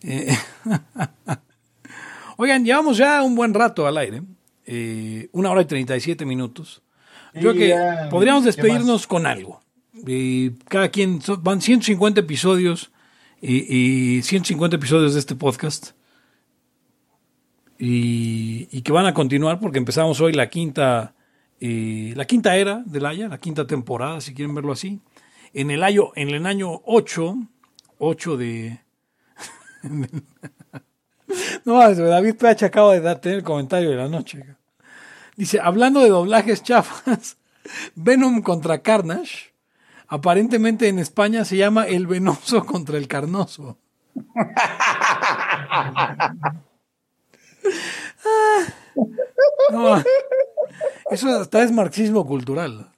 [0.03, 0.37] Eh,
[2.37, 4.23] Oigan, llevamos ya un buen rato al aire.
[4.67, 6.83] eh, una hora y 37 minutos.
[7.35, 9.61] Yo creo que podríamos ¿qué despedirnos con algo.
[10.07, 12.93] Eh, cada quien, van 150 episodios
[13.41, 15.91] y, y 150 episodios de este podcast.
[17.79, 21.15] Y, y que van a continuar porque empezamos hoy la quinta,
[21.61, 25.01] eh, la quinta era del Haya, la quinta temporada, si quieren verlo así.
[25.55, 27.37] En el año, en el año 8,
[27.99, 28.81] 8 de...
[31.65, 34.45] no, David PH acaba de dar- tener el comentario de la noche.
[35.37, 37.37] Dice, hablando de doblajes chafas,
[37.95, 39.53] Venom contra Carnage,
[40.09, 43.79] aparentemente en España se llama El Venoso contra el Carnoso.
[49.73, 50.03] Ah,
[51.11, 52.91] eso hasta es marxismo cultural.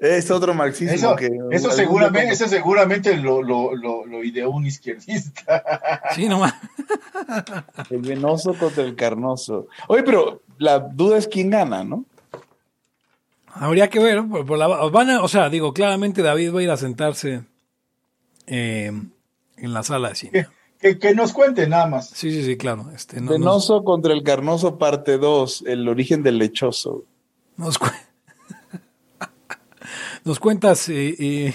[0.00, 1.30] Es otro marxismo Eso, que.
[1.50, 5.62] eso seguramente, eso seguramente lo, lo, lo, lo ideó un izquierdista.
[6.14, 6.54] Sí, nomás.
[7.90, 9.68] El venoso contra el carnoso.
[9.88, 12.04] Oye, pero la duda es quién gana, ¿no?
[13.52, 16.62] Habría que ver, por- por la- van a- o sea, digo, claramente David va a
[16.62, 17.42] ir a sentarse
[18.46, 18.92] eh,
[19.56, 20.46] en la sala de cine.
[20.80, 22.08] Que, que nos cuente nada más.
[22.08, 22.90] Sí, sí, sí, claro.
[22.94, 27.04] Este, no- Venoso contra el carnoso, parte 2, el origen del lechoso.
[27.56, 27.86] Nos, cu-
[30.24, 31.54] nos cuentas, eh, eh,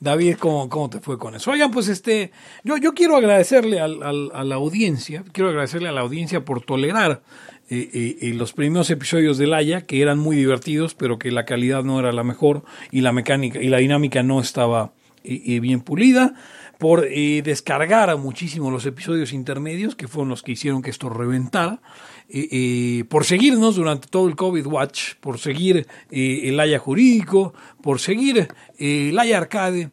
[0.00, 1.50] David, cómo, cómo te fue con eso.
[1.50, 2.32] Oigan, pues este,
[2.64, 7.22] yo, yo quiero agradecerle a la audiencia, quiero agradecerle a la audiencia por tolerar
[7.70, 11.44] eh, eh, eh, los primeros episodios del Haya, que eran muy divertidos, pero que la
[11.44, 14.92] calidad no era la mejor y la mecánica y la dinámica no estaba
[15.22, 16.34] eh, eh, bien pulida,
[16.78, 21.80] por descargar muchísimo los episodios intermedios, que fueron los que hicieron que esto reventara,
[22.28, 28.00] eh, por seguirnos durante todo el COVID Watch, por seguir eh, el Haya Jurídico, por
[28.00, 28.48] seguir
[28.78, 29.90] eh, el Haya Arcade,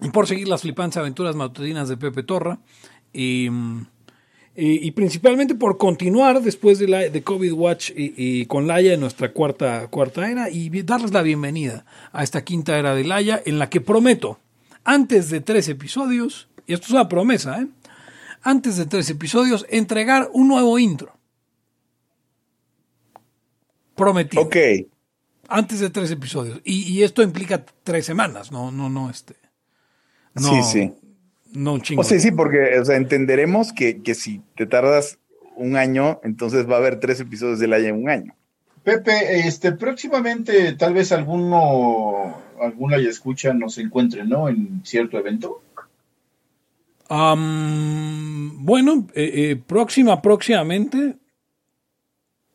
[0.00, 2.58] y por seguir las flipantes aventuras matutinas de Pepe Torra.
[3.12, 8.94] eh, y principalmente por continuar después de, la, de COVID Watch y, y con Laia
[8.94, 13.42] en nuestra cuarta, cuarta era y darles la bienvenida a esta quinta era de Laia
[13.44, 14.38] en la que prometo,
[14.84, 17.66] antes de tres episodios, y esto es una promesa, ¿eh?
[18.42, 21.16] antes de tres episodios, entregar un nuevo intro.
[23.94, 24.42] Prometido.
[24.42, 24.56] Ok,
[25.48, 26.60] Antes de tres episodios.
[26.64, 29.34] Y, y esto implica tres semanas, no, no, no, este.
[30.34, 30.92] No, Sí, sí.
[31.52, 32.00] No un chingo.
[32.00, 35.18] O sea, sí, porque o sea, entenderemos que, que si te tardas
[35.56, 38.34] un año, entonces va a haber tres episodios del año en un año.
[38.82, 44.48] Pepe, este, próximamente tal vez alguno, alguna ya escucha nos encuentre, ¿no?
[44.48, 45.62] En cierto evento.
[47.08, 51.16] Bueno, eh, eh, próxima, próximamente.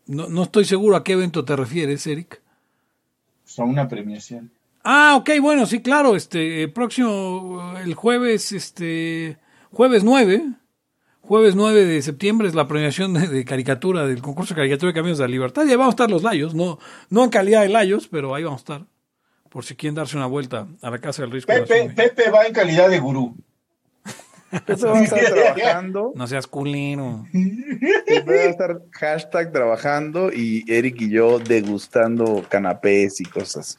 [0.09, 2.41] No, no estoy seguro a qué evento te refieres, Eric.
[3.45, 4.51] O sea, una premiación.
[4.83, 9.37] Ah, ok, bueno, sí, claro, este, eh, próximo, eh, el jueves, este,
[9.71, 10.47] jueves 9,
[11.21, 14.95] jueves 9 de septiembre es la premiación de, de caricatura, del concurso de caricatura de
[14.95, 16.79] Caminos de la Libertad, y ahí vamos a estar los Layos, no,
[17.11, 18.85] no en calidad de Layos, pero ahí vamos a estar,
[19.49, 21.53] por si quieren darse una vuelta a la Casa del Risco.
[21.53, 23.35] Pepe, Pepe va en calidad de gurú.
[24.51, 26.11] Entonces vamos a estar trabajando.
[26.15, 27.25] No seas culero.
[27.33, 33.77] Voy a estar hashtag trabajando y Eric y yo degustando canapés y cosas.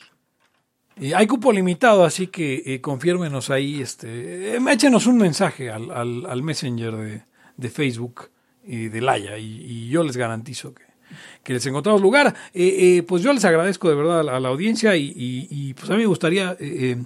[0.98, 5.90] Y hay cupo limitado, así que eh, confírmenos ahí, este, eh, échenos un mensaje al,
[5.90, 7.22] al, al Messenger de,
[7.56, 8.28] de Facebook
[8.64, 10.82] y de Laia y, y yo les garantizo que,
[11.42, 12.34] que les encontramos lugar.
[12.52, 15.48] Eh, eh, pues yo les agradezco de verdad a la, a la audiencia y, y-
[15.50, 16.96] y, pues a mí me gustaría eh, eh,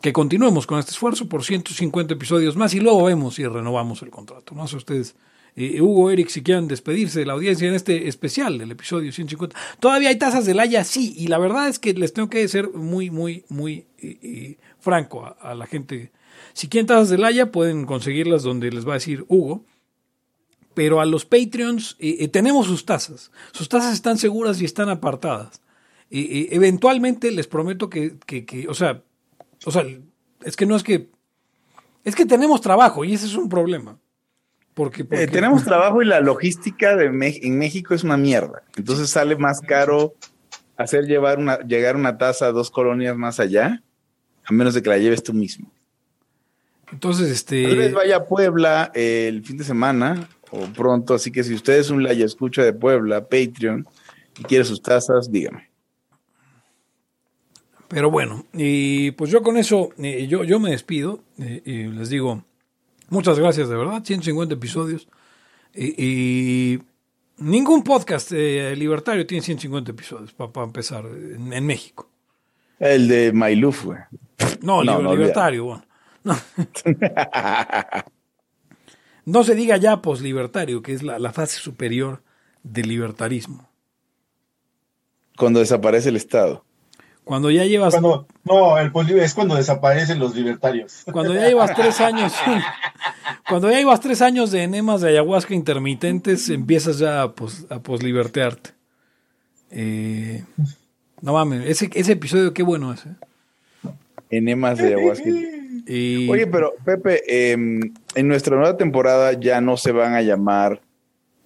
[0.00, 4.10] que continuemos con este esfuerzo por 150 episodios más y luego vemos si renovamos el
[4.10, 4.54] contrato.
[4.54, 5.14] No sé ustedes,
[5.56, 9.56] eh, Hugo, Eric, si quieren despedirse de la audiencia en este especial del episodio 150.
[9.78, 12.70] Todavía hay tazas de Laia, sí, y la verdad es que les tengo que ser
[12.70, 16.12] muy, muy, muy eh, eh, franco a, la gente.
[16.54, 19.64] Si quieren tazas de Laia, pueden conseguirlas donde les va a decir Hugo.
[20.72, 23.32] Pero a los Patreons eh, eh, tenemos sus tazas.
[23.52, 25.60] Sus tazas están seguras y están apartadas.
[26.10, 29.02] Eh, eh, eventualmente les prometo que, que, que, o sea,
[29.64, 29.84] o sea,
[30.44, 31.08] es que no es que,
[32.04, 33.98] es que tenemos trabajo y ese es un problema.
[34.74, 38.62] Porque, porque- Eh, tenemos trabajo y la logística de en México es una mierda.
[38.76, 40.14] Entonces sale más caro
[40.76, 43.82] hacer llevar una, llegar una taza a dos colonias más allá,
[44.44, 45.70] a menos de que la lleves tú mismo.
[46.92, 51.30] Entonces, Tal vez este, vaya a Puebla eh, el fin de semana o pronto, así
[51.30, 53.86] que si usted es un Laya Escucha de Puebla, Patreon,
[54.38, 55.69] y quiere sus tazas, dígame.
[57.90, 62.08] Pero bueno, y pues yo con eso, eh, yo, yo me despido eh, y les
[62.08, 62.44] digo,
[63.08, 65.08] muchas gracias de verdad, 150 episodios.
[65.74, 66.82] Y, y
[67.38, 72.08] ningún podcast eh, libertario tiene 150 episodios, para empezar, en, en México.
[72.78, 73.98] El de Mailuf, güey.
[74.62, 75.84] No, No, liber- no, libertario, bueno.
[76.22, 76.36] No.
[79.26, 82.22] No se diga ya poslibertario, que es la, la fase superior
[82.62, 83.68] del libertarismo.
[85.36, 86.64] Cuando desaparece el Estado.
[87.24, 88.90] Cuando ya llevas, Cuando, no, el
[89.20, 91.02] es cuando desaparecen los libertarios.
[91.12, 92.32] cuando ya llevas tres años,
[93.48, 97.78] cuando ya llevas tres años de enemas de ayahuasca intermitentes, empiezas ya a, pos, a
[97.80, 98.70] poslibertearte.
[99.70, 100.44] Eh,
[101.20, 103.06] no mames, ese, ese episodio qué bueno es.
[103.06, 103.14] ¿eh?
[104.30, 105.28] Enemas de ayahuasca.
[105.86, 110.82] Y- Oye, pero Pepe, eh, en nuestra nueva temporada ya no se van a llamar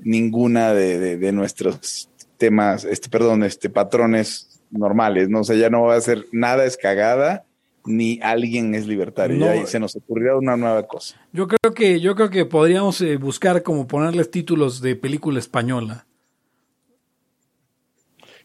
[0.01, 5.40] ninguna de, de- de nuestros temas, este, perdón, este, patrones normales, ¿no?
[5.40, 7.44] O sea, ya no va a ser nada es cagada,
[7.86, 9.36] ni alguien es libertario.
[9.36, 9.46] No.
[9.46, 11.20] Ya ahí se nos ocurrió una nueva cosa.
[11.32, 16.06] yo creo que yo creo que podríamos eh, buscar como ponerles títulos de película española.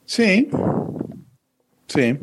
[0.05, 0.49] Sí.
[1.87, 2.17] Sí.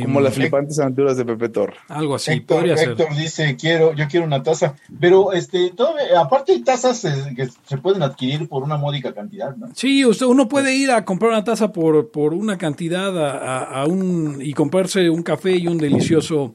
[0.00, 1.74] Como mm, las flipantes aventuras de Pepe Torre.
[1.88, 2.90] algo así Héctor, podría ser.
[2.90, 4.74] Héctor dice, quiero, yo quiero una taza.
[4.98, 9.54] Pero este, todavía- aparte hay tazas eh, que se pueden adquirir por una módica cantidad,
[9.56, 9.68] ¿no?
[9.74, 13.82] Sí, usted, uno puede ir a comprar una taza por, por una cantidad a, a-
[13.82, 16.54] a un, y comprarse un café y un delicioso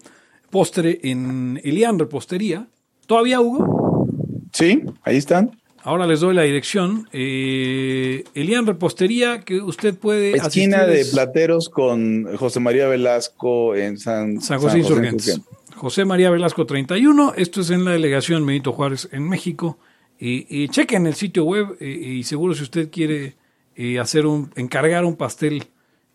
[0.49, 2.67] postre en Elian Repostería.
[3.05, 4.07] ¿Todavía, Hugo?
[4.53, 5.51] Sí, ahí están.
[5.87, 7.07] Ahora les doy la dirección.
[7.13, 14.41] Eh, Elian Repostería, que usted puede Esquina de Plateros con José María Velasco en San,
[14.41, 15.39] San José Insurgentes.
[15.77, 17.35] José María Velasco 31.
[17.37, 19.77] Esto es en la delegación Benito Juárez en México.
[20.19, 23.37] Y, y chequen el sitio web eh, y seguro si usted quiere
[23.77, 25.67] eh, hacer un encargar un pastel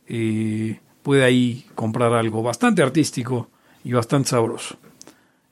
[0.06, 3.48] eh, puede ahí comprar algo bastante artístico
[3.84, 4.76] y bastante sabroso.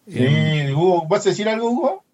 [0.06, 0.26] Sí,
[0.74, 2.04] Hugo, ¿vas a decir algo, Hugo?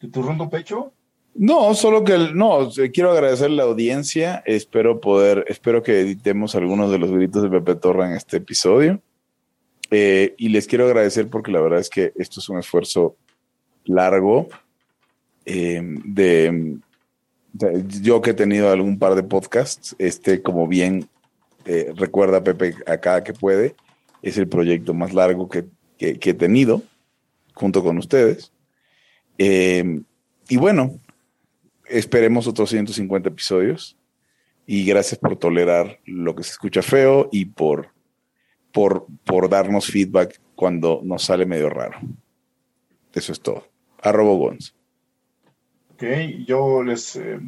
[0.00, 0.94] ¿De tu rondo pecho?
[1.34, 4.42] No, solo que el- no, eh, quiero agradecer la audiencia.
[4.46, 9.00] Espero poder, espero que editemos algunos de los gritos de Pepe Torra en este episodio.
[9.90, 13.16] Eh, y les quiero agradecer porque la verdad es que esto es un esfuerzo
[13.84, 14.48] largo.
[15.46, 16.76] eh, de,
[18.02, 21.08] yo que he tenido algún par de podcasts, este, como bien
[21.64, 23.74] eh, recuerda Pepe a cada que puede,
[24.22, 25.64] es el proyecto más largo que,
[25.98, 26.82] he tenido
[27.54, 28.52] junto con ustedes.
[29.38, 30.98] Y bueno,
[31.90, 33.96] esperemos otros 150 episodios
[34.66, 37.90] Y gracias por tolerar lo que se escucha feo y por,
[38.72, 41.98] por, por darnos feedback cuando nos sale medio raro.
[43.12, 43.66] Eso es todo.
[44.00, 44.74] Arrobo Gons.
[45.94, 46.04] Ok,
[46.46, 47.16] yo les...
[47.16, 47.40] eh,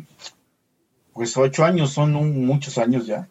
[1.13, 2.13] pues ocho años son
[2.45, 3.29] muchos años ya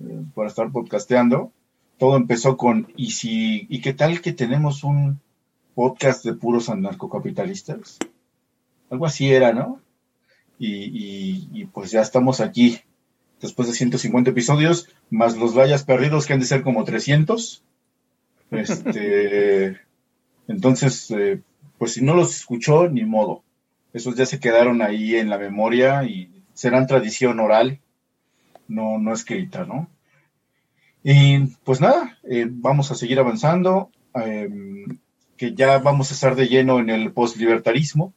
[0.00, 1.52] eh, para estar podcasteando.
[1.98, 5.20] Todo empezó con, ¿y si, y qué tal que tenemos un
[5.74, 7.98] podcast de puros anarcocapitalistas?
[8.90, 9.80] Algo así era, ¿no?
[10.58, 12.80] Y, y- y, pues ya estamos aquí,
[13.40, 17.62] después de 150 episodios, más los layas perdidos que han de ser como 300.
[18.50, 19.78] Este,
[20.48, 21.40] entonces, eh,
[21.78, 23.42] pues si no los escuchó, ni modo.
[23.92, 27.80] Esos ya se quedaron ahí en la memoria y serán tradición oral,
[28.68, 29.88] no, no escrita, ¿no?
[31.04, 34.48] Y pues nada, eh, vamos a seguir avanzando, eh,
[35.36, 38.12] que ya vamos a estar de lleno en el postlibertarismo.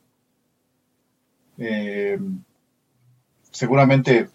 [1.64, 2.18] Eh,
[3.52, 4.30] seguramente,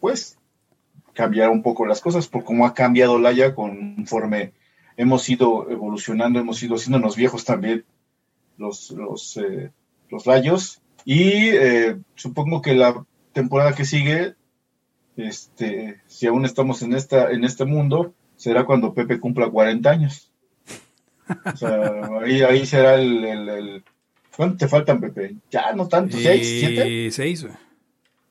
[0.00, 0.36] pues,
[1.12, 4.52] cambiará un poco las cosas por cómo ha cambiado Laia conforme
[4.96, 7.84] hemos ido evolucionando, hemos ido haciéndonos viejos también
[8.58, 9.70] los, los, eh,
[10.10, 10.80] los layos.
[11.04, 14.34] Y eh, supongo que la temporada que sigue,
[15.16, 20.32] este, si aún estamos en, esta, en este mundo, será cuando Pepe cumpla 40 años.
[21.52, 23.84] O sea, ahí, ahí será el, el, el-
[24.36, 25.36] ¿Cuánto te faltan, Pepe?
[25.50, 27.06] Ya, no tanto, ¿seis, siete?
[27.06, 27.54] Eh, seis, güey.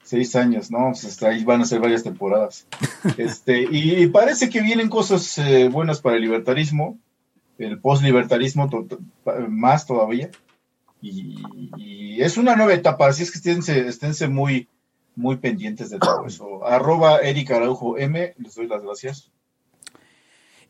[0.04, 0.90] Seis años, ¿no?
[0.92, 2.68] Pues hasta ahí van a ser varias temporadas.
[3.18, 6.98] Este, y parece que vienen cosas eh, buenas para el libertarismo,
[7.58, 9.00] el post-libertarismo to-
[9.50, 10.30] más todavía.
[11.02, 11.42] Y,
[11.78, 14.68] y es una nueva etapa, así es que esténse, esténse muy,
[15.16, 16.66] muy pendientes de todo eso.
[16.66, 19.32] Arroba Eric Araujo M, les doy las gracias.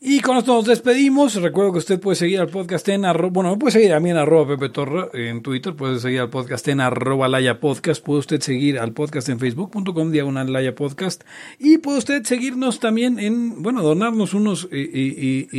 [0.06, 1.36] Y con esto nos despedimos.
[1.36, 4.18] Recuerdo que usted puede seguir al podcast en arroba, bueno, puede seguir a mí en
[4.18, 8.42] arroba Pepe Torre en Twitter, puede seguir al podcast en arroba Laya Podcast, puede usted
[8.42, 11.24] seguir al podcast en facebook.com diagonal Laya Podcast
[11.58, 15.58] y puede usted seguirnos también en, bueno, donarnos unos, y, y- y-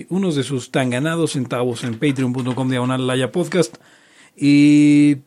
[0.00, 3.76] y unos de sus tan ganados centavos en patreon.com diagonal Laya Podcast
[4.36, 5.18] y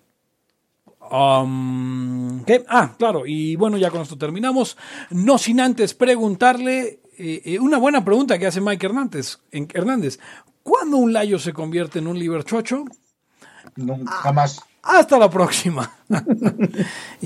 [1.15, 2.65] Um, ¿qué?
[2.67, 4.77] Ah, claro, y bueno, ya con esto terminamos.
[5.11, 9.39] No sin antes preguntarle eh, eh, una buena pregunta que hace Mike Hernández.
[9.51, 10.19] en- Hernández.
[10.63, 12.85] ¿Cuándo un layo se convierte en un liberchocho?
[13.75, 14.61] No, jamás.
[14.81, 15.91] Hasta la próxima.